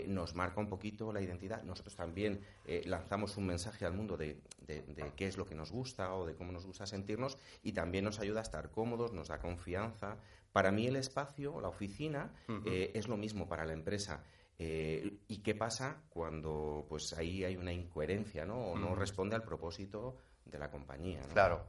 nos 0.08 0.36
marca 0.36 0.60
un 0.60 0.70
poquito 0.70 1.12
la 1.12 1.22
identidad. 1.22 1.64
Nosotros 1.64 1.96
también 1.96 2.42
lanzamos 2.86 3.38
un 3.38 3.48
mensaje 3.48 3.86
al 3.86 3.94
mundo 3.94 4.18
de, 4.18 4.42
de, 4.68 4.84
de, 4.84 5.12
qué 5.16 5.28
es 5.28 5.38
lo 5.38 5.46
que 5.46 5.56
nos 5.56 5.72
gusta 5.72 6.14
o 6.14 6.26
de 6.26 6.36
cómo 6.36 6.52
nos 6.52 6.66
gusta 6.66 6.86
sentirnos 6.86 7.38
y 7.64 7.74
también 7.74 8.06
nos 8.06 8.20
ayuda 8.20 8.40
a 8.40 8.44
estar 8.44 8.70
cómodos, 8.72 9.14
nos 9.14 9.30
da 9.30 9.40
confianza, 9.40 10.18
para 10.52 10.72
mí 10.72 10.88
el 10.88 10.98
espacio, 10.98 11.62
la 11.62 11.70
oficina, 11.70 12.34
eh, 12.66 12.92
es 12.94 13.08
lo 13.08 13.18
mismo 13.18 13.48
para 13.48 13.66
la 13.66 13.74
empresa. 13.74 14.24
Eh, 14.63 15.17
¿Y 15.28 15.41
qué 15.41 15.56
pasa 15.56 16.04
cuando 16.08 16.86
pues 16.88 17.13
ahí 17.13 17.43
hay 17.43 17.58
una 17.58 17.74
incoherencia 17.74 18.45
¿no? 18.45 18.60
o 18.60 18.78
no 18.78 18.93
responde 18.93 19.36
al 19.36 19.41
propósito 19.41 20.17
de 20.45 20.60
la 20.60 20.69
compañía? 20.69 21.21
Claro. 21.34 21.65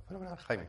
Jaime. 0.47 0.69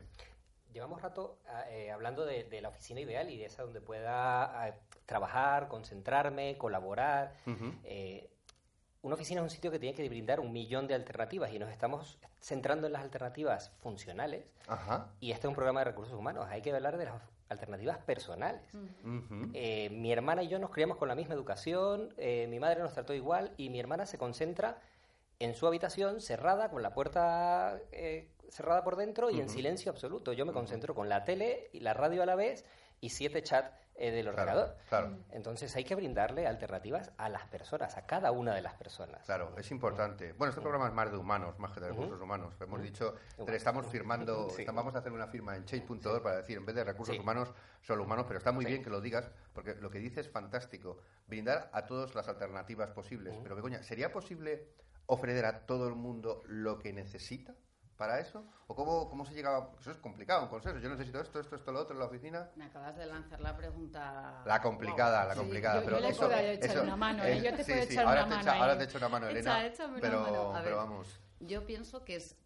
Llevamos 0.72 1.02
rato 1.02 1.40
eh, 1.68 1.90
hablando 1.90 2.24
de, 2.24 2.48
la 2.62 2.70
oficina 2.70 3.02
ideal 3.02 3.28
y 3.28 3.36
de 3.36 3.44
esa 3.44 3.62
donde 3.62 3.82
pueda 3.82 4.74
trabajar, 5.04 5.68
concentrarme, 5.68 6.56
colaborar. 6.56 7.34
una 9.02 9.14
oficina 9.14 9.42
es 9.42 9.44
un 9.44 9.50
sitio 9.50 9.70
que 9.70 9.78
tiene 9.78 9.94
que 9.94 10.08
brindar 10.08 10.40
un 10.40 10.50
millón 10.50 10.86
de 10.86 10.94
alternativas 10.94 11.52
y 11.52 11.58
nos 11.58 11.70
estamos 11.70 12.18
centrando 12.40 12.86
en 12.86 12.94
las 12.94 13.02
alternativas 13.02 13.70
funcionales. 13.80 14.46
Y 15.20 15.30
este 15.30 15.46
es 15.46 15.48
un 15.50 15.54
programa 15.54 15.80
de 15.80 15.84
recursos 15.84 16.18
humanos. 16.18 16.46
Hay 16.48 16.62
que 16.62 16.72
hablar 16.72 16.96
de 16.96 17.04
las 17.04 17.33
alternativas 17.48 17.98
personales. 17.98 18.62
Eh, 19.52 19.90
mi 19.90 20.12
hermana 20.12 20.42
y 20.42 20.48
yo 20.48 20.58
nos 20.58 20.70
criamos 20.70 20.96
con 20.96 21.08
la 21.08 21.14
misma 21.14 21.34
educación, 21.34 22.14
eh, 22.16 22.46
mi 22.48 22.58
madre 22.58 22.80
nos 22.80 22.92
trató 22.92 23.14
igual 23.14 23.52
y 23.56 23.70
mi 23.70 23.80
hermana 23.80 24.06
se 24.06 24.18
concentra 24.18 24.80
en 25.38 25.54
su 25.54 25.66
habitación 25.66 26.20
cerrada, 26.20 26.70
con 26.70 26.82
la 26.82 26.94
puerta 26.94 27.80
eh, 27.92 28.28
cerrada 28.48 28.84
por 28.84 28.96
dentro 28.96 29.30
y 29.30 29.40
en 29.40 29.48
silencio 29.48 29.90
absoluto. 29.90 30.32
Yo 30.32 30.46
me 30.46 30.52
concentro 30.52 30.94
con 30.94 31.08
la 31.08 31.24
tele 31.24 31.68
y 31.72 31.80
la 31.80 31.92
radio 31.92 32.22
a 32.22 32.26
la 32.26 32.34
vez 32.34 32.64
y 33.00 33.10
siete 33.10 33.42
chats 33.42 33.83
eh, 33.96 34.10
del 34.10 34.26
ordenador. 34.26 34.76
Claro, 34.88 35.16
Entonces 35.30 35.74
hay 35.76 35.84
que 35.84 35.94
brindarle 35.94 36.48
alternativas 36.48 37.12
a 37.16 37.28
las 37.28 37.46
personas, 37.46 37.96
a 37.96 38.06
cada 38.06 38.32
una 38.32 38.52
de 38.54 38.60
las 38.60 38.74
personas. 38.74 39.24
Claro, 39.24 39.54
es 39.56 39.70
importante. 39.70 40.32
Bueno, 40.32 40.50
este 40.50 40.60
programa 40.60 40.88
es 40.88 40.92
más 40.92 41.12
de 41.12 41.16
humanos, 41.16 41.58
más 41.60 41.70
que 41.72 41.80
de 41.80 41.90
recursos 41.90 42.20
humanos. 42.20 42.54
Hemos 42.60 42.82
dicho, 42.82 43.14
estamos 43.46 43.86
firmando, 43.86 44.48
vamos 44.72 44.96
a 44.96 44.98
hacer 44.98 45.12
una 45.12 45.28
firma 45.28 45.54
en 45.54 45.64
change.org 45.64 46.22
para 46.22 46.38
decir, 46.38 46.56
en 46.56 46.66
vez 46.66 46.74
de 46.74 46.82
recursos 46.82 47.16
humanos, 47.18 47.54
solo 47.82 48.02
humanos, 48.02 48.24
pero 48.26 48.38
está 48.38 48.50
muy 48.50 48.64
bien 48.64 48.82
que 48.82 48.90
lo 48.90 49.00
digas, 49.00 49.30
porque 49.52 49.76
lo 49.76 49.90
que 49.90 50.00
dices 50.00 50.26
es 50.26 50.32
fantástico. 50.32 50.98
Brindar 51.28 51.70
a 51.72 51.86
todos 51.86 52.14
las 52.14 52.26
alternativas 52.28 52.90
posibles. 52.90 53.38
Pero, 53.42 53.54
Begoña, 53.54 53.82
¿sería 53.82 54.10
posible 54.10 54.68
ofrecer 55.06 55.44
a 55.46 55.66
todo 55.66 55.86
el 55.88 55.94
mundo 55.94 56.42
lo 56.46 56.78
que 56.78 56.92
necesita? 56.92 57.54
Para 58.04 58.20
eso? 58.20 58.44
¿O 58.66 58.74
cómo, 58.74 59.08
cómo 59.08 59.24
se 59.24 59.32
llega? 59.32 59.70
Eso 59.80 59.90
es 59.90 59.96
complicado, 59.96 60.42
un 60.42 60.48
consejo. 60.48 60.78
Yo 60.78 60.90
necesito 60.90 61.20
esto, 61.20 61.40
esto, 61.40 61.56
esto, 61.56 61.72
lo 61.72 61.80
otro 61.80 61.94
en 61.94 62.00
la 62.00 62.06
oficina. 62.06 62.50
Me 62.54 62.66
acabas 62.66 62.96
de 62.96 63.06
lanzar 63.06 63.40
la 63.40 63.56
pregunta. 63.56 64.42
La 64.44 64.60
complicada, 64.60 65.24
la 65.24 65.34
complicada. 65.34 65.80
yo, 65.80 65.84
pero 65.86 66.00
le 66.00 66.08
eso, 66.08 66.26
puedo 66.26 66.38
echar 66.38 66.82
una 66.82 66.96
mano, 66.96 67.24
¿eh? 67.24 67.40
Yo 67.42 67.54
te 67.54 67.64
puedo 67.64 67.78
echar 67.78 68.06
ahora 68.06 68.24
una 68.26 68.38
te 68.38 68.44
mano. 68.44 68.62
ahora 68.62 68.78
te 68.78 68.84
echo 68.84 68.98
una 68.98 69.08
mano, 69.08 69.28
Elena. 69.28 69.66
Echa, 69.66 69.88
pero, 70.00 70.20
una 70.20 70.30
mano. 70.30 70.60
pero 70.62 70.76
vamos. 70.76 71.20
Yo 71.40 71.64
pienso 71.66 72.04
que 72.04 72.16
es 72.16 72.36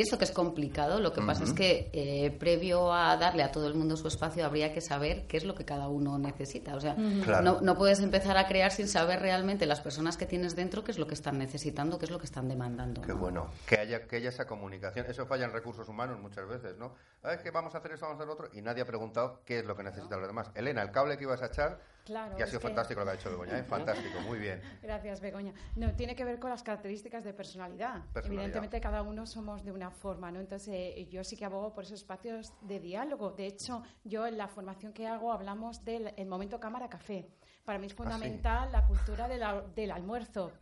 Pienso 0.00 0.16
que 0.16 0.24
es 0.24 0.32
complicado, 0.32 0.98
lo 0.98 1.12
que 1.12 1.20
pasa 1.20 1.44
es 1.44 1.52
que 1.52 1.90
eh, 1.92 2.30
previo 2.30 2.90
a 2.90 3.18
darle 3.18 3.42
a 3.42 3.52
todo 3.52 3.66
el 3.66 3.74
mundo 3.74 3.98
su 3.98 4.08
espacio 4.08 4.46
habría 4.46 4.72
que 4.72 4.80
saber 4.80 5.26
qué 5.26 5.36
es 5.36 5.44
lo 5.44 5.54
que 5.54 5.66
cada 5.66 5.88
uno 5.88 6.18
necesita. 6.18 6.74
O 6.74 6.80
sea, 6.80 6.94
no, 6.94 7.60
no, 7.60 7.76
puedes 7.76 8.00
empezar 8.00 8.38
a 8.38 8.46
crear 8.46 8.72
sin 8.72 8.88
saber 8.88 9.20
realmente 9.20 9.66
las 9.66 9.82
personas 9.82 10.16
que 10.16 10.24
tienes 10.24 10.56
dentro 10.56 10.84
qué 10.84 10.92
es 10.92 10.98
lo 10.98 11.06
que 11.06 11.12
están 11.12 11.36
necesitando, 11.36 11.98
qué 11.98 12.06
es 12.06 12.10
lo 12.10 12.18
que 12.18 12.24
están 12.24 12.48
demandando. 12.48 13.02
Qué 13.02 13.12
bueno, 13.12 13.50
que 13.66 13.78
haya, 13.78 14.06
que 14.06 14.16
haya 14.16 14.30
esa 14.30 14.46
comunicación. 14.46 15.04
Eso 15.06 15.26
falla 15.26 15.44
en 15.44 15.52
recursos 15.52 15.86
humanos 15.86 16.18
muchas 16.18 16.48
veces, 16.48 16.78
¿no? 16.78 16.94
Ah, 17.22 17.34
es 17.34 17.42
que 17.42 17.50
vamos 17.50 17.74
a 17.74 17.78
hacer 17.78 17.92
esto, 17.92 18.06
vamos 18.06 18.20
a 18.20 18.22
hacer 18.22 18.26
lo 18.26 18.32
otro, 18.32 18.48
y 18.58 18.62
nadie 18.62 18.80
ha 18.80 18.86
preguntado 18.86 19.42
qué 19.44 19.58
es 19.58 19.66
lo 19.66 19.76
que 19.76 19.82
necesitan 19.82 20.18
los 20.18 20.28
demás. 20.30 20.50
Elena, 20.54 20.80
el 20.80 20.92
cable 20.92 21.18
que 21.18 21.24
ibas 21.24 21.42
a 21.42 21.48
echar 21.48 21.78
Claro, 22.04 22.36
que 22.36 22.42
ha 22.42 22.46
sido 22.46 22.60
fantástico 22.60 23.00
lo 23.00 23.06
que 23.06 23.12
ha 23.12 23.14
hecho 23.14 23.30
Begoña, 23.30 23.58
¿eh? 23.58 23.64
fantástico, 23.68 24.20
muy 24.20 24.38
bien. 24.38 24.60
Gracias, 24.82 25.20
Begoña. 25.20 25.52
No, 25.76 25.92
tiene 25.94 26.14
que 26.14 26.24
ver 26.24 26.38
con 26.38 26.50
las 26.50 26.62
características 26.62 27.24
de 27.24 27.32
personalidad. 27.32 28.02
Evidentemente, 28.24 28.80
cada 28.80 29.02
uno 29.02 29.26
somos 29.26 29.64
de 29.64 29.72
una 29.72 29.90
forma, 29.90 30.30
¿no? 30.30 30.40
Entonces, 30.40 30.92
eh, 30.96 31.08
yo 31.10 31.24
sí 31.24 31.36
que 31.36 31.44
abogo 31.44 31.72
por 31.72 31.84
esos 31.84 32.00
espacios 32.00 32.52
de 32.62 32.80
diálogo. 32.80 33.30
De 33.30 33.46
hecho, 33.46 33.82
yo 34.04 34.26
en 34.26 34.38
la 34.38 34.48
formación 34.48 34.92
que 34.92 35.06
hago 35.06 35.32
hablamos 35.32 35.84
del 35.84 36.12
momento 36.26 36.58
cámara-café. 36.58 37.28
Para 37.64 37.78
mí 37.78 37.86
es 37.86 37.92
ah, 37.92 37.96
fundamental 37.96 38.72
la 38.72 38.86
cultura 38.86 39.28
del 39.28 39.90
almuerzo. 39.90 40.52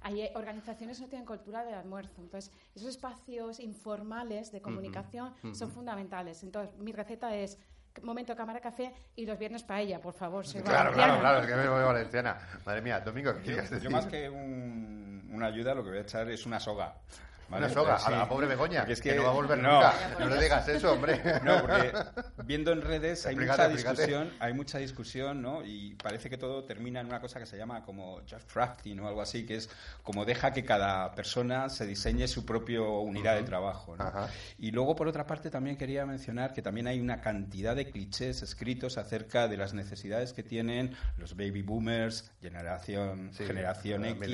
Hay 0.00 0.22
eh, 0.22 0.32
organizaciones 0.34 0.98
que 0.98 1.04
no 1.04 1.08
tienen 1.08 1.26
cultura 1.26 1.64
del 1.64 1.74
almuerzo. 1.74 2.20
Entonces, 2.20 2.52
esos 2.74 2.88
espacios 2.88 3.60
informales 3.60 4.52
de 4.52 4.60
comunicación 4.60 5.34
son 5.52 5.70
fundamentales. 5.70 6.42
Entonces, 6.42 6.76
mi 6.78 6.92
receta 6.92 7.34
es 7.34 7.58
momento 8.02 8.34
cámara 8.36 8.60
café 8.60 8.92
y 9.16 9.26
los 9.26 9.38
viernes 9.38 9.62
paella, 9.62 10.00
por 10.00 10.14
favor. 10.14 10.44
claro, 10.64 10.92
claro, 10.92 11.20
claro, 11.20 11.40
es 11.40 11.46
que 11.46 11.54
me 11.54 11.68
voy 11.68 11.84
valenciana. 11.84 12.38
Madre 12.64 12.82
mía, 12.82 13.00
Domingo, 13.00 13.34
¿qué 13.34 13.42
quieres 13.42 13.70
decir? 13.70 13.88
Yo 13.88 13.90
más 13.90 14.06
que 14.06 14.28
una 14.28 15.46
ayuda, 15.46 15.74
lo 15.74 15.82
que 15.82 15.90
voy 15.90 15.98
a 15.98 16.02
echar 16.02 16.28
es 16.30 16.46
una 16.46 16.60
soga. 16.60 16.94
Una 17.50 17.68
soga, 17.68 17.96
a 17.96 18.10
la 18.10 18.28
pobre 18.28 18.46
Begoña, 18.46 18.84
es 18.88 19.00
que, 19.00 19.14
no 19.14 19.24
va 19.24 19.30
a 19.30 19.32
volver 19.32 19.58
nunca. 19.58 19.94
No 20.18 20.28
le 20.28 20.40
digas 20.40 20.68
eso, 20.68 20.92
hombre. 20.92 21.20
No, 21.44 21.60
porque 21.62 21.92
viendo 22.44 22.72
en 22.72 22.82
redes 22.82 23.24
hay 23.26 23.36
mucha 23.36 23.68
discusión, 23.68 24.32
hay 24.38 24.52
mucha 24.52 24.78
discusión, 24.78 25.40
¿no? 25.40 25.64
Y 25.64 25.94
parece 25.94 26.28
que 26.28 26.36
todo 26.36 26.64
termina 26.64 27.00
en 27.00 27.06
una 27.06 27.20
cosa 27.20 27.38
que 27.38 27.46
se 27.46 27.56
llama 27.56 27.82
como 27.84 28.20
just 28.30 28.50
crafting 28.52 29.00
o 29.00 29.08
algo 29.08 29.22
así, 29.22 29.46
que 29.46 29.56
es 29.56 29.70
como 30.02 30.24
deja 30.24 30.52
que 30.52 30.64
cada 30.64 31.14
persona 31.14 31.68
se 31.68 31.86
diseñe 31.86 32.26
su 32.28 32.44
propia 32.44 32.82
unidad 32.82 33.36
de 33.36 33.44
trabajo, 33.44 33.96
¿no? 33.96 34.12
Y 34.58 34.70
luego, 34.70 34.94
por 34.94 35.08
otra 35.08 35.26
parte, 35.26 35.50
también 35.50 35.76
quería 35.76 36.04
mencionar 36.04 36.52
que 36.52 36.62
también 36.62 36.86
hay 36.86 37.00
una 37.00 37.20
cantidad 37.20 37.74
de 37.74 37.90
clichés 37.90 38.42
escritos 38.42 38.98
acerca 38.98 39.48
de 39.48 39.56
las 39.56 39.72
necesidades 39.72 40.32
que 40.32 40.42
tienen 40.42 40.94
los 41.16 41.36
baby 41.36 41.62
boomers, 41.62 42.30
generación, 42.40 43.32
generación 43.32 44.04
X, 44.04 44.28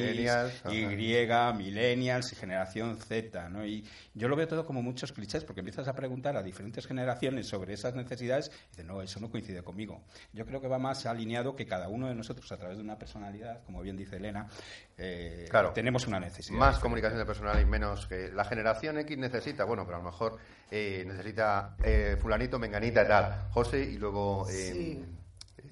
Y, 0.67 1.57
millennials 1.57 2.33
y 2.33 2.37
generación 2.37 2.99
Z, 3.05 3.49
¿no? 3.49 3.65
Y 3.65 3.85
yo 4.15 4.29
lo 4.29 4.37
veo 4.37 4.49
todo 4.49 4.65
como 4.65 4.83
muchos 4.83 5.13
clichés, 5.13 5.45
porque 5.45 5.61
empiezas 5.61 5.89
a 5.89 5.95
preguntar 5.95 6.37
a 6.37 6.43
diferentes 6.43 6.87
generaciones 6.87 7.47
sobre 7.47 7.75
esas 7.75 7.95
necesidades 7.95 8.49
y 8.49 8.71
dices, 8.71 8.85
no, 8.85 9.03
eso 9.03 9.21
no 9.21 9.31
coincide 9.31 9.63
conmigo. 9.63 10.03
Yo 10.33 10.47
creo 10.47 10.61
que 10.61 10.69
va 10.69 10.79
más 10.79 11.07
alineado 11.07 11.55
que 11.55 11.67
cada 11.67 11.89
uno 11.89 12.09
de 12.09 12.15
nosotros, 12.15 12.51
a 12.53 12.57
través 12.57 12.79
de 12.79 12.85
una 12.85 12.99
personalidad, 12.99 13.63
como 13.65 13.83
bien 13.83 13.97
dice 13.97 14.17
Elena, 14.17 14.49
eh, 14.97 15.49
tenemos 15.75 16.07
una 16.07 16.21
necesidad. 16.21 16.59
Más 16.59 16.79
comunicación 16.79 17.19
de 17.19 17.27
personal 17.27 17.61
y 17.61 17.65
menos 17.65 18.07
que 18.07 18.31
la 18.33 18.45
generación 18.45 18.99
X 18.99 19.19
necesita, 19.19 19.65
bueno, 19.65 19.85
pero 19.85 19.97
a 19.97 20.01
lo 20.01 20.11
mejor 20.11 20.39
eh, 20.71 21.05
necesita 21.07 21.77
eh, 21.83 22.17
fulanito, 22.21 22.59
menganita 22.59 23.05
y 23.05 23.09
tal. 23.09 23.49
José 23.51 23.83
y 23.83 23.99
luego... 23.99 24.47
Sí. 24.49 25.05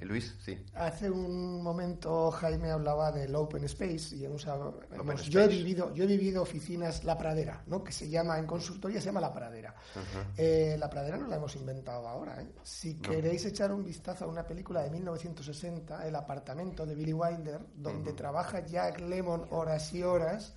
Luis, 0.04 0.34
sí. 0.44 0.58
Hace 0.74 1.10
un 1.10 1.62
momento 1.62 2.30
Jaime 2.30 2.70
hablaba 2.70 3.12
del 3.12 3.34
Open 3.34 3.64
Space 3.64 4.16
y 4.16 4.24
hemos, 4.24 4.46
yo 5.28 5.40
he 5.40 5.48
vivido 5.48 5.94
yo 5.94 6.04
he 6.04 6.06
vivido 6.06 6.42
oficinas 6.42 7.04
La 7.04 7.16
Pradera, 7.16 7.62
¿no? 7.66 7.82
que 7.82 7.92
se 7.92 8.08
llama 8.08 8.38
en 8.38 8.46
consultoría 8.46 9.00
se 9.00 9.06
llama 9.06 9.20
La 9.20 9.32
Pradera. 9.32 9.74
Eh, 10.36 10.76
la 10.78 10.88
Pradera 10.88 11.16
no 11.16 11.26
la 11.26 11.36
hemos 11.36 11.54
inventado 11.56 12.06
ahora. 12.08 12.40
¿eh? 12.40 12.48
Si 12.62 12.94
queréis 12.96 13.44
echar 13.44 13.72
un 13.72 13.84
vistazo 13.84 14.24
a 14.24 14.28
una 14.28 14.46
película 14.46 14.82
de 14.82 14.90
1960, 14.90 16.06
El 16.06 16.16
apartamento 16.16 16.86
de 16.86 16.94
Billy 16.94 17.12
Wilder, 17.12 17.60
donde 17.74 18.12
trabaja 18.12 18.64
Jack 18.64 19.00
Lemon 19.00 19.46
horas 19.50 19.92
y 19.92 20.02
horas. 20.02 20.54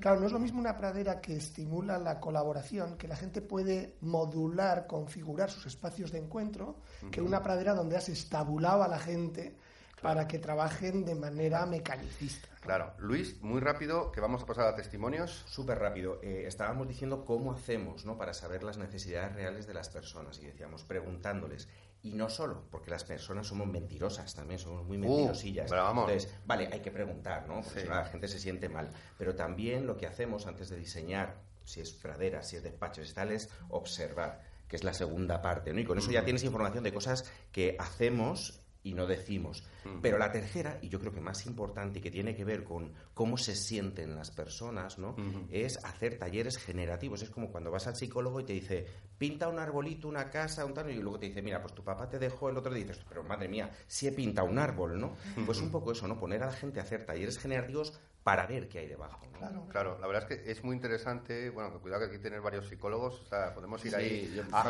Claro, 0.00 0.20
no 0.20 0.26
es 0.26 0.32
lo 0.32 0.38
mismo 0.38 0.60
una 0.60 0.76
pradera 0.76 1.20
que 1.20 1.36
estimula 1.36 1.98
la 1.98 2.20
colaboración, 2.20 2.96
que 2.96 3.08
la 3.08 3.16
gente 3.16 3.42
puede 3.42 3.96
modular, 4.00 4.86
configurar 4.86 5.50
sus 5.50 5.66
espacios 5.66 6.12
de 6.12 6.18
encuentro, 6.18 6.76
que 7.10 7.20
una 7.20 7.42
pradera 7.42 7.74
donde 7.74 7.96
has 7.96 8.08
estabulado 8.08 8.82
a 8.82 8.88
la 8.88 8.98
gente 8.98 9.56
para 10.02 10.26
que 10.26 10.38
trabajen 10.38 11.04
de 11.04 11.14
manera 11.14 11.64
mecanicista. 11.64 12.48
Claro. 12.60 12.92
Luis, 12.98 13.40
muy 13.40 13.60
rápido, 13.60 14.10
que 14.12 14.20
vamos 14.20 14.42
a 14.42 14.46
pasar 14.46 14.66
a 14.66 14.74
testimonios. 14.74 15.44
Súper 15.46 15.78
rápido. 15.78 16.20
Eh, 16.22 16.44
estábamos 16.46 16.88
diciendo 16.88 17.24
cómo 17.24 17.52
hacemos 17.52 18.04
¿no? 18.04 18.18
para 18.18 18.34
saber 18.34 18.64
las 18.64 18.78
necesidades 18.78 19.34
reales 19.34 19.66
de 19.66 19.74
las 19.74 19.88
personas 19.88 20.38
y 20.40 20.46
decíamos 20.46 20.84
preguntándoles. 20.84 21.68
Y 22.02 22.14
no 22.14 22.28
solo, 22.28 22.64
porque 22.70 22.90
las 22.90 23.04
personas 23.04 23.46
somos 23.46 23.68
mentirosas 23.68 24.34
también, 24.34 24.58
somos 24.58 24.84
muy 24.84 24.96
uh, 24.96 25.00
mentirosillas. 25.00 25.70
Entonces, 25.70 26.34
vale, 26.44 26.68
hay 26.72 26.80
que 26.80 26.90
preguntar, 26.90 27.46
¿no? 27.46 27.62
Porque 27.62 27.84
la 27.84 28.04
gente 28.04 28.26
se 28.26 28.40
siente 28.40 28.68
mal. 28.68 28.90
Pero 29.18 29.36
también 29.36 29.86
lo 29.86 29.96
que 29.96 30.06
hacemos 30.06 30.46
antes 30.46 30.68
de 30.68 30.76
diseñar, 30.76 31.36
si 31.64 31.80
es 31.80 31.92
pradera, 31.92 32.42
si 32.42 32.56
es 32.56 32.64
despacho, 32.64 33.04
si 33.04 33.14
tal, 33.14 33.30
es 33.30 33.50
observar 33.68 34.42
que 34.66 34.76
es 34.76 34.84
la 34.84 34.94
segunda 34.94 35.42
parte, 35.42 35.72
¿no? 35.72 35.80
Y 35.80 35.84
con 35.84 35.98
eso 35.98 36.10
ya 36.10 36.24
tienes 36.24 36.42
información 36.44 36.82
de 36.82 36.94
cosas 36.94 37.30
que 37.52 37.76
hacemos 37.78 38.61
y 38.82 38.94
no 38.94 39.06
decimos. 39.06 39.62
Pero 40.00 40.18
la 40.18 40.30
tercera, 40.30 40.78
y 40.80 40.88
yo 40.88 41.00
creo 41.00 41.12
que 41.12 41.20
más 41.20 41.46
importante 41.46 41.98
y 41.98 42.02
que 42.02 42.10
tiene 42.10 42.34
que 42.34 42.44
ver 42.44 42.64
con 42.64 42.92
cómo 43.14 43.36
se 43.36 43.54
sienten 43.54 44.14
las 44.14 44.30
personas, 44.30 44.98
¿no? 44.98 45.16
Es 45.50 45.84
hacer 45.84 46.18
talleres 46.18 46.56
generativos. 46.56 47.22
Es 47.22 47.30
como 47.30 47.50
cuando 47.50 47.70
vas 47.70 47.86
al 47.86 47.96
psicólogo 47.96 48.40
y 48.40 48.44
te 48.44 48.52
dice, 48.52 48.86
pinta 49.18 49.48
un 49.48 49.58
arbolito, 49.58 50.08
una 50.08 50.30
casa, 50.30 50.64
un 50.64 50.74
tal, 50.74 50.90
y 50.90 50.94
luego 50.94 51.18
te 51.18 51.26
dice, 51.26 51.42
mira, 51.42 51.60
pues 51.60 51.74
tu 51.74 51.82
papá 51.82 52.08
te 52.08 52.18
dejó 52.18 52.50
el 52.50 52.56
otro 52.56 52.72
día, 52.72 52.84
y 52.84 52.88
dices, 52.88 53.04
pero 53.08 53.22
madre 53.22 53.48
mía, 53.48 53.70
si 53.86 54.06
he 54.06 54.12
pintado 54.12 54.48
un 54.48 54.58
árbol, 54.58 55.00
¿no? 55.00 55.16
Pues 55.46 55.60
un 55.60 55.70
poco 55.70 55.92
eso, 55.92 56.06
¿no? 56.08 56.18
Poner 56.18 56.42
a 56.42 56.46
la 56.46 56.52
gente 56.52 56.80
a 56.80 56.82
hacer 56.82 57.04
talleres 57.04 57.38
generativos 57.38 57.98
para 58.22 58.46
ver 58.46 58.68
qué 58.68 58.80
hay 58.80 58.86
debajo. 58.86 59.22
Claro, 59.42 59.66
claro. 59.68 59.98
La 60.00 60.06
verdad 60.06 60.30
es 60.30 60.38
que 60.38 60.50
es 60.50 60.62
muy 60.62 60.76
interesante. 60.76 61.50
Bueno, 61.50 61.80
cuidado 61.80 62.02
que 62.02 62.14
aquí 62.14 62.22
tienes 62.22 62.40
varios 62.40 62.68
psicólogos. 62.68 63.20
O 63.22 63.24
sea, 63.26 63.52
podemos 63.52 63.84
ir 63.84 63.96
ahí 63.96 64.40
a, 64.52 64.62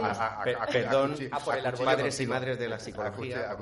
perdón, 0.73 1.15
a, 1.31 1.39
por 1.41 1.59
el 1.59 1.73
padres 1.73 2.19
y 2.21 2.27
madres 2.27 2.59
de 2.59 2.69
la 2.69 2.79
psicología. 2.79 3.55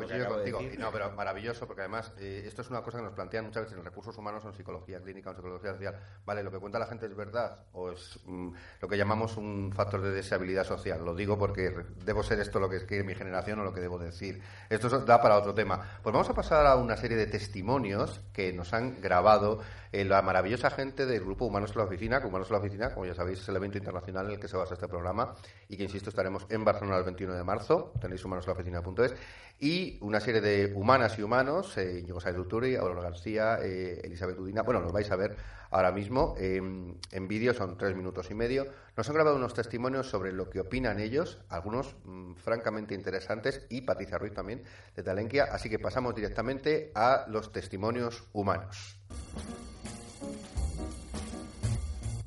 No, 0.79 0.93
pero 0.93 1.11
maravilloso, 1.13 1.67
porque 1.67 1.83
además 1.83 2.13
eh, 2.19 2.45
esto 2.47 2.63
es 2.63 2.71
una 2.71 2.83
cosa 2.83 2.99
que 2.99 3.05
nos 3.05 3.15
plantean 3.15 3.47
muchas 3.47 3.65
veces 3.65 3.79
en 3.79 3.85
recursos 3.85 4.17
humanos 4.17 4.45
en 4.45 4.53
psicología 4.53 5.01
clínica 5.01 5.31
o 5.31 5.33
en 5.33 5.37
psicología 5.37 5.73
social. 5.73 5.99
Vale, 6.25 6.45
lo 6.45 6.53
que 6.53 6.59
cuenta 6.59 6.79
la 6.79 6.87
gente 6.87 7.07
es 7.07 7.17
verdad 7.17 7.65
o 7.73 7.91
es 7.91 8.21
mm, 8.25 8.53
lo 8.81 8.89
que 8.89 8.97
llamamos 8.97 9.37
un 9.37 9.73
factor 9.75 10.03
de 10.03 10.13
deseabilidad 10.13 10.65
social. 10.65 11.05
Lo 11.05 11.17
digo 11.17 11.37
porque 11.37 11.75
debo 12.05 12.23
ser 12.23 12.39
esto 12.39 12.61
lo 12.61 12.69
que 12.69 12.77
es 12.77 13.05
mi 13.05 13.15
generación 13.17 13.59
o 13.59 13.65
lo 13.65 13.73
que 13.73 13.81
debo 13.81 13.99
decir. 13.99 14.41
Esto 14.69 14.89
da 15.01 15.21
para 15.21 15.37
otro 15.37 15.55
tema. 15.55 15.99
Pues 16.03 16.13
vamos 16.13 16.31
a 16.31 16.35
pasar 16.35 16.67
a 16.67 16.77
una 16.77 16.97
serie 16.97 17.17
de 17.17 17.27
testimonios 17.27 18.21
que 18.33 18.53
nos 18.53 18.73
han 18.73 19.01
grabado 19.01 19.61
eh, 19.93 20.05
la 20.05 20.23
maravillosa 20.23 20.71
gente 20.71 21.05
del 21.05 21.21
grupo 21.21 21.47
Humanos 21.47 21.73
en 21.73 21.79
la 21.79 21.85
Oficina, 21.85 22.21
que 22.21 22.27
Humanos 22.29 22.49
en 22.49 22.53
la 22.53 22.59
Oficina, 22.61 22.95
como 22.95 23.07
ya 23.07 23.15
sabéis, 23.15 23.41
es 23.41 23.49
el 23.49 23.57
evento 23.57 23.79
internacional 23.79 24.27
en 24.27 24.33
el 24.33 24.41
que 24.41 24.47
se 24.47 24.57
basa 24.57 24.75
este 24.75 24.87
programa 24.87 25.35
y 25.69 25.77
que, 25.77 25.83
insisto, 25.83 26.11
estaremos 26.11 26.47
en 26.49 26.65
Barcelona 26.65 26.99
el 26.99 27.05
21 27.05 27.35
de 27.35 27.45
marzo, 27.45 27.93
tenéis 28.01 28.25
humanoslaoficina.es, 28.25 29.15
y 29.59 29.99
una 30.01 30.21
serie 30.21 30.41
de 30.41 30.73
humanas 30.75 31.19
y 31.19 31.23
humanos, 31.23 31.77
eh, 31.77 32.03
Diego 32.03 32.21
Saez 32.21 32.37
Aurora 32.37 33.03
García, 33.03 33.59
eh, 33.63 34.01
Elizabeth 34.05 34.39
Udina, 34.39 34.63
bueno, 34.63 34.81
los 34.81 34.93
vais 34.93 35.11
a 35.11 35.17
ver 35.17 35.37
ahora 35.71 35.93
mismo. 35.93 36.35
En 36.39 37.29
vídeo, 37.29 37.53
son 37.55 37.77
tres 37.77 37.95
minutos 37.95 38.31
y 38.31 38.35
medio. 38.35 38.67
Nos 38.97 39.09
han 39.09 39.15
grabado 39.15 39.37
unos 39.37 39.55
testimonios 39.55 40.09
sobre 40.09 40.33
lo 40.33 40.49
que 40.49 40.61
opinan 40.61 40.99
ellos, 40.99 41.43
algunos 41.49 41.97
mm, 42.05 42.35
francamente 42.35 42.95
interesantes, 42.95 43.67
y 43.69 43.83
Patricia 43.83 44.19
Ruiz 44.19 44.35
también, 44.35 44.63
de 44.95 45.03
Talenquia, 45.03 45.45
así 45.45 45.69
que 45.69 45.79
pasamos 45.79 46.15
directamente 46.15 46.91
a 46.95 47.27
los 47.29 47.53
testimonios 47.53 48.25
humanos. 48.33 49.01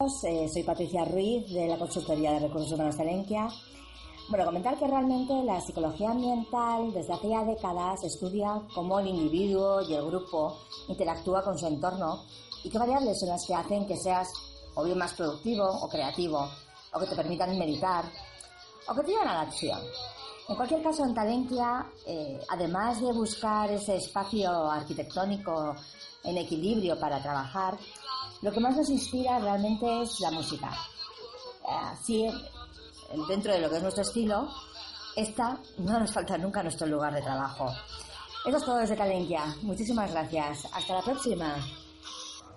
Eh, 0.03 0.49
soy 0.51 0.63
Patricia 0.63 1.05
Ruiz 1.05 1.49
de 1.53 1.65
la 1.65 1.77
Consultoría 1.77 2.33
de 2.33 2.39
Recursos 2.39 2.73
Humanos 2.73 2.97
de 2.97 3.05
Lenquia. 3.05 3.47
Bueno, 4.27 4.43
comentar 4.43 4.77
que 4.77 4.85
realmente 4.85 5.33
la 5.45 5.61
psicología 5.61 6.11
ambiental 6.11 6.91
desde 6.91 7.13
hace 7.13 7.29
ya 7.29 7.45
décadas 7.45 8.03
estudia 8.03 8.61
cómo 8.75 8.99
el 8.99 9.07
individuo 9.07 9.81
y 9.81 9.93
el 9.93 10.05
grupo 10.05 10.57
interactúa 10.89 11.41
con 11.41 11.57
su 11.57 11.67
entorno 11.67 12.25
y 12.65 12.69
qué 12.69 12.77
variables 12.77 13.17
son 13.17 13.29
las 13.29 13.45
que 13.47 13.55
hacen 13.55 13.87
que 13.87 13.95
seas 13.95 14.27
o 14.75 14.83
bien 14.83 14.97
más 14.97 15.13
productivo 15.13 15.63
o 15.63 15.87
creativo, 15.87 16.49
o 16.91 16.99
que 16.99 17.05
te 17.05 17.15
permitan 17.15 17.57
meditar, 17.57 18.03
o 18.89 18.93
que 18.93 19.03
te 19.03 19.11
lleven 19.11 19.29
a 19.29 19.35
la 19.35 19.41
acción. 19.41 19.79
En 20.49 20.57
cualquier 20.57 20.83
caso, 20.83 21.05
en 21.05 21.13
Talentia, 21.13 21.85
eh, 22.05 22.41
además 22.49 22.99
de 22.99 23.13
buscar 23.13 23.71
ese 23.71 23.95
espacio 23.95 24.69
arquitectónico 24.69 25.73
en 26.25 26.37
equilibrio 26.37 26.99
para 26.99 27.21
trabajar, 27.21 27.77
lo 28.43 28.51
que 28.51 28.59
más 28.59 28.75
nos 28.75 28.89
inspira 28.89 29.39
realmente 29.39 30.01
es 30.01 30.19
la 30.19 30.29
música. 30.31 30.69
Así, 31.65 32.27
dentro 33.27 33.53
de 33.53 33.61
lo 33.61 33.69
que 33.69 33.77
es 33.77 33.81
nuestro 33.81 34.03
estilo, 34.03 34.49
esta 35.15 35.57
no 35.77 35.97
nos 35.97 36.11
falta 36.11 36.37
nunca 36.37 36.61
nuestro 36.61 36.85
lugar 36.87 37.13
de 37.13 37.21
trabajo. 37.21 37.73
Eso 38.45 38.57
es 38.57 38.65
todo 38.65 38.77
desde 38.77 38.97
Calenquia. 38.97 39.45
Muchísimas 39.61 40.11
gracias. 40.11 40.67
Hasta 40.73 40.95
la 40.95 41.01
próxima. 41.01 41.55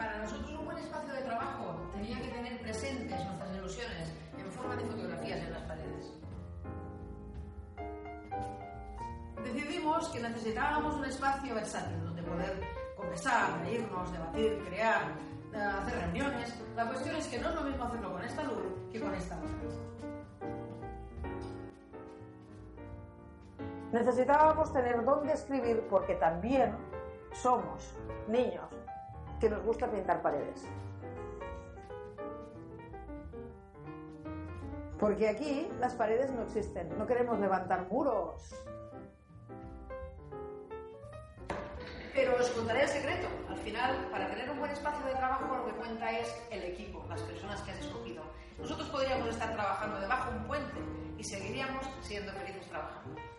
Para 0.00 0.16
nosotros 0.16 0.58
un 0.58 0.64
buen 0.64 0.78
espacio 0.78 1.12
de 1.12 1.20
trabajo 1.20 1.76
tenía 1.92 2.18
que 2.22 2.28
tener 2.28 2.58
presentes 2.62 3.22
nuestras 3.22 3.54
ilusiones 3.54 4.10
en 4.38 4.50
forma 4.50 4.74
de 4.74 4.84
fotografías 4.86 5.38
en 5.40 5.52
las 5.52 5.62
paredes. 5.64 6.14
Decidimos 9.44 10.08
que 10.08 10.20
necesitábamos 10.20 10.94
un 10.94 11.04
espacio 11.04 11.54
versátil 11.54 12.02
donde 12.02 12.22
poder 12.22 12.62
conversar, 12.96 13.60
reírnos, 13.60 14.10
debatir, 14.10 14.64
crear, 14.70 15.02
hacer 15.52 15.98
reuniones. 15.98 16.54
La 16.74 16.86
cuestión 16.86 17.16
es 17.16 17.28
que 17.28 17.38
no 17.38 17.50
es 17.50 17.54
lo 17.56 17.62
mismo 17.64 17.84
hacerlo 17.84 18.12
con 18.12 18.24
esta 18.24 18.42
luz 18.44 18.62
que 18.90 19.00
con 19.00 19.14
esta 19.14 19.36
otra. 19.36 19.50
Necesitábamos 23.92 24.72
tener 24.72 25.04
dónde 25.04 25.34
escribir 25.34 25.86
porque 25.90 26.14
también 26.14 26.74
somos 27.34 27.94
niños 28.28 28.64
que 29.40 29.48
nos 29.48 29.62
gusta 29.64 29.90
pintar 29.90 30.22
paredes. 30.22 30.68
Porque 34.98 35.28
aquí 35.28 35.66
las 35.80 35.94
paredes 35.94 36.30
no 36.30 36.42
existen, 36.42 36.96
no 36.98 37.06
queremos 37.06 37.40
levantar 37.40 37.88
muros. 37.88 38.54
Pero 42.14 42.36
os 42.36 42.50
contaré 42.50 42.82
el 42.82 42.88
secreto. 42.88 43.28
Al 43.48 43.56
final, 43.58 44.08
para 44.10 44.28
tener 44.28 44.50
un 44.50 44.58
buen 44.58 44.70
espacio 44.70 45.06
de 45.06 45.14
trabajo, 45.14 45.56
lo 45.56 45.64
que 45.64 45.72
cuenta 45.72 46.10
es 46.18 46.28
el 46.50 46.62
equipo, 46.64 47.02
las 47.08 47.22
personas 47.22 47.62
que 47.62 47.70
has 47.70 47.78
escogido. 47.78 48.22
Nosotros 48.58 48.90
podríamos 48.90 49.28
estar 49.30 49.54
trabajando 49.54 50.00
debajo 50.00 50.32
de 50.32 50.36
un 50.36 50.44
puente 50.44 50.80
y 51.16 51.24
seguiríamos 51.24 51.86
siendo 52.02 52.32
felices 52.32 52.68
trabajando. 52.68 53.29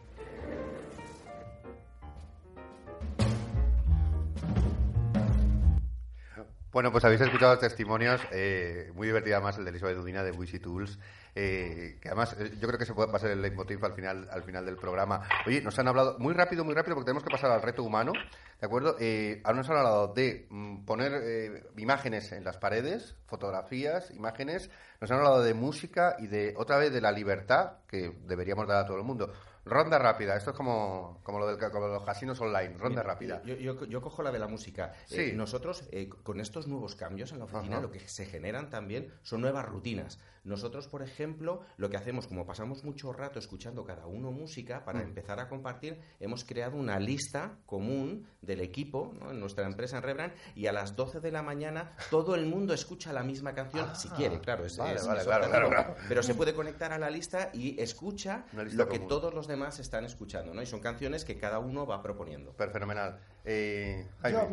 Bueno, 6.71 6.89
pues 6.89 7.03
habéis 7.03 7.19
escuchado 7.19 7.51
los 7.51 7.59
testimonios, 7.59 8.21
eh, 8.31 8.91
muy 8.95 9.05
divertida 9.05 9.41
más 9.41 9.57
el 9.57 9.65
de 9.65 9.71
Elizabeth 9.71 9.97
Dudina 9.97 10.23
de 10.23 10.31
Wishy 10.31 10.59
Tools, 10.59 10.97
eh, 11.35 11.97
que 12.01 12.07
además 12.07 12.33
eh, 12.39 12.49
yo 12.61 12.67
creo 12.69 12.79
que 12.79 12.85
se 12.85 12.93
puede, 12.93 13.11
va 13.11 13.17
a 13.17 13.19
ser 13.19 13.31
el 13.31 13.41
leitmotiv 13.41 13.83
al 13.83 13.91
final, 13.91 14.29
al 14.31 14.41
final 14.43 14.65
del 14.65 14.77
programa. 14.77 15.21
Oye, 15.45 15.61
nos 15.61 15.77
han 15.79 15.89
hablado 15.89 16.17
muy 16.19 16.33
rápido, 16.33 16.63
muy 16.63 16.73
rápido, 16.73 16.95
porque 16.95 17.07
tenemos 17.07 17.25
que 17.25 17.29
pasar 17.29 17.51
al 17.51 17.61
reto 17.61 17.83
humano, 17.83 18.13
¿de 18.13 18.65
acuerdo? 18.65 18.95
Eh, 19.01 19.41
ahora 19.43 19.57
nos 19.57 19.69
han 19.69 19.77
hablado 19.79 20.13
de 20.13 20.47
mm, 20.49 20.85
poner 20.85 21.71
imágenes 21.75 22.31
en 22.31 22.45
las 22.45 22.57
paredes, 22.57 23.17
fotografías, 23.25 24.09
imágenes, 24.11 24.69
nos 25.01 25.11
han 25.11 25.17
hablado 25.17 25.43
de 25.43 25.53
música 25.53 26.15
y 26.19 26.27
de, 26.27 26.53
otra 26.55 26.77
vez, 26.77 26.93
de 26.93 27.01
la 27.01 27.11
libertad 27.11 27.79
que 27.85 28.13
deberíamos 28.27 28.65
dar 28.65 28.77
a 28.77 28.85
todo 28.85 28.95
el 28.95 29.03
mundo. 29.03 29.33
Ronda 29.63 29.99
rápida, 29.99 30.35
esto 30.35 30.51
es 30.51 30.57
como, 30.57 31.19
como, 31.23 31.39
lo 31.39 31.47
del, 31.47 31.71
como 31.71 31.87
los 31.87 32.03
casinos 32.03 32.39
online, 32.41 32.75
ronda 32.77 33.03
rápida. 33.03 33.41
Yo, 33.43 33.85
yo, 33.85 34.01
cojo 34.01 34.23
la 34.23 34.31
de 34.31 34.39
la 34.39 34.47
música. 34.47 34.93
Sí. 35.05 35.33
nosotros, 35.33 35.83
con 36.23 36.39
estos 36.39 36.67
nuevos 36.67 36.95
cambios 36.95 37.31
en 37.31 37.39
la 37.39 37.45
oficina, 37.45 37.79
lo 37.79 37.91
que 37.91 37.99
se 37.99 38.25
generan 38.25 38.69
también 38.69 39.13
son 39.21 39.41
nuevas 39.41 39.65
rutinas. 39.65 40.19
Nosotros, 40.43 40.87
por 40.87 41.03
ejemplo, 41.03 41.61
lo 41.77 41.89
que 41.89 41.97
hacemos, 41.97 42.27
como 42.27 42.47
pasamos 42.47 42.83
mucho 42.83 43.13
rato 43.13 43.37
escuchando 43.37 43.85
cada 43.85 44.07
uno 44.07 44.31
música, 44.31 44.83
para 44.83 44.99
mm. 44.99 45.03
empezar 45.03 45.39
a 45.39 45.47
compartir, 45.47 46.01
hemos 46.19 46.43
creado 46.43 46.77
una 46.77 46.99
lista 46.99 47.59
común 47.67 48.27
del 48.41 48.61
equipo 48.61 49.13
en 49.29 49.39
nuestra 49.39 49.67
empresa 49.67 49.97
en 49.97 50.03
Rebrand 50.03 50.33
y 50.55 50.65
a 50.65 50.71
las 50.71 50.95
12 50.95 51.19
de 51.19 51.31
la 51.31 51.43
mañana 51.43 51.95
todo 52.09 52.33
el 52.33 52.47
mundo 52.47 52.73
escucha 52.73 53.13
la 53.13 53.23
misma 53.23 53.53
canción, 53.53 53.95
si 53.95 54.07
ah, 54.09 54.13
quiere, 54.15 54.39
claro. 54.39 54.65
Es, 54.65 54.77
vale, 54.77 54.99
vale, 55.03 55.23
claro, 55.23 55.95
Pero 56.07 56.23
se 56.23 56.33
puede 56.33 56.55
conectar 56.55 56.91
a 56.91 56.97
la 56.97 57.11
lista 57.11 57.51
y 57.53 57.79
escucha 57.79 58.45
lo 58.53 58.89
que 58.89 58.97
todos 58.97 59.33
los 59.35 59.47
demás 59.51 59.79
están 59.79 60.05
escuchando, 60.05 60.53
¿no? 60.53 60.61
Y 60.61 60.65
son 60.65 60.79
canciones 60.79 61.23
que 61.23 61.37
cada 61.37 61.59
uno 61.59 61.85
va 61.85 62.01
proponiendo. 62.01 62.53
Fenomenal. 62.53 63.19
Eh, 63.45 64.07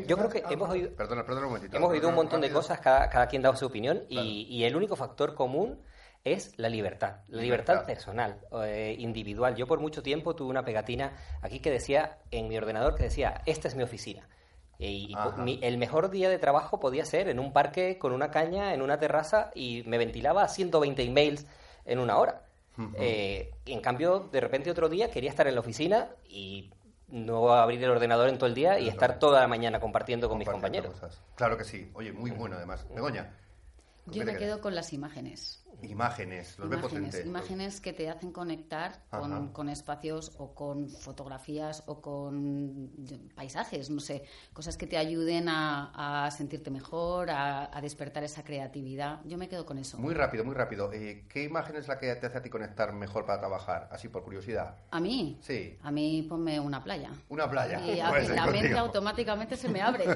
yo, 0.06 0.16
creo 0.16 0.28
que 0.28 0.44
hemos 0.50 0.68
oído, 0.68 0.90
hemos 1.72 1.90
oído 1.90 2.08
un 2.08 2.14
montón 2.14 2.40
de 2.40 2.50
cosas, 2.50 2.80
cada, 2.80 3.08
cada 3.08 3.28
quien 3.28 3.42
da 3.42 3.54
su 3.56 3.66
opinión, 3.66 4.04
y, 4.08 4.46
y, 4.50 4.64
el 4.64 4.76
único 4.76 4.96
factor 4.96 5.34
común 5.34 5.80
es 6.24 6.54
la 6.58 6.68
libertad, 6.68 7.18
la 7.28 7.42
libertad, 7.42 7.84
personal, 7.86 8.40
eh, 8.64 8.96
individual. 8.98 9.54
Yo 9.56 9.66
por 9.66 9.80
mucho 9.80 10.02
tiempo 10.02 10.34
tuve 10.34 10.50
una 10.50 10.64
pegatina 10.64 11.12
aquí 11.42 11.60
que 11.60 11.70
decía, 11.70 12.18
en 12.30 12.48
mi 12.48 12.56
ordenador, 12.56 12.94
que 12.94 13.04
decía, 13.04 13.42
esta 13.46 13.68
es 13.68 13.74
mi 13.74 13.82
oficina. 13.82 14.28
Y 14.80 15.12
el 15.62 15.76
mejor 15.76 16.08
día 16.08 16.30
de 16.30 16.38
trabajo 16.38 16.78
podía 16.78 17.04
ser 17.04 17.28
en 17.28 17.40
un 17.40 17.52
parque 17.52 17.98
con 17.98 18.12
una 18.12 18.30
caña, 18.30 18.74
en 18.74 18.82
una 18.82 18.98
terraza, 18.98 19.50
y 19.54 19.82
me 19.86 19.98
ventilaba 19.98 20.46
120 20.46 21.02
emails 21.02 21.46
en 21.84 21.98
una 21.98 22.16
hora. 22.16 22.42
Eh, 22.94 23.50
en 23.66 23.80
cambio, 23.80 24.28
de 24.30 24.40
repente 24.40 24.70
otro 24.70 24.88
día 24.88 25.10
quería 25.10 25.30
estar 25.30 25.46
en 25.46 25.54
la 25.54 25.60
oficina 25.60 26.10
y 26.28 26.70
no 27.08 27.52
abrir 27.52 27.82
el 27.82 27.90
ordenador 27.90 28.28
en 28.28 28.36
todo 28.36 28.46
el 28.46 28.54
día 28.54 28.78
y 28.78 28.88
estar 28.88 29.18
toda 29.18 29.40
la 29.40 29.48
mañana 29.48 29.80
compartiendo 29.80 30.28
con 30.28 30.38
mis 30.38 30.48
compañeros. 30.48 30.94
Claro 31.34 31.56
que 31.56 31.64
sí. 31.64 31.90
Oye, 31.94 32.12
muy 32.12 32.30
bueno 32.30 32.56
además. 32.56 32.86
Begoña. 32.94 33.34
Yo 34.06 34.24
me 34.24 34.36
quedo 34.36 34.60
con 34.60 34.74
las 34.74 34.92
imágenes. 34.92 35.64
Imágenes, 35.82 36.58
los 36.58 36.72
imágenes, 36.72 37.24
imágenes 37.24 37.80
que 37.80 37.92
te 37.92 38.08
hacen 38.08 38.32
conectar 38.32 39.00
con, 39.52 39.68
espacios 39.68 40.32
o 40.38 40.54
con 40.54 40.88
fotografías 40.88 41.84
o 41.86 42.00
con 42.00 42.90
paisajes, 43.34 43.88
no 43.88 44.00
sé, 44.00 44.24
cosas 44.52 44.76
que 44.76 44.86
te 44.86 44.96
ayuden 44.96 45.46
a, 45.48 46.28
sentirte 46.36 46.70
mejor, 46.70 47.30
a, 47.30 47.78
despertar 47.80 48.24
esa 48.24 48.42
creatividad. 48.42 49.20
Yo 49.24 49.38
me 49.38 49.48
quedo 49.48 49.64
con 49.64 49.78
eso. 49.78 49.98
Muy 49.98 50.14
rápido, 50.14 50.44
muy 50.44 50.54
rápido. 50.54 50.92
Eh, 50.92 51.24
¿Qué 51.28 51.44
imagen 51.44 51.76
es 51.76 51.86
la 51.86 51.98
que 51.98 52.12
te 52.16 52.26
hace 52.26 52.38
a 52.38 52.42
ti 52.42 52.50
conectar 52.50 52.92
mejor 52.92 53.24
para 53.24 53.38
trabajar? 53.38 53.88
Así 53.92 54.08
por 54.08 54.24
curiosidad. 54.24 54.76
¿A 54.90 55.00
mí? 55.00 55.38
Sí. 55.42 55.78
A 55.82 55.90
mí 55.92 56.26
ponme 56.28 56.58
una 56.58 56.82
playa. 56.82 57.10
Una 57.28 57.48
playa. 57.48 57.80
Y 57.80 58.00
pues 58.10 58.28
la 58.30 58.46
mente 58.46 58.76
automáticamente 58.76 59.56
se 59.56 59.68
me 59.68 59.80
abre. 59.80 60.04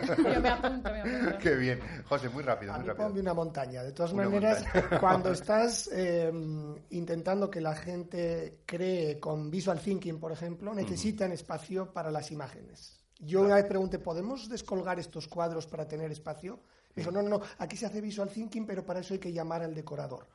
Qué 1.40 1.54
bien. 1.54 1.80
José, 2.08 2.28
muy 2.28 2.42
rápido, 2.42 2.72
muy 2.72 2.84
rápido. 2.84 3.06
Ponme 3.06 3.20
una 3.20 3.34
montaña. 3.34 3.82
De 3.82 3.92
todas 3.92 4.12
maneras, 4.12 4.64
cuando 5.00 5.30
está 5.30 5.51
estás 5.53 5.90
em, 5.92 6.74
intentando 6.90 7.50
que 7.50 7.61
la 7.61 7.74
gente 7.74 8.62
cree 8.64 9.20
con 9.20 9.50
visual 9.50 9.78
thinking, 9.78 10.18
por 10.18 10.32
ejemplo, 10.32 10.74
necesitan 10.74 11.30
espacio 11.32 11.92
para 11.92 12.11
las 12.11 12.30
imágenes. 12.30 12.98
Yo 13.18 13.42
una 13.42 13.57
vez 13.57 13.66
pregunté, 13.66 13.98
¿podemos 13.98 14.48
descolgar 14.48 14.98
estos 14.98 15.28
cuadros 15.28 15.66
para 15.66 15.86
tener 15.86 16.11
espacio? 16.11 16.61
Dijo, 16.96 17.11
no, 17.11 17.20
no, 17.22 17.28
no, 17.28 17.40
aquí 17.59 17.76
se 17.76 17.84
hace 17.84 18.00
visual 18.00 18.30
thinking, 18.30 18.64
pero 18.64 18.84
para 18.84 19.00
eso 19.00 19.12
hay 19.12 19.20
que 19.20 19.32
llamar 19.32 19.62
al 19.62 19.74
decorador. 19.74 20.26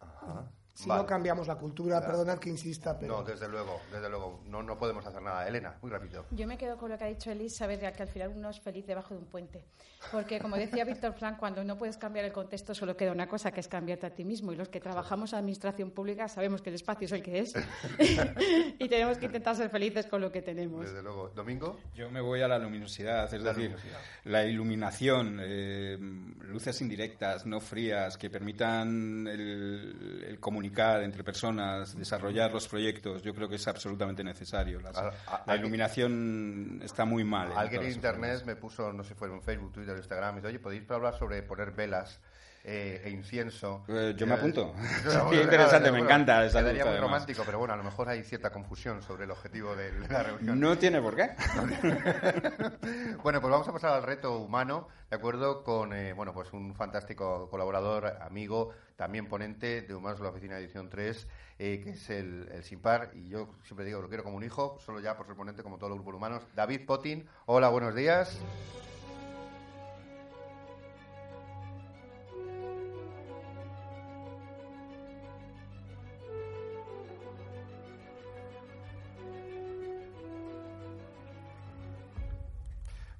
Ajá. 0.00 0.50
Si 0.74 0.88
no 0.88 1.06
cambiamos 1.06 1.46
la 1.46 1.54
cultura, 1.54 2.04
perdonad 2.04 2.38
que 2.38 2.50
insista, 2.50 2.98
pero... 2.98 3.18
No, 3.18 3.22
desde 3.22 3.48
luego, 3.48 3.80
desde 3.92 4.08
luego, 4.08 4.40
no, 4.46 4.60
no 4.60 4.76
podemos 4.76 5.06
hacer 5.06 5.22
nada. 5.22 5.46
Elena, 5.46 5.78
muy 5.80 5.88
rápido. 5.88 6.26
Yo 6.32 6.48
me 6.48 6.58
quedo 6.58 6.76
con 6.76 6.90
lo 6.90 6.98
que 6.98 7.04
ha 7.04 7.06
dicho 7.06 7.30
Elis, 7.30 7.56
saber 7.56 7.78
que 7.78 8.02
al 8.02 8.08
final 8.08 8.32
uno 8.34 8.50
es 8.50 8.58
feliz 8.58 8.84
debajo 8.84 9.14
de 9.14 9.20
un 9.20 9.26
puente. 9.26 9.64
Porque, 10.10 10.40
como 10.40 10.56
decía 10.56 10.84
Víctor 10.84 11.12
Frank, 11.14 11.38
cuando 11.38 11.62
no 11.62 11.78
puedes 11.78 11.96
cambiar 11.96 12.24
el 12.24 12.32
contexto 12.32 12.74
solo 12.74 12.96
queda 12.96 13.12
una 13.12 13.28
cosa, 13.28 13.52
que 13.52 13.60
es 13.60 13.68
cambiarte 13.68 14.06
a 14.06 14.10
ti 14.10 14.24
mismo. 14.24 14.52
Y 14.52 14.56
los 14.56 14.68
que 14.68 14.80
trabajamos 14.80 15.32
en 15.32 15.38
administración 15.38 15.92
pública 15.92 16.26
sabemos 16.26 16.60
que 16.60 16.70
el 16.70 16.74
espacio 16.74 17.06
es 17.06 17.12
el 17.12 17.22
que 17.22 17.38
es. 17.38 17.54
y 18.78 18.88
tenemos 18.88 19.18
que 19.18 19.26
intentar 19.26 19.54
ser 19.54 19.70
felices 19.70 20.06
con 20.06 20.20
lo 20.20 20.32
que 20.32 20.42
tenemos. 20.42 20.84
Desde 20.84 21.04
luego. 21.04 21.28
¿Domingo? 21.28 21.78
Yo 21.94 22.10
me 22.10 22.20
voy 22.20 22.42
a 22.42 22.48
la 22.48 22.58
luminosidad, 22.58 23.32
es 23.32 23.44
decir, 23.44 23.76
la 24.24 24.44
iluminación, 24.44 25.38
eh, 25.40 25.96
luces 26.00 26.80
indirectas, 26.80 27.46
no 27.46 27.60
frías, 27.60 28.18
que 28.18 28.28
permitan 28.28 29.28
el, 29.28 30.24
el 30.26 30.40
comunicar 30.40 30.63
entre 30.66 31.24
personas, 31.24 31.96
desarrollar 31.96 32.52
los 32.52 32.68
proyectos, 32.68 33.22
yo 33.22 33.34
creo 33.34 33.48
que 33.48 33.56
es 33.56 33.68
absolutamente 33.68 34.22
necesario. 34.24 34.80
la 34.80 35.56
iluminación 35.56 36.80
está 36.82 37.04
muy 37.04 37.24
mal. 37.24 37.52
Alguien 37.56 37.82
en 37.82 37.92
internet 37.92 38.42
me 38.44 38.56
puso, 38.56 38.92
no 38.92 39.02
sé 39.02 39.10
si 39.10 39.14
fue 39.14 39.28
en 39.28 39.42
Facebook, 39.42 39.72
Twitter, 39.72 39.96
Instagram, 39.96 40.34
y 40.34 40.36
dice, 40.36 40.48
oye, 40.48 40.58
¿podéis 40.58 40.90
hablar 40.90 41.18
sobre 41.18 41.42
poner 41.42 41.72
velas 41.72 42.20
eh, 42.66 43.02
e 43.04 43.10
incienso. 43.10 43.84
Eh, 43.88 44.14
yo 44.16 44.26
me 44.26 44.34
apunto. 44.34 44.74
Qué 45.30 45.42
interesante, 45.42 45.92
me 45.92 45.98
encanta. 45.98 46.44
Esa 46.44 46.60
Quedaría 46.60 46.86
muy 46.86 46.96
romántico, 46.96 47.42
pero 47.44 47.58
bueno, 47.58 47.74
a 47.74 47.76
lo 47.76 47.84
mejor 47.84 48.08
hay 48.08 48.22
cierta 48.22 48.50
confusión 48.50 49.02
sobre 49.02 49.24
el 49.24 49.30
objetivo 49.30 49.76
de 49.76 49.92
la 50.08 50.22
reunión. 50.22 50.58
No 50.58 50.78
tiene 50.78 51.00
por 51.02 51.14
qué. 51.14 51.30
bueno, 53.22 53.42
pues 53.42 53.50
vamos 53.50 53.68
a 53.68 53.72
pasar 53.72 53.92
al 53.92 54.02
reto 54.02 54.38
humano, 54.38 54.88
¿de 55.10 55.16
acuerdo? 55.16 55.62
Con, 55.62 55.92
eh, 55.92 56.14
bueno, 56.14 56.32
pues 56.32 56.54
un 56.54 56.74
fantástico 56.74 57.50
colaborador, 57.50 58.16
amigo, 58.22 58.70
también 58.96 59.26
ponente 59.28 59.82
de 59.82 59.94
Humanos 59.94 60.18
de 60.20 60.24
la 60.24 60.30
Oficina 60.30 60.54
de 60.54 60.64
Edición 60.64 60.88
3, 60.88 61.28
que 61.58 61.90
es 61.90 62.08
el, 62.08 62.48
el 62.50 62.64
Simpar, 62.64 63.10
y 63.14 63.28
yo 63.28 63.50
siempre 63.64 63.84
digo, 63.84 64.00
lo 64.00 64.08
quiero 64.08 64.24
como 64.24 64.38
un 64.38 64.44
hijo, 64.44 64.78
solo 64.80 65.00
ya 65.00 65.16
por 65.18 65.26
ser 65.26 65.36
ponente 65.36 65.62
como 65.62 65.76
todos 65.76 65.90
los 65.90 65.98
grupos 65.98 66.14
humanos. 66.14 66.42
David 66.54 66.86
Potin, 66.86 67.28
hola, 67.44 67.68
buenos 67.68 67.94
días. 67.94 68.40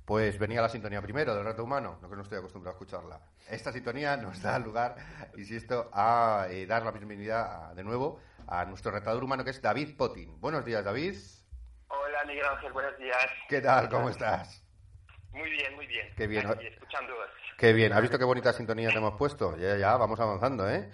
Pues 0.05 0.39
venía 0.39 0.61
la 0.61 0.69
sintonía 0.69 1.01
primero 1.01 1.35
del 1.35 1.45
reto 1.45 1.65
humano, 1.65 1.99
lo 2.03 2.11
que 2.11 2.17
no 2.17 2.23
estoy 2.23 2.37
acostumbrado 2.37 2.77
a 2.77 2.79
escucharla. 2.79 3.21
Esta 3.49 3.73
sintonía 3.73 4.19
nos 4.19 4.43
da 4.43 4.59
lugar, 4.59 4.97
insisto, 5.37 5.89
a 5.95 6.47
eh, 6.51 6.67
dar 6.67 6.83
la 6.83 6.91
bienvenida 6.91 7.73
de 7.75 7.85
nuevo 7.85 8.21
a 8.47 8.67
nuestro 8.67 8.91
retador 8.91 9.25
humano 9.25 9.45
que 9.45 9.51
es 9.51 9.63
David 9.63 9.97
Potin. 9.97 10.39
Buenos 10.41 10.63
días, 10.67 10.85
David. 10.85 11.17
Hola, 11.89 12.25
Miguel 12.27 12.45
Ángel, 12.45 12.73
buenos 12.73 12.99
días. 12.99 13.27
¿Qué 13.49 13.63
tal? 13.63 13.89
¿Cómo 13.89 14.11
estás? 14.11 14.63
Muy 15.33 15.51
bien, 15.51 15.75
muy 15.75 15.87
bien. 15.87 16.07
Qué 16.17 16.27
bien. 16.27 16.47
Aquí, 16.49 16.67
escuchando. 16.67 17.15
Qué 17.57 17.73
bien. 17.73 17.93
¿Has 17.95 18.03
visto 18.03 18.19
qué 18.19 18.25
bonita 18.25 18.53
sintonía 18.53 18.91
te 18.91 18.99
hemos 18.99 19.17
puesto? 19.17 19.57
Ya, 19.57 19.77
ya, 19.77 19.97
vamos 19.97 20.21
avanzando, 20.21 20.69
¿eh? 20.69 20.91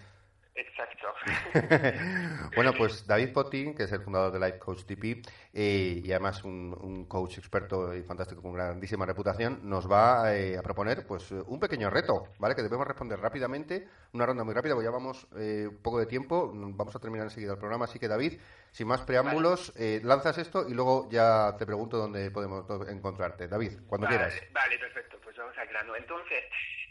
Exacto. 0.54 0.89
bueno, 2.56 2.72
pues 2.76 3.06
David 3.06 3.32
Potín, 3.32 3.74
que 3.74 3.84
es 3.84 3.92
el 3.92 4.00
fundador 4.02 4.32
de 4.32 4.40
Life 4.40 4.58
Coach 4.58 4.84
TP 4.84 5.22
eh, 5.52 6.02
y 6.04 6.10
además 6.12 6.44
un, 6.44 7.06
coach 7.08 7.38
experto 7.38 7.94
y 7.94 8.02
fantástico 8.02 8.42
con 8.42 8.52
grandísima 8.52 9.06
reputación, 9.06 9.60
nos 9.62 9.90
va 9.90 10.34
eh, 10.34 10.56
a 10.56 10.62
proponer 10.62 11.06
pues 11.06 11.30
un 11.32 11.58
pequeño 11.58 11.90
reto, 11.90 12.28
¿vale? 12.38 12.54
Que 12.54 12.62
debemos 12.62 12.86
responder 12.86 13.18
rápidamente, 13.20 13.88
una 14.12 14.26
ronda 14.26 14.44
muy 14.44 14.54
rápida, 14.54 14.74
porque 14.74 14.86
ya 14.86 14.90
vamos 14.90 15.26
eh, 15.36 15.70
poco 15.82 15.98
de 15.98 16.06
tiempo, 16.06 16.50
vamos 16.54 16.94
a 16.94 16.98
terminar 16.98 17.26
enseguida 17.26 17.52
el 17.52 17.58
programa, 17.58 17.86
así 17.86 17.98
que 17.98 18.08
David, 18.08 18.38
sin 18.70 18.86
más 18.86 19.02
preámbulos, 19.02 19.72
lanzas 20.02 20.38
esto 20.38 20.68
y 20.68 20.74
luego 20.74 21.08
ya 21.10 21.56
te 21.58 21.66
pregunto 21.66 21.96
dónde 21.96 22.30
podemos 22.30 22.64
encontrarte. 22.88 23.48
David, 23.48 23.80
cuando 23.88 24.06
quieras. 24.06 24.34
Vale, 24.52 24.78
perfecto, 24.78 25.19
vamos 25.40 25.58
al 25.58 25.68
grano. 25.68 25.96
Entonces, 25.96 26.44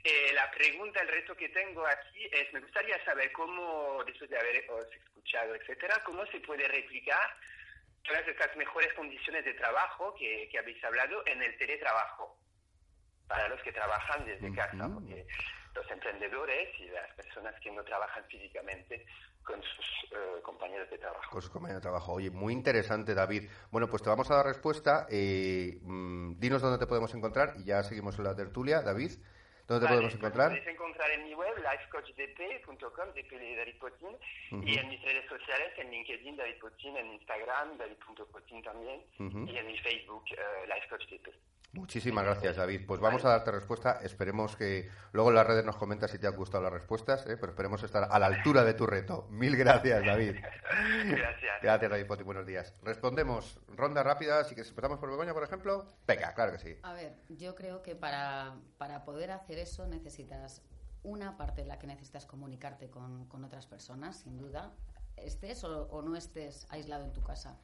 eh, 0.03 0.31
la 0.33 0.49
pregunta, 0.51 1.01
el 1.01 1.07
reto 1.07 1.35
que 1.35 1.49
tengo 1.49 1.85
aquí 1.85 2.29
es, 2.31 2.51
me 2.53 2.59
gustaría 2.61 3.03
saber 3.03 3.31
cómo, 3.31 4.03
después 4.05 4.29
de 4.29 4.37
haberos 4.37 4.87
escuchado, 4.93 5.55
etcétera, 5.55 6.01
cómo 6.03 6.25
se 6.27 6.39
puede 6.41 6.67
replicar 6.67 7.35
todas 8.03 8.27
estas 8.27 8.55
mejores 8.55 8.93
condiciones 8.93 9.45
de 9.45 9.53
trabajo 9.53 10.15
que, 10.15 10.49
habéis 10.57 10.83
hablado 10.83 11.23
en 11.27 11.41
el 11.41 11.57
teletrabajo 11.57 12.37
para 13.27 13.47
los 13.49 13.61
que 13.61 13.71
trabajan 13.71 14.25
desde 14.25 14.53
casa, 14.55 14.89
porque 14.91 15.25
los 15.75 15.91
emprendedores 15.91 16.79
y 16.79 16.85
las 16.87 17.13
personas 17.13 17.53
que 17.61 17.71
no 17.71 17.83
trabajan 17.83 18.25
físicamente 18.25 19.05
con 19.49 19.61
sus 19.63 20.11
eh, 20.11 20.41
compañeros 20.43 20.89
de 20.89 20.97
trabajo. 20.99 21.31
Con 21.31 21.41
sus 21.41 21.49
compañeros 21.49 21.81
de 21.81 21.85
trabajo. 21.85 22.13
Oye, 22.13 22.29
muy 22.29 22.53
interesante, 22.53 23.15
David. 23.15 23.49
Bueno, 23.71 23.87
pues 23.87 24.03
te 24.03 24.09
vamos 24.09 24.29
a 24.29 24.35
dar 24.35 24.45
respuesta. 24.45 25.07
Eh, 25.09 25.79
mm, 25.81 26.39
dinos 26.39 26.61
dónde 26.61 26.77
te 26.77 26.85
podemos 26.85 27.13
encontrar 27.15 27.55
y 27.57 27.65
ya 27.65 27.81
seguimos 27.83 28.17
en 28.19 28.25
la 28.25 28.35
tertulia. 28.35 28.81
David. 28.81 29.11
¿Dónde 29.67 29.85
te 29.85 29.93
podemos 29.93 30.15
encontrar? 30.15 30.49
Podéis 30.49 30.67
encontrar 30.67 31.11
en 31.11 31.23
mi 31.25 31.35
web, 31.35 31.55
lifecoachdp.com, 31.57 33.13
de 33.13 33.55
David 33.55 33.77
Potin, 33.79 34.17
y 34.65 34.79
en 34.79 34.89
mis 34.89 34.99
redes 35.03 35.29
sociales, 35.29 35.71
en 35.77 35.91
LinkedIn, 35.91 36.35
David 36.35 36.57
Potin, 36.59 36.97
en 36.97 37.13
Instagram, 37.13 37.77
David.potin 37.77 38.63
también, 38.63 39.03
y 39.19 39.57
en 39.57 39.67
mi 39.67 39.77
Facebook, 39.77 40.23
uh, 40.31 40.65
LifeCoachDP. 40.73 41.27
Muchísimas 41.73 42.25
gracias, 42.25 42.55
David. 42.55 42.81
Pues 42.87 42.99
vamos 42.99 43.23
a 43.25 43.29
darte 43.29 43.51
respuesta. 43.51 43.99
Esperemos 44.01 44.55
que 44.55 44.89
luego 45.11 45.29
en 45.29 45.35
las 45.35 45.45
redes 45.45 45.63
nos 45.63 45.75
comentas 45.75 46.09
si 46.09 46.17
te 46.17 46.25
han 46.25 46.35
gustado 46.35 46.63
las 46.63 46.73
respuestas, 46.73 47.27
¿eh? 47.27 47.37
pero 47.37 47.51
esperemos 47.51 47.83
estar 47.83 48.07
a 48.09 48.19
la 48.19 48.25
altura 48.25 48.63
de 48.63 48.73
tu 48.73 48.87
reto. 48.87 49.27
Mil 49.29 49.55
gracias, 49.55 50.03
David. 50.03 50.35
gracias. 51.05 51.61
Gracias, 51.61 51.91
David 51.91 52.07
Poti. 52.07 52.23
Buenos 52.23 52.47
días. 52.47 52.73
Respondemos. 52.81 53.59
Ronda 53.75 54.01
rápida. 54.01 54.43
Si 54.45 54.55
que 54.55 54.61
empezamos 54.61 54.97
por 54.97 55.11
Begoña, 55.11 55.33
por 55.33 55.43
ejemplo. 55.43 55.85
Venga, 56.07 56.33
claro 56.33 56.53
que 56.53 56.59
sí. 56.59 56.75
A 56.81 56.93
ver, 56.93 57.15
yo 57.29 57.53
creo 57.53 57.83
que 57.83 57.95
para, 57.95 58.55
para 58.79 59.05
poder 59.05 59.29
hacer 59.29 59.59
eso 59.59 59.87
necesitas 59.87 60.63
una 61.03 61.37
parte 61.37 61.61
en 61.61 61.67
la 61.67 61.77
que 61.77 61.85
necesitas 61.85 62.25
comunicarte 62.25 62.89
con, 62.89 63.25
con 63.25 63.45
otras 63.45 63.67
personas, 63.67 64.17
sin 64.17 64.37
duda 64.37 64.73
estés 65.23 65.63
o, 65.63 66.01
no 66.01 66.15
estés 66.15 66.67
aislado 66.69 67.05
en 67.05 67.13
tu 67.13 67.21
casa. 67.21 67.59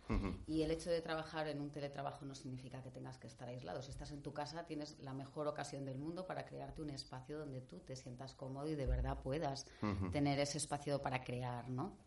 Y 0.48 0.62
el 0.62 0.72
hecho 0.72 0.90
de 0.90 1.02
trabajar 1.02 1.48
en 1.48 1.62
un 1.62 1.72
teletrabajo 1.72 2.26
no 2.26 2.36
significa 2.36 2.82
que 2.82 2.92
tengas 2.92 3.18
que 3.18 3.28
estar 3.28 3.48
aislado. 3.48 3.82
Si 3.82 3.92
estás 3.92 4.12
en 4.12 4.22
tu 4.22 4.34
casa, 4.34 4.66
tienes 4.66 5.00
la 5.00 5.14
mejor 5.14 5.48
ocasión 5.48 5.86
del 5.86 5.98
mundo 5.98 6.26
para 6.26 6.46
crearte 6.46 6.82
un 6.82 6.90
espacio 6.90 7.40
donde 7.40 7.62
tú 7.62 7.80
te 7.80 7.96
sientas 7.96 8.34
cómodo 8.34 8.68
y 8.68 8.76
de 8.76 8.86
verdad 8.86 9.20
puedas 9.22 9.66
tener 10.12 10.40
ese 10.40 10.58
espacio 10.58 11.02
para 11.02 11.24
crear, 11.24 11.70
¿no? 11.70 11.98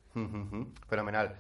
Fenomenal. 0.89 1.37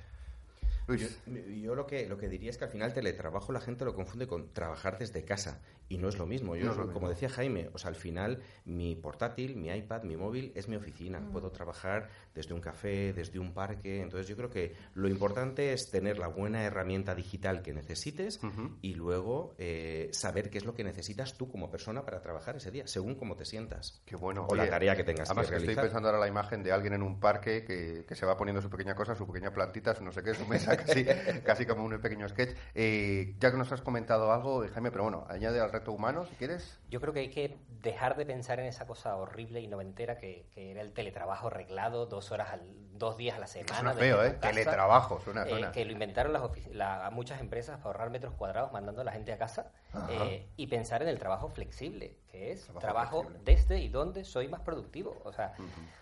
Yo, 0.88 1.74
lo 1.74 1.86
que 1.86 2.08
lo 2.08 2.16
que 2.16 2.28
diría 2.28 2.48
es 2.48 2.56
que 2.56 2.64
al 2.64 2.70
final 2.70 2.94
teletrabajo 2.94 3.52
la 3.52 3.60
gente 3.60 3.84
lo 3.84 3.94
confunde 3.94 4.26
con 4.26 4.54
trabajar 4.54 4.98
desde 4.98 5.22
casa 5.22 5.60
y 5.88 5.98
no 5.98 6.08
es 6.08 6.18
lo 6.18 6.26
mismo. 6.26 6.56
Yo, 6.56 6.92
como 6.92 7.08
decía 7.08 7.28
Jaime, 7.28 7.70
o 7.72 7.78
sea, 7.78 7.88
al 7.88 7.96
final 7.96 8.42
mi 8.64 8.94
portátil, 8.94 9.56
mi 9.56 9.68
iPad, 9.70 10.02
mi 10.02 10.16
móvil 10.16 10.52
es 10.54 10.68
mi 10.68 10.76
oficina. 10.76 11.20
Mm. 11.20 11.32
Puedo 11.32 11.50
trabajar 11.50 12.08
desde 12.34 12.54
un 12.54 12.60
café, 12.60 13.12
desde 13.12 13.38
un 13.38 13.52
parque. 13.52 14.02
Entonces 14.02 14.28
yo 14.28 14.36
creo 14.36 14.50
que 14.50 14.74
lo 14.94 15.08
importante 15.08 15.72
es 15.72 15.90
tener 15.90 16.18
la 16.18 16.28
buena 16.28 16.62
herramienta 16.62 17.14
digital 17.14 17.62
que 17.62 17.72
necesites 17.72 18.40
y 18.82 18.94
luego 18.94 19.54
eh, 19.58 20.10
saber 20.12 20.50
qué 20.50 20.58
es 20.58 20.64
lo 20.64 20.74
que 20.74 20.84
necesitas 20.84 21.36
tú 21.36 21.50
como 21.50 21.70
persona 21.70 22.04
para 22.04 22.20
trabajar 22.20 22.56
ese 22.56 22.70
día, 22.70 22.86
según 22.86 23.14
cómo 23.14 23.36
te 23.36 23.44
sientas. 23.44 24.02
Qué 24.04 24.16
bueno. 24.16 24.46
O 24.48 24.54
la 24.54 24.68
tarea 24.68 24.94
que 24.94 25.04
tengas 25.04 25.30
además 25.30 25.50
que, 25.50 25.56
Estoy 25.56 25.74
pensando 25.74 26.08
ahora 26.08 26.20
la 26.20 26.28
imagen 26.28 26.62
de 26.62 26.72
alguien 26.72 26.94
en 26.94 27.02
un 27.02 27.18
parque 27.18 27.64
que, 27.64 28.04
que, 28.06 28.14
se 28.14 28.26
va 28.26 28.36
poniendo 28.36 28.60
su 28.60 28.70
pequeña 28.70 28.94
cosa, 28.94 29.14
su 29.14 29.26
pequeña 29.26 29.52
plantita, 29.52 29.94
su 29.94 30.04
no 30.04 30.12
sé 30.12 30.22
qué, 30.22 30.34
su 30.34 30.46
mesa 30.46 30.76
casi, 30.84 31.04
casi 31.44 31.66
como 31.66 31.84
un 31.84 32.00
pequeño 32.00 32.28
sketch. 32.28 32.56
Eh, 32.74 33.34
ya 33.38 33.50
que 33.50 33.56
nos 33.56 33.72
has 33.72 33.82
comentado 33.82 34.32
algo, 34.32 34.66
Jaime, 34.68 34.90
pero 34.90 35.04
bueno, 35.04 35.26
añade 35.28 35.60
al 35.60 35.70
reto 35.78 35.92
humano, 35.92 36.24
si 36.26 36.34
quieres. 36.36 36.78
Yo 36.90 37.00
creo 37.00 37.12
que 37.12 37.20
hay 37.20 37.30
que 37.30 37.56
dejar 37.82 38.16
de 38.16 38.26
pensar 38.26 38.60
en 38.60 38.66
esa 38.66 38.86
cosa 38.86 39.16
horrible 39.16 39.60
y 39.60 39.66
noventera 39.66 40.18
que, 40.18 40.46
que 40.54 40.70
era 40.72 40.82
el 40.82 40.92
teletrabajo 40.92 41.48
arreglado, 41.48 42.06
dos 42.06 42.30
horas 42.32 42.52
al, 42.52 42.62
dos 42.98 43.16
días 43.16 43.36
a 43.36 43.40
la 43.40 43.46
semana. 43.46 43.74
Suena 43.74 43.94
feo, 43.94 44.24
¿eh? 44.24 44.30
teletrabajo, 44.40 45.20
suena, 45.20 45.44
eh, 45.46 45.70
que 45.72 45.84
lo 45.84 45.92
inventaron 45.92 46.32
las 46.32 47.12
muchas 47.12 47.40
empresas 47.40 47.76
para 47.78 47.86
ahorrar 47.86 48.10
metros 48.10 48.34
cuadrados 48.34 48.72
mandando 48.72 49.02
a 49.02 49.04
la 49.04 49.12
gente 49.12 49.32
a 49.32 49.38
casa 49.38 49.72
eh, 50.10 50.48
y 50.56 50.66
pensar 50.66 51.02
en 51.02 51.08
el 51.08 51.18
trabajo 51.18 51.48
flexible, 51.48 52.16
que 52.30 52.52
es 52.52 52.68
trabajo, 52.80 53.26
desde 53.44 53.78
y 53.78 53.88
donde 53.88 54.24
soy 54.24 54.48
más 54.48 54.60
productivo. 54.60 55.20
O 55.24 55.32
sea, 55.32 55.54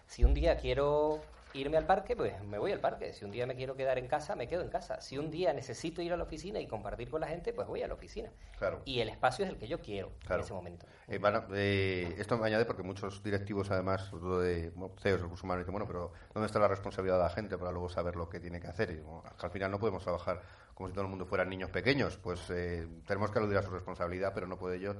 si 0.06 0.24
un 0.24 0.34
día 0.34 0.56
quiero 0.56 1.20
irme 1.56 1.76
al 1.76 1.86
parque, 1.86 2.14
pues 2.14 2.42
me 2.44 2.58
voy 2.58 2.72
al 2.72 2.80
parque. 2.80 3.12
Si 3.12 3.24
un 3.24 3.30
día 3.30 3.46
me 3.46 3.56
quiero 3.56 3.74
quedar 3.74 3.98
en 3.98 4.06
casa, 4.06 4.36
me 4.36 4.48
quedo 4.48 4.62
en 4.62 4.68
casa. 4.68 5.00
Si 5.00 5.18
un 5.18 5.30
día 5.30 5.52
necesito 5.52 6.02
ir 6.02 6.12
a 6.12 6.16
la 6.16 6.24
oficina 6.24 6.60
y 6.60 6.66
compartir 6.66 7.10
con 7.10 7.20
la 7.20 7.28
gente, 7.28 7.52
pues 7.52 7.66
voy 7.66 7.82
a 7.82 7.88
la 7.88 7.94
oficina. 7.94 8.30
Claro. 8.58 8.82
Y 8.84 9.00
el 9.00 9.08
espacio 9.08 9.44
es 9.44 9.50
el 9.50 9.58
que 9.58 9.66
yo 9.66 9.80
quiero 9.80 10.12
en 10.28 10.40
ese 10.40 10.52
momento. 10.52 10.86
Eh, 11.08 11.20
eh, 11.54 12.14
esto 12.18 12.38
me 12.38 12.46
añade 12.46 12.64
porque 12.64 12.82
muchos 12.82 13.22
directivos, 13.22 13.70
además, 13.70 14.02
sobre 14.02 14.22
todo 14.22 14.40
de 14.40 14.72
CEOs, 15.00 15.20
recursos 15.22 15.44
humanos, 15.44 15.62
dicen, 15.62 15.72
bueno, 15.72 15.86
pero 15.86 16.12
¿dónde 16.32 16.46
está 16.46 16.58
la 16.58 16.68
responsabilidad 16.68 17.16
de 17.16 17.22
la 17.22 17.30
gente 17.30 17.58
para 17.58 17.72
luego 17.72 17.88
saber 17.88 18.16
lo 18.16 18.28
que 18.28 18.40
tiene 18.40 18.60
que 18.60 18.68
hacer? 18.68 18.90
Y 18.90 19.02
al 19.42 19.50
final 19.50 19.70
no 19.70 19.78
podemos 19.78 20.02
trabajar 20.02 20.42
como 20.74 20.88
si 20.88 20.94
todo 20.94 21.04
el 21.04 21.10
mundo 21.10 21.24
fueran 21.24 21.48
niños 21.48 21.70
pequeños. 21.70 22.18
Pues 22.18 22.50
eh, 22.50 22.86
tenemos 23.06 23.30
que 23.30 23.38
aludir 23.38 23.56
a 23.58 23.62
su 23.62 23.70
responsabilidad, 23.70 24.32
pero 24.34 24.46
no 24.46 24.58
puede 24.58 24.78
yo 24.78 24.94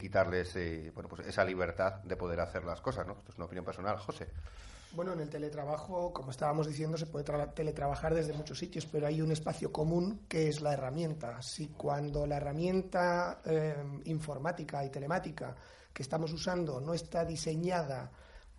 quitarles 0.00 0.54
bueno, 0.94 1.08
pues 1.08 1.26
esa 1.26 1.44
libertad 1.44 2.02
de 2.02 2.16
poder 2.16 2.40
hacer 2.40 2.64
las 2.64 2.80
cosas. 2.80 3.06
¿no? 3.06 3.14
Esto 3.14 3.32
es 3.32 3.36
una 3.36 3.46
opinión 3.46 3.64
personal. 3.64 3.98
José. 3.98 4.28
Bueno, 4.92 5.12
en 5.12 5.20
el 5.20 5.28
teletrabajo, 5.28 6.12
como 6.12 6.30
estábamos 6.30 6.66
diciendo, 6.66 6.96
se 6.96 7.06
puede 7.06 7.24
teletrabajar 7.54 8.14
desde 8.14 8.32
muchos 8.32 8.58
sitios, 8.58 8.86
pero 8.86 9.06
hay 9.06 9.20
un 9.20 9.30
espacio 9.30 9.70
común 9.70 10.20
que 10.28 10.48
es 10.48 10.62
la 10.62 10.72
herramienta. 10.72 11.42
Si 11.42 11.68
cuando 11.68 12.26
la 12.26 12.38
herramienta 12.38 13.42
eh, 13.44 13.76
informática 14.06 14.84
y 14.84 14.90
telemática 14.90 15.54
que 15.92 16.02
estamos 16.02 16.32
usando 16.32 16.80
no 16.80 16.94
está 16.94 17.24
diseñada 17.24 18.10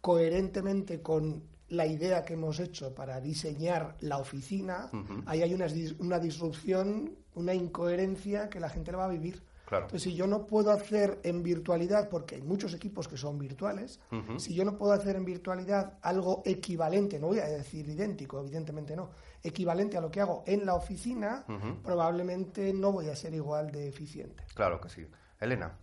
coherentemente 0.01 1.01
con 1.01 1.43
la 1.69 1.85
idea 1.85 2.23
que 2.23 2.33
hemos 2.33 2.59
hecho 2.59 2.93
para 2.93 3.19
diseñar 3.19 3.95
la 4.01 4.17
oficina, 4.17 4.89
ahí 5.25 5.41
hay 5.41 5.53
una, 5.53 5.67
una 5.99 6.19
disrupción, 6.19 7.15
una 7.35 7.53
incoherencia 7.53 8.49
que 8.49 8.59
la 8.59 8.69
gente 8.69 8.91
lo 8.91 8.99
va 8.99 9.05
a 9.05 9.09
vivir. 9.09 9.43
Entonces, 9.77 10.03
si 10.03 10.15
yo 10.15 10.27
no 10.27 10.45
puedo 10.45 10.71
hacer 10.71 11.19
en 11.23 11.43
virtualidad, 11.43 12.09
porque 12.09 12.35
hay 12.35 12.41
muchos 12.41 12.73
equipos 12.73 13.07
que 13.07 13.17
son 13.17 13.37
virtuales, 13.37 13.99
si 14.37 14.53
yo 14.53 14.65
no 14.65 14.77
puedo 14.77 14.93
hacer 14.93 15.15
en 15.15 15.25
virtualidad 15.25 15.93
algo 16.01 16.41
equivalente, 16.45 17.19
no 17.19 17.27
voy 17.27 17.39
a 17.39 17.45
decir 17.45 17.87
idéntico, 17.87 18.39
evidentemente 18.39 18.95
no, 18.95 19.09
equivalente 19.43 19.97
a 19.97 20.01
lo 20.01 20.11
que 20.11 20.21
hago 20.21 20.43
en 20.45 20.65
la 20.65 20.75
oficina, 20.75 21.45
probablemente 21.83 22.73
no 22.73 22.91
voy 22.91 23.09
a 23.09 23.15
ser 23.15 23.33
igual 23.33 23.71
de 23.71 23.87
eficiente. 23.87 24.43
Claro 24.53 24.79
que 24.81 24.89
sí. 24.89 25.05
Elena. 25.39 25.77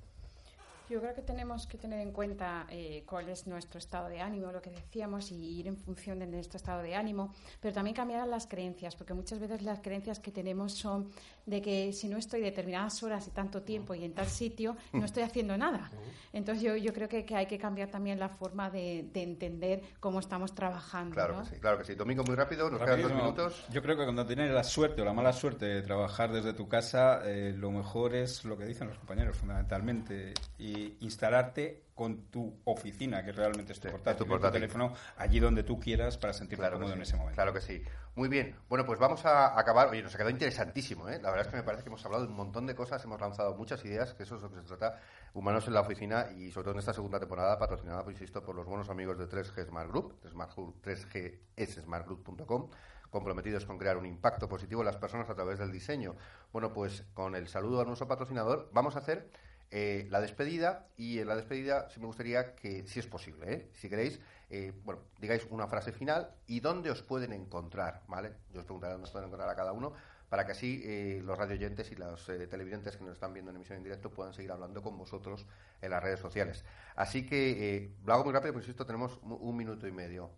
Yo 0.88 1.00
creo 1.00 1.14
que 1.14 1.22
tenemos 1.22 1.66
que 1.66 1.78
tener 1.78 1.98
en 1.98 2.12
cuenta 2.12 2.66
eh, 2.70 3.02
cuál 3.06 3.28
es 3.28 3.46
nuestro 3.48 3.78
estado 3.78 4.08
de 4.08 4.20
ánimo, 4.20 4.52
lo 4.52 4.62
que 4.62 4.70
decíamos, 4.70 5.32
y 5.32 5.58
ir 5.58 5.66
en 5.66 5.76
función 5.76 6.20
de 6.20 6.26
nuestro 6.26 6.58
estado 6.58 6.80
de 6.82 6.94
ánimo, 6.94 7.34
pero 7.60 7.74
también 7.74 7.96
cambiar 7.96 8.26
las 8.28 8.46
creencias, 8.46 8.94
porque 8.94 9.12
muchas 9.12 9.40
veces 9.40 9.62
las 9.62 9.80
creencias 9.80 10.20
que 10.20 10.30
tenemos 10.30 10.74
son 10.74 11.10
de 11.44 11.60
que 11.60 11.92
si 11.92 12.08
no 12.08 12.18
estoy 12.18 12.40
determinadas 12.40 13.02
horas 13.02 13.26
y 13.26 13.30
tanto 13.30 13.62
tiempo 13.62 13.94
y 13.94 14.04
en 14.04 14.12
tal 14.12 14.26
sitio, 14.26 14.76
no 14.92 15.04
estoy 15.04 15.24
haciendo 15.24 15.56
nada. 15.56 15.90
Entonces 16.32 16.62
yo, 16.62 16.76
yo 16.76 16.92
creo 16.92 17.08
que, 17.08 17.24
que 17.24 17.34
hay 17.34 17.46
que 17.46 17.58
cambiar 17.58 17.88
también 17.88 18.18
la 18.18 18.28
forma 18.28 18.70
de, 18.70 19.10
entender 19.14 19.82
cómo 19.98 20.20
estamos 20.20 20.54
trabajando. 20.54 21.14
Claro 21.14 21.40
que 21.40 21.48
sí, 21.48 21.56
claro 21.60 21.78
que 21.78 21.84
sí. 21.84 21.94
Domingo, 21.94 22.22
muy 22.22 22.36
rápido, 22.36 22.70
nos 22.70 22.80
quedan 22.80 23.02
dos 23.02 23.12
minutos. 23.12 23.64
Yo 23.70 23.82
creo 23.82 23.96
que 23.96 24.04
cuando 24.04 24.24
tienes 24.24 24.52
la 24.52 24.62
suerte 24.62 25.02
o 25.02 25.04
la 25.04 25.12
mala 25.12 25.32
suerte 25.32 25.66
de 25.66 25.82
trabajar 25.82 26.32
desde 26.32 26.52
tu 26.52 26.68
casa, 26.68 27.22
eh, 27.24 27.52
lo 27.56 27.70
mejor 27.70 28.14
es 28.14 28.44
lo 28.44 28.56
que 28.56 28.66
dicen 28.66 28.88
los 28.88 28.98
compañeros, 28.98 29.36
fundamentalmente, 29.36 30.34
y 30.58 30.75
instalarte 31.00 31.84
con 31.94 32.26
tu 32.26 32.60
oficina, 32.64 33.24
que 33.24 33.32
realmente 33.32 33.72
es 33.72 33.80
tu 33.80 33.88
portátil, 33.88 34.26
tu, 34.26 34.38
teléfono, 34.50 34.92
allí 35.16 35.40
donde 35.40 35.62
tú 35.62 35.80
quieras 35.80 36.18
para 36.18 36.34
sentirte 36.34 36.68
cómodo 36.70 36.92
en 36.92 37.00
ese 37.00 37.16
momento. 37.16 37.36
Claro 37.36 37.54
que 37.54 37.62
sí. 37.62 37.82
Muy 38.14 38.28
bien. 38.28 38.54
Bueno, 38.68 38.84
pues 38.84 38.98
vamos 38.98 39.24
a 39.24 39.58
acabar. 39.58 39.88
Oye, 39.88 40.02
nos 40.02 40.14
ha 40.14 40.18
quedado 40.18 40.28
interesantísimo, 40.30 41.08
¿eh? 41.08 41.18
La 41.22 41.30
verdad 41.30 41.46
es 41.46 41.50
que 41.50 41.56
me 41.56 41.62
parece 41.62 41.82
que 41.82 41.88
hemos 41.88 42.04
hablado 42.04 42.24
de 42.24 42.30
un 42.30 42.36
montón 42.36 42.66
de 42.66 42.74
cosas, 42.74 43.02
hemos 43.04 43.18
lanzado 43.20 43.54
muchas 43.54 43.82
ideas, 43.84 44.12
que 44.12 44.24
eso 44.24 44.36
es 44.36 44.42
lo 44.42 44.50
que 44.50 44.60
se 44.60 44.66
trata, 44.66 45.00
humanos 45.32 45.66
en 45.68 45.74
la 45.74 45.80
oficina 45.80 46.26
y 46.36 46.50
sobre 46.50 46.64
todo 46.64 46.74
en 46.74 46.80
esta 46.80 46.92
segunda 46.92 47.18
temporada, 47.18 47.58
patrocinada, 47.58 48.04
pues 48.04 48.16
insisto, 48.16 48.44
por 48.44 48.54
los 48.54 48.66
buenos 48.66 48.90
amigos 48.90 49.16
de 49.18 49.26
3G 49.26 49.66
Smart 49.66 49.88
Group, 49.88 50.20
3GSmartgroup.com 50.22 52.68
comprometidos 53.10 53.64
con 53.64 53.78
crear 53.78 53.96
un 53.96 54.04
impacto 54.04 54.48
positivo 54.48 54.82
en 54.82 54.86
las 54.86 54.96
personas 54.96 55.30
a 55.30 55.34
través 55.34 55.58
del 55.58 55.72
diseño. 55.72 56.16
Bueno, 56.52 56.72
pues 56.72 57.04
con 57.14 57.34
el 57.34 57.48
saludo 57.48 57.80
a 57.80 57.84
nuestro 57.84 58.06
patrocinador, 58.08 58.68
vamos 58.72 58.96
a 58.96 58.98
hacer 58.98 59.30
eh, 59.70 60.06
la 60.10 60.20
despedida 60.20 60.86
y 60.96 61.18
en 61.18 61.28
la 61.28 61.36
despedida 61.36 61.88
sí 61.90 61.98
me 61.98 62.06
gustaría 62.06 62.54
que, 62.54 62.86
si 62.86 63.00
es 63.00 63.06
posible, 63.06 63.52
¿eh? 63.52 63.70
si 63.74 63.88
queréis, 63.88 64.20
eh, 64.48 64.72
bueno, 64.84 65.02
digáis 65.18 65.46
una 65.50 65.66
frase 65.66 65.92
final 65.92 66.30
y 66.46 66.60
dónde 66.60 66.90
os 66.90 67.02
pueden 67.02 67.32
encontrar, 67.32 68.02
¿vale? 68.06 68.32
Yo 68.52 68.60
os 68.60 68.64
preguntaré 68.64 68.92
dónde 68.92 69.06
os 69.06 69.10
pueden 69.10 69.26
encontrar 69.26 69.50
a 69.50 69.56
cada 69.56 69.72
uno 69.72 69.92
para 70.28 70.44
que 70.44 70.52
así 70.52 71.20
los 71.22 71.38
radioyentes 71.38 71.92
y 71.92 71.94
los 71.94 72.26
televidentes 72.26 72.96
que 72.96 73.04
nos 73.04 73.14
están 73.14 73.32
viendo 73.32 73.52
en 73.52 73.56
emisión 73.58 73.78
en 73.78 73.84
directo 73.84 74.10
puedan 74.10 74.34
seguir 74.34 74.50
hablando 74.50 74.82
con 74.82 74.98
vosotros 74.98 75.46
en 75.80 75.90
las 75.90 76.02
redes 76.02 76.18
sociales. 76.18 76.64
Así 76.96 77.24
que 77.24 77.92
lo 78.04 78.12
hago 78.12 78.24
muy 78.24 78.32
rápido, 78.32 78.52
porque 78.52 78.66
insisto, 78.66 78.84
tenemos 78.84 79.20
un 79.22 79.56
minuto 79.56 79.86
y 79.86 79.92
medio. 79.92 80.32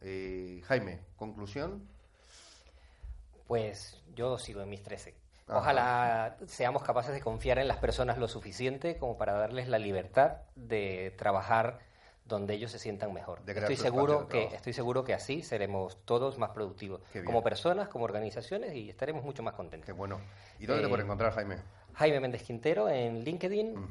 Jaime, 0.66 1.06
conclusión. 1.16 1.88
Pues 3.46 4.02
yo 4.14 4.36
sigo 4.36 4.60
en 4.60 4.68
mis 4.68 4.82
13. 4.82 5.27
Ojalá 5.48 6.36
seamos 6.46 6.82
capaces 6.82 7.12
de 7.14 7.20
confiar 7.20 7.58
en 7.58 7.68
las 7.68 7.78
personas 7.78 8.18
lo 8.18 8.28
suficiente 8.28 8.98
como 8.98 9.16
para 9.16 9.32
darles 9.32 9.68
la 9.68 9.78
libertad 9.78 10.38
de 10.54 11.14
trabajar 11.16 11.78
donde 12.24 12.54
ellos 12.54 12.70
se 12.70 12.78
sientan 12.78 13.12
mejor. 13.12 13.40
Estoy 13.46 13.76
seguro 13.76 14.28
que 14.28 14.44
estoy 14.54 14.74
seguro 14.74 15.04
que 15.04 15.14
así 15.14 15.42
seremos 15.42 16.04
todos 16.04 16.38
más 16.38 16.50
productivos 16.50 17.00
como 17.24 17.42
personas, 17.42 17.88
como 17.88 18.04
organizaciones 18.04 18.74
y 18.74 18.90
estaremos 18.90 19.24
mucho 19.24 19.42
más 19.42 19.54
contentos. 19.54 19.86
Qué 19.86 19.92
bueno. 19.92 20.20
¿Y 20.58 20.66
dónde 20.66 20.82
te 20.82 20.88
puedes 20.88 21.04
encontrar, 21.04 21.32
Jaime? 21.32 21.56
Jaime 21.94 22.20
Méndez 22.20 22.42
Quintero 22.42 22.88
en 22.88 23.24
LinkedIn 23.24 23.88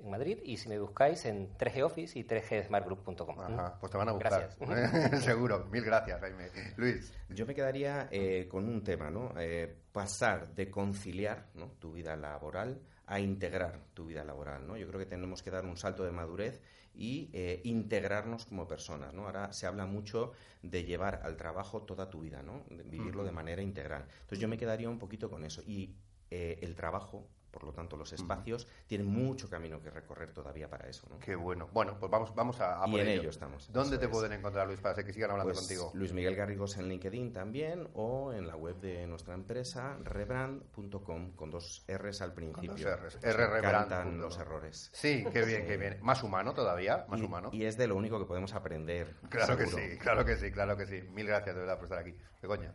en 0.00 0.10
Madrid 0.10 0.38
y 0.44 0.56
si 0.56 0.68
me 0.68 0.78
buscáis 0.78 1.24
en 1.24 1.56
3G 1.56 1.82
Office 1.82 2.18
y 2.18 2.24
3gsmartgroup.com. 2.24 3.40
Ajá, 3.40 3.78
pues 3.80 3.90
te 3.90 3.98
van 3.98 4.08
a 4.08 4.12
buscar. 4.12 4.50
Gracias. 4.60 5.24
Seguro. 5.24 5.66
Mil 5.70 5.84
gracias, 5.84 6.20
Jaime. 6.20 6.50
Luis. 6.76 7.12
Yo 7.30 7.46
me 7.46 7.54
quedaría 7.54 8.08
eh, 8.10 8.46
con 8.48 8.68
un 8.68 8.82
tema, 8.82 9.10
¿no? 9.10 9.32
Eh, 9.38 9.74
pasar 9.92 10.54
de 10.54 10.70
conciliar 10.70 11.48
¿no? 11.54 11.72
tu 11.78 11.92
vida 11.92 12.16
laboral 12.16 12.80
a 13.06 13.20
integrar 13.20 13.80
tu 13.92 14.06
vida 14.06 14.24
laboral, 14.24 14.66
¿no? 14.66 14.76
Yo 14.76 14.86
creo 14.88 14.98
que 14.98 15.06
tenemos 15.06 15.42
que 15.42 15.50
dar 15.50 15.64
un 15.64 15.76
salto 15.76 16.04
de 16.04 16.10
madurez 16.10 16.60
y 16.94 17.30
eh, 17.32 17.60
integrarnos 17.64 18.46
como 18.46 18.66
personas, 18.66 19.12
¿no? 19.12 19.26
Ahora 19.26 19.52
se 19.52 19.66
habla 19.66 19.86
mucho 19.86 20.32
de 20.62 20.84
llevar 20.84 21.20
al 21.24 21.36
trabajo 21.36 21.82
toda 21.82 22.08
tu 22.08 22.20
vida, 22.20 22.42
¿no? 22.42 22.64
De 22.70 22.82
vivirlo 22.82 23.24
de 23.24 23.32
manera 23.32 23.62
integral. 23.62 24.06
Entonces 24.12 24.38
yo 24.38 24.48
me 24.48 24.56
quedaría 24.56 24.88
un 24.88 24.98
poquito 24.98 25.28
con 25.28 25.44
eso 25.44 25.62
y 25.66 25.96
el 26.30 26.74
trabajo 26.74 27.28
por 27.54 27.62
lo 27.62 27.72
tanto, 27.72 27.96
los 27.96 28.12
espacios 28.12 28.66
tienen 28.88 29.06
mucho 29.06 29.48
camino 29.48 29.80
que 29.80 29.88
recorrer 29.88 30.32
todavía 30.32 30.68
para 30.68 30.88
eso. 30.88 31.06
¿no? 31.08 31.20
Qué 31.20 31.36
bueno. 31.36 31.68
Bueno, 31.72 31.96
pues 32.00 32.10
vamos, 32.10 32.34
vamos 32.34 32.60
a, 32.60 32.82
a 32.82 32.88
y 32.88 32.98
en 32.98 33.06
ello. 33.06 33.30
estamos. 33.30 33.72
¿Dónde 33.72 33.96
te 33.96 34.08
pueden 34.08 34.32
encontrar, 34.32 34.66
Luis, 34.66 34.80
para 34.80 35.00
que 35.04 35.12
sigan 35.12 35.30
hablando 35.30 35.52
pues 35.52 35.60
contigo? 35.60 35.92
Luis 35.94 36.12
Miguel 36.12 36.34
Garrigos 36.34 36.76
en 36.78 36.88
LinkedIn 36.88 37.32
también 37.32 37.88
o 37.94 38.32
en 38.32 38.48
la 38.48 38.56
web 38.56 38.80
de 38.80 39.06
nuestra 39.06 39.34
empresa, 39.34 39.96
rebrand.com, 40.02 41.36
con 41.36 41.50
dos 41.50 41.84
R's 41.86 42.22
al 42.22 42.34
principio. 42.34 42.72
Con 42.72 42.82
dos 42.82 43.00
R's. 43.00 43.18
R 43.22 43.46
rebrand. 43.46 44.18
los 44.18 44.36
errores. 44.36 44.90
Sí, 44.92 45.24
qué 45.32 45.44
bien, 45.44 45.64
qué 45.64 45.76
bien. 45.76 45.98
Más 46.02 46.24
humano 46.24 46.54
todavía, 46.54 47.06
más 47.08 47.20
humano. 47.20 47.50
Y 47.52 47.66
es 47.66 47.76
de 47.76 47.86
lo 47.86 47.94
único 47.94 48.18
que 48.18 48.24
podemos 48.24 48.52
aprender. 48.54 49.14
Claro 49.30 49.56
que 49.56 49.66
sí, 49.66 49.96
claro 49.98 50.24
que 50.24 50.36
sí, 50.36 50.50
claro 50.50 50.76
que 50.76 50.86
sí. 50.86 51.02
Mil 51.12 51.28
gracias 51.28 51.54
de 51.54 51.60
verdad 51.60 51.76
por 51.76 51.84
estar 51.84 52.00
aquí. 52.00 52.16
Begoña. 52.42 52.74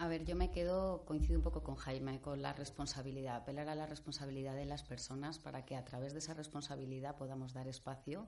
A 0.00 0.08
ver, 0.08 0.24
yo 0.24 0.34
me 0.34 0.50
quedo, 0.50 1.04
coincido 1.04 1.36
un 1.36 1.42
poco 1.42 1.62
con 1.62 1.74
Jaime, 1.74 2.22
con 2.22 2.40
la 2.40 2.54
responsabilidad, 2.54 3.36
apelar 3.36 3.68
a 3.68 3.74
la 3.74 3.84
responsabilidad 3.84 4.54
de 4.54 4.64
las 4.64 4.82
personas 4.82 5.38
para 5.38 5.66
que 5.66 5.76
a 5.76 5.84
través 5.84 6.14
de 6.14 6.20
esa 6.20 6.32
responsabilidad 6.32 7.18
podamos 7.18 7.52
dar 7.52 7.68
espacio 7.68 8.26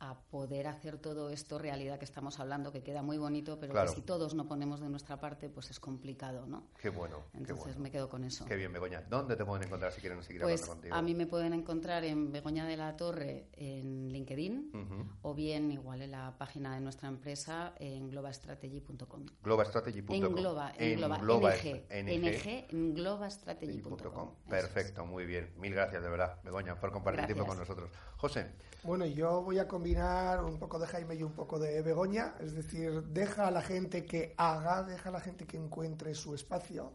a 0.00 0.18
poder 0.18 0.66
hacer 0.66 0.96
todo 0.96 1.28
esto 1.28 1.58
realidad 1.58 1.98
que 1.98 2.06
estamos 2.06 2.40
hablando, 2.40 2.72
que 2.72 2.82
queda 2.82 3.02
muy 3.02 3.18
bonito, 3.18 3.58
pero 3.60 3.74
que 3.74 3.88
si 3.88 4.00
todos 4.00 4.34
no 4.34 4.48
ponemos 4.48 4.80
de 4.80 4.88
nuestra 4.88 5.20
parte, 5.20 5.50
pues 5.50 5.70
es 5.70 5.78
complicado, 5.78 6.46
¿no? 6.46 6.68
Qué 6.80 6.88
bueno. 6.88 7.18
Entonces 7.34 7.78
me 7.78 7.90
quedo 7.90 8.08
con 8.08 8.24
eso. 8.24 8.46
Qué 8.46 8.56
bien, 8.56 8.72
Begoña. 8.72 9.02
¿Dónde 9.02 9.36
te 9.36 9.44
pueden 9.44 9.66
encontrar 9.66 9.92
si 9.92 10.00
quieren 10.00 10.22
seguir 10.22 10.40
pues 10.40 10.62
hablando 10.62 10.74
contigo? 10.74 10.94
A 10.94 11.02
mí 11.02 11.14
me 11.14 11.26
pueden 11.26 11.52
encontrar 11.52 12.04
en 12.04 12.32
Begoña 12.32 12.66
de 12.66 12.78
la 12.78 12.96
Torre 12.96 13.48
en 13.52 14.08
LinkedIn 14.10 15.18
o 15.20 15.34
bien 15.34 15.70
igual 15.70 16.00
en 16.00 16.12
la 16.12 16.34
página 16.38 16.74
de 16.74 16.80
nuestra 16.80 17.08
empresa 17.08 17.74
en 17.78 18.08
globastrategy.com. 18.08 19.26
Globastrategy.com. 19.42 20.16
En 20.16 20.34
Globa, 20.34 20.72
en, 20.78 20.96
Globa, 20.96 21.18
Globa 21.18 21.54
NG, 21.54 21.84
NG, 21.90 22.66
en 22.70 22.94
globastrategy.com. 22.94 24.30
Perfecto, 24.48 25.04
muy 25.04 25.26
bien. 25.26 25.52
Mil 25.58 25.74
gracias 25.74 26.02
de 26.02 26.08
verdad, 26.08 26.38
Begoña, 26.42 26.74
por 26.80 26.90
compartir 26.90 27.26
tiempo 27.26 27.44
con 27.44 27.58
nosotros. 27.58 27.90
José. 28.16 28.50
Bueno, 28.82 29.04
yo 29.04 29.42
voy 29.42 29.58
a 29.58 29.68
un 29.98 30.58
poco 30.58 30.78
de 30.78 30.86
Jaime 30.86 31.14
y 31.14 31.22
un 31.22 31.32
poco 31.32 31.58
de 31.58 31.82
Begoña, 31.82 32.34
es 32.40 32.54
decir, 32.54 33.02
deja 33.04 33.46
a 33.46 33.50
la 33.50 33.62
gente 33.62 34.04
que 34.04 34.34
haga, 34.36 34.82
deja 34.82 35.08
a 35.08 35.12
la 35.12 35.20
gente 35.20 35.46
que 35.46 35.56
encuentre 35.56 36.14
su 36.14 36.34
espacio. 36.34 36.92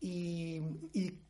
Y, 0.00 0.60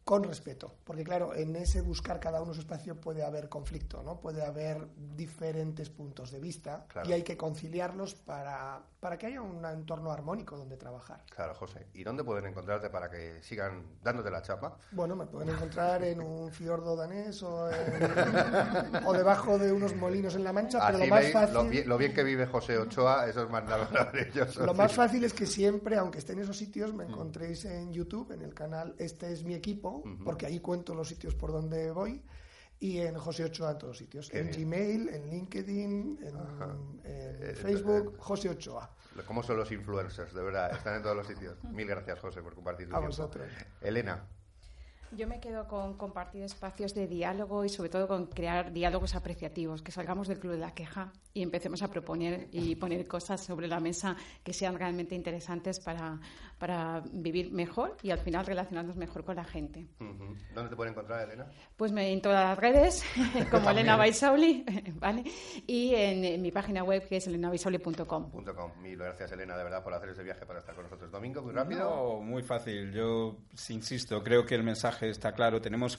con 0.05 0.23
respeto, 0.23 0.73
porque 0.85 1.03
claro, 1.03 1.35
en 1.35 1.57
ese 1.57 1.81
buscar 1.81 2.21
cada 2.21 2.41
uno 2.41 2.55
su 2.55 2.61
espacio 2.61 3.01
puede 3.01 3.25
haber 3.25 3.49
conflicto, 3.49 4.05
¿no? 4.05 4.21
Puede 4.21 4.45
haber 4.45 4.87
diferentes 4.95 5.91
puntos 5.91 6.31
de 6.31 6.39
vista 6.39 6.87
y 7.05 7.12
hay 7.12 7.25
que 7.25 7.37
conciliarlos 7.37 8.14
para, 8.14 8.85
para 9.01 9.19
que 9.19 9.27
haya 9.27 9.41
un 9.41 9.64
entorno 9.64 10.12
armónico 10.12 10.57
donde 10.57 10.77
trabajar. 10.77 11.25
Claro, 11.35 11.57
José. 11.57 11.89
¿Y 11.93 12.05
dónde 12.05 12.23
pueden 12.23 12.47
encontrarte 12.47 12.89
para 12.89 13.11
que 13.11 13.43
sigan 13.43 13.99
dándote 14.01 14.31
la 14.31 14.43
chapa? 14.43 14.79
Bueno, 14.93 15.17
me 15.17 15.27
pueden 15.27 15.49
encontrar 15.49 16.05
en 16.05 16.21
un 16.21 16.53
fiordo 16.53 16.95
danés 16.95 17.43
o, 17.43 17.69
o 19.07 19.12
debajo 19.12 19.59
de 19.59 19.73
unos 19.73 19.97
molinos 19.97 20.37
en 20.37 20.45
La 20.45 20.53
Mancha, 20.53 20.87
pero 20.87 20.99
lo 20.99 21.07
más 21.07 21.33
fácil... 21.33 21.85
Lo 21.87 21.99
bien, 21.99 22.14
que 22.14 22.23
vive 22.23 22.47
José 22.47 22.79
Ochoa, 22.79 23.27
eso 23.29 23.43
es 23.43 23.51
más 23.51 23.64
maravilloso. 23.64 24.64
Lo 24.64 24.75
más 24.75 24.93
fácil 24.93 25.25
es 25.25 25.33
que 25.33 25.47
siempre, 25.47 25.97
aunque 25.97 26.19
esté 26.19 26.35
en 26.35 26.41
esos 26.41 26.57
sitios, 26.57 26.95
me 26.95 27.05
mm. 27.05 27.11
encontréis 27.11 27.64
en 27.64 27.93
YouTube, 27.93 28.31
en 28.33 28.43
el 28.43 28.55
canal 28.57 28.96
Este 28.98 29.32
es 29.32 29.44
mi 29.44 29.54
equipo, 29.54 30.02
porque 30.24 30.46
ahí 30.46 30.59
cuento 30.59 30.94
los 30.94 31.09
sitios 31.09 31.36
por 31.36 31.52
donde 31.52 31.92
voy 31.92 32.24
y 32.78 32.98
en 32.98 33.16
José 33.16 33.44
Ochoa 33.44 33.72
en 33.72 33.78
todos 33.78 33.98
sitios. 33.98 34.32
en 34.34 34.50
Gmail, 34.50 35.09
en 35.09 35.30
LinkedIn, 35.30 36.18
en, 36.22 37.00
eh, 37.04 37.54
Facebook, 37.54 38.16
José 38.18 38.50
Ochoa. 38.50 38.90
¿Cómo 39.26 39.42
son 39.42 39.57
los 39.57 39.70
influencers? 39.72 40.34
De 40.34 40.42
verdad, 40.42 40.72
están 40.72 40.96
en 40.96 41.02
todos 41.02 41.16
los 41.16 41.26
sitios. 41.26 41.62
Mil 41.64 41.86
gracias, 41.86 42.18
José, 42.20 42.42
por 42.42 42.54
compartir 42.54 42.88
tu 42.88 42.96
A 42.96 42.98
vosotros. 43.00 43.46
Elena. 43.80 44.28
Yo 45.12 45.26
me 45.26 45.40
quedo 45.40 45.66
con 45.68 45.96
compartir 45.96 46.42
espacios 46.42 46.94
de 46.94 47.07
diálogo 47.07 47.64
y 47.64 47.68
sobre 47.68 47.88
todo 47.88 48.09
con 48.09 48.26
crear 48.26 48.72
diálogos 48.72 49.14
apreciativos, 49.14 49.82
que 49.82 49.92
salgamos 49.92 50.28
del 50.28 50.38
club 50.38 50.52
de 50.52 50.59
la 50.59 50.74
queja 50.74 51.12
y 51.32 51.42
empecemos 51.42 51.82
a 51.82 51.88
proponer 51.88 52.48
y 52.50 52.74
poner 52.74 53.07
cosas 53.07 53.40
sobre 53.40 53.68
la 53.68 53.78
mesa 53.78 54.16
que 54.42 54.52
sean 54.52 54.76
realmente 54.78 55.14
interesantes 55.14 55.80
para, 55.80 56.18
para 56.59 57.02
vivir 57.12 57.52
mejor 57.52 57.96
y 58.02 58.11
al 58.11 58.18
final 58.18 58.46
relacionarnos 58.46 58.96
mejor 58.96 59.24
con 59.24 59.36
la 59.36 59.44
gente. 59.44 59.86
¿Dónde 60.54 60.70
te 60.70 60.76
pueden 60.76 60.92
encontrar, 60.92 61.22
Elena? 61.28 61.46
Pues 61.76 61.92
me, 61.92 62.11
en 62.12 62.20
todas 62.20 62.44
las 62.44 62.59
redes, 62.59 63.04
como 63.50 63.70
Elena 63.70 63.96
Baisauli, 63.96 64.64
¿vale? 64.94 65.24
Y 65.66 65.94
en, 65.94 66.42
mi 66.42 66.50
página 66.50 66.82
web 66.82 67.07
que 67.07 67.18
es 67.18 67.26
elenabaisauli.com. 67.26 68.30
Mil 68.80 68.96
gracias, 68.96 69.30
Elena, 69.32 69.57
de 69.57 69.64
verdad, 69.64 69.84
por 69.84 69.94
hacer 69.94 70.11
ese 70.11 70.22
viaje 70.22 70.44
para 70.46 70.59
estar 70.59 70.74
con 70.74 70.84
nosotros. 70.84 71.11
Domingo, 71.11 71.42
muy 71.42 71.52
rápido. 71.52 72.20
muy 72.20 72.42
fácil. 72.42 72.92
Yo 72.92 73.36
insisto, 73.68 74.22
creo 74.22 74.44
que 74.44 74.54
el 74.54 74.62
mensaje 74.62 74.95
está 75.03 75.32
claro. 75.32 75.61
Tenemos 75.61 75.99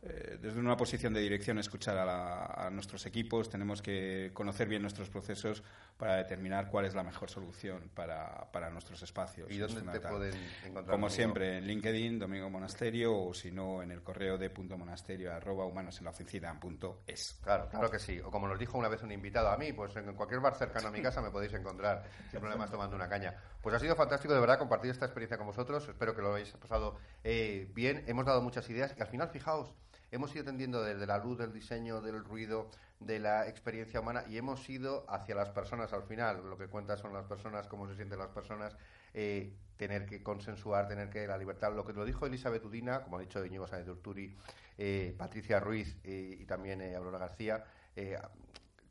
eh, 0.00 0.38
desde 0.40 0.60
una 0.60 0.76
posición 0.76 1.12
de 1.12 1.20
dirección 1.20 1.58
escuchar 1.58 1.98
a, 1.98 2.70
nuestros 2.70 3.04
equipos, 3.06 3.50
tenemos 3.50 3.82
que 3.82 4.30
conocer 4.32 4.68
bien 4.68 4.82
nuestros 4.82 5.08
procesos 5.08 5.64
para 5.96 6.16
determinar 6.16 6.68
cuál 6.70 6.84
es 6.84 6.94
la 6.94 7.02
mejor 7.02 7.30
solución 7.30 7.90
para, 7.94 8.46
para 8.52 8.70
nuestros 8.70 9.02
espacios. 9.02 9.50
¿Y 9.50 9.58
dónde 9.58 9.80
te 9.80 10.00
pueden 10.00 10.34
encontrar? 10.64 10.94
Como 10.94 11.10
siempre, 11.10 11.58
en 11.58 11.66
LinkedIn, 11.66 12.18
Domingo 12.18 12.48
Monasterio, 12.48 13.16
o 13.16 13.34
si 13.34 13.50
no, 13.50 13.82
en 13.82 13.90
el 13.90 14.02
correo 14.02 14.38
de 14.38 14.50
punto 14.50 14.78
monasterio 14.78 15.32
arroba 15.32 15.64
humanos 15.64 15.98
en 15.98 16.04
la 16.04 16.10
oficina 16.10 16.58
punto 16.60 17.02
es. 17.06 17.40
Claro, 17.42 17.68
claro 17.68 17.90
que 17.90 17.98
sí. 17.98 18.20
O 18.20 18.30
como 18.30 18.46
nos 18.46 18.58
dijo 18.58 18.78
una 18.78 18.88
vez 18.88 19.02
un 19.02 19.10
invitado 19.10 19.48
a 19.48 19.56
mí, 19.56 19.72
pues 19.72 19.96
en 19.96 20.14
cualquier 20.14 20.40
bar 20.40 20.54
cercano 20.54 20.88
a 20.88 20.90
mi 20.92 21.02
casa 21.02 21.20
me 21.20 21.30
podéis 21.30 21.54
encontrar 21.54 22.04
sin 22.30 22.38
problemas 22.38 22.70
tomando 22.70 22.94
una 22.94 23.08
caña. 23.08 23.34
Pues 23.62 23.74
ha 23.74 23.80
sido 23.80 23.96
fantástico 23.96 24.32
de 24.34 24.40
verdad 24.40 24.58
compartir 24.58 24.90
esta 24.90 25.04
experiencia 25.04 25.36
con 25.36 25.46
vosotros. 25.46 25.88
Espero 25.88 26.14
que 26.14 26.22
lo 26.22 26.34
hayáis 26.34 26.52
pasado 26.52 26.96
eh, 27.24 27.68
bien. 27.74 28.04
Hemos 28.06 28.24
dado 28.24 28.40
muchas 28.40 28.68
ideas 28.70 28.94
y 28.96 29.00
al 29.00 29.08
final, 29.08 29.30
fijaos, 29.30 29.74
hemos 30.12 30.34
ido 30.34 30.44
tendiendo 30.44 30.82
desde 30.82 31.06
la 31.06 31.18
luz, 31.18 31.38
del 31.38 31.52
diseño, 31.52 32.00
del 32.00 32.24
ruido, 32.24 32.70
de 33.00 33.18
la 33.18 33.48
experiencia 33.48 34.00
humana 34.00 34.24
y 34.28 34.38
hemos 34.38 34.68
ido 34.68 35.04
hacia 35.08 35.34
las 35.34 35.50
personas 35.50 35.92
al 35.92 36.04
final. 36.04 36.48
Lo 36.48 36.56
que 36.56 36.68
cuenta 36.68 36.96
son 36.96 37.12
las 37.12 37.26
personas, 37.26 37.66
cómo 37.66 37.88
se 37.88 37.96
sienten 37.96 38.18
las 38.18 38.30
personas, 38.30 38.76
eh, 39.12 39.52
tener 39.76 40.06
que 40.06 40.22
consensuar, 40.22 40.86
tener 40.86 41.10
que 41.10 41.26
la 41.26 41.36
libertad. 41.36 41.74
Lo 41.74 41.84
que 41.84 41.92
lo 41.92 42.04
dijo 42.04 42.26
Elizabeth 42.26 42.64
Udina, 42.64 43.02
como 43.02 43.18
ha 43.18 43.20
dicho 43.20 43.44
Íñigo 43.44 43.66
Sáenz 43.66 43.86
de 43.86 43.92
Urturi, 43.92 44.36
eh, 44.76 45.14
Patricia 45.18 45.58
Ruiz 45.58 45.96
y 46.04 46.44
también 46.44 46.80
eh, 46.80 46.94
Aurora 46.94 47.18
García, 47.18 47.64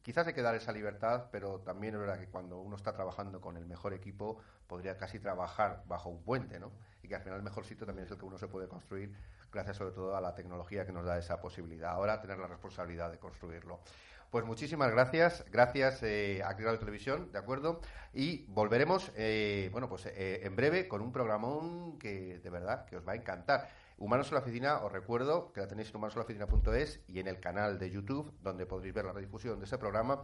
quizás 0.07 0.25
hay 0.25 0.33
que 0.33 0.41
dar 0.41 0.55
esa 0.55 0.71
libertad, 0.71 1.25
pero 1.33 1.59
también 1.59 1.93
es 1.95 1.99
verdad 1.99 2.17
que 2.17 2.27
cuando 2.27 2.61
uno 2.61 2.77
está 2.77 2.93
trabajando 2.93 3.41
con 3.41 3.57
el 3.57 3.65
mejor 3.65 3.93
equipo, 3.93 4.39
podría 4.65 4.95
casi 4.95 5.19
trabajar 5.19 5.83
bajo 5.85 6.09
un 6.09 6.23
puente, 6.23 6.61
¿no? 6.61 6.71
Y 7.03 7.09
que 7.09 7.15
al 7.15 7.23
final 7.23 7.39
el 7.39 7.43
mejor 7.43 7.65
sitio 7.65 7.85
también 7.85 8.05
es 8.05 8.11
el 8.13 8.17
que 8.17 8.23
uno 8.23 8.37
se 8.37 8.47
puede 8.47 8.69
construir 8.69 9.13
gracias 9.51 9.75
sobre 9.75 9.91
todo 9.91 10.15
a 10.15 10.21
la 10.21 10.33
tecnología 10.33 10.85
que 10.85 10.93
nos 10.93 11.03
da 11.03 11.17
esa 11.17 11.41
posibilidad. 11.41 11.91
Ahora 11.91 12.21
tener 12.21 12.37
la 12.37 12.47
responsabilidad 12.47 13.11
de 13.11 13.19
construirlo. 13.19 13.81
Pues 14.31 14.45
muchísimas 14.45 14.91
gracias, 14.91 15.43
gracias 15.51 16.01
eh, 16.03 16.41
a 16.41 16.55
Televisión, 16.55 17.29
¿de 17.33 17.39
acuerdo? 17.39 17.81
Y 18.13 18.45
volveremos, 18.47 19.11
eh, 19.17 19.67
bueno, 19.73 19.89
pues 19.89 20.05
eh, 20.05 20.39
en 20.43 20.55
breve 20.55 20.87
con 20.87 21.01
un 21.01 21.11
programón 21.11 21.99
que 21.99 22.39
de 22.39 22.49
verdad 22.49 22.85
que 22.85 22.95
os 22.95 23.05
va 23.05 23.11
a 23.11 23.15
encantar. 23.15 23.67
Humanos 23.99 24.27
en 24.27 24.35
la 24.35 24.41
Oficina, 24.41 24.77
os 24.83 24.91
recuerdo 24.91 25.51
que 25.53 25.61
la 25.61 25.67
tenéis 25.67 25.89
en 25.89 25.95
humanosenlaoficina.es 25.95 26.99
y 27.07 27.19
en 27.19 27.27
el 27.27 27.39
canal 27.39 27.79
de 27.79 27.89
YouTube, 27.89 28.31
donde 28.43 28.67
podréis 28.67 28.93
ver 28.93 29.05
la 29.05 29.11
redifusión 29.11 29.57
de 29.57 29.65
ese 29.65 29.79
programa, 29.79 30.23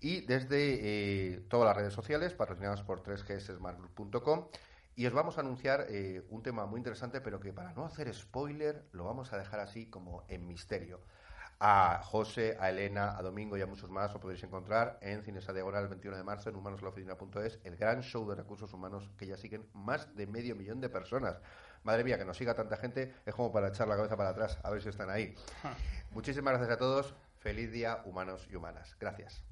y 0.00 0.22
desde 0.22 1.40
todas 1.48 1.66
las 1.68 1.76
redes 1.76 1.92
sociales, 1.92 2.34
patrocinadas 2.34 2.82
por 2.82 3.04
3gsmartgroup.com. 3.04 4.48
Y 4.96 5.06
os 5.06 5.12
vamos 5.12 5.38
a 5.38 5.40
anunciar 5.40 5.86
eh, 5.88 6.26
un 6.30 6.42
tema 6.42 6.66
muy 6.66 6.78
interesante, 6.78 7.20
pero 7.20 7.38
que 7.38 7.52
para 7.52 7.72
no 7.72 7.84
hacer 7.84 8.12
spoiler, 8.12 8.88
lo 8.90 9.04
vamos 9.04 9.32
a 9.32 9.38
dejar 9.38 9.60
así 9.60 9.86
como 9.86 10.24
en 10.28 10.46
misterio. 10.48 11.00
A 11.60 12.02
José, 12.02 12.56
a 12.58 12.70
Elena, 12.70 13.16
a 13.16 13.22
Domingo 13.22 13.56
y 13.56 13.62
a 13.62 13.66
muchos 13.66 13.88
más 13.88 14.12
os 14.12 14.20
podéis 14.20 14.42
encontrar 14.42 14.98
en 15.00 15.22
Cinesa 15.22 15.52
Diagonal 15.52 15.84
el 15.84 15.90
21 15.90 16.16
de 16.16 16.24
marzo 16.24 16.50
en 16.50 16.56
humanoslaoficina.es, 16.56 17.60
el 17.62 17.76
gran 17.76 18.02
show 18.02 18.28
de 18.28 18.34
recursos 18.34 18.72
humanos 18.72 19.08
que 19.16 19.28
ya 19.28 19.36
siguen 19.36 19.64
más 19.72 20.12
de 20.16 20.26
medio 20.26 20.56
millón 20.56 20.80
de 20.80 20.88
personas. 20.88 21.40
Madre 21.82 22.04
mía, 22.04 22.18
que 22.18 22.24
nos 22.24 22.36
siga 22.36 22.54
tanta 22.54 22.76
gente, 22.76 23.14
es 23.26 23.34
como 23.34 23.52
para 23.52 23.68
echar 23.68 23.88
la 23.88 23.96
cabeza 23.96 24.16
para 24.16 24.30
atrás, 24.30 24.58
a 24.62 24.70
ver 24.70 24.82
si 24.82 24.88
están 24.88 25.10
ahí. 25.10 25.34
Muchísimas 26.10 26.52
gracias 26.52 26.76
a 26.76 26.78
todos. 26.78 27.14
Feliz 27.38 27.72
día, 27.72 28.02
humanos 28.04 28.46
y 28.50 28.56
humanas. 28.56 28.96
Gracias. 29.00 29.51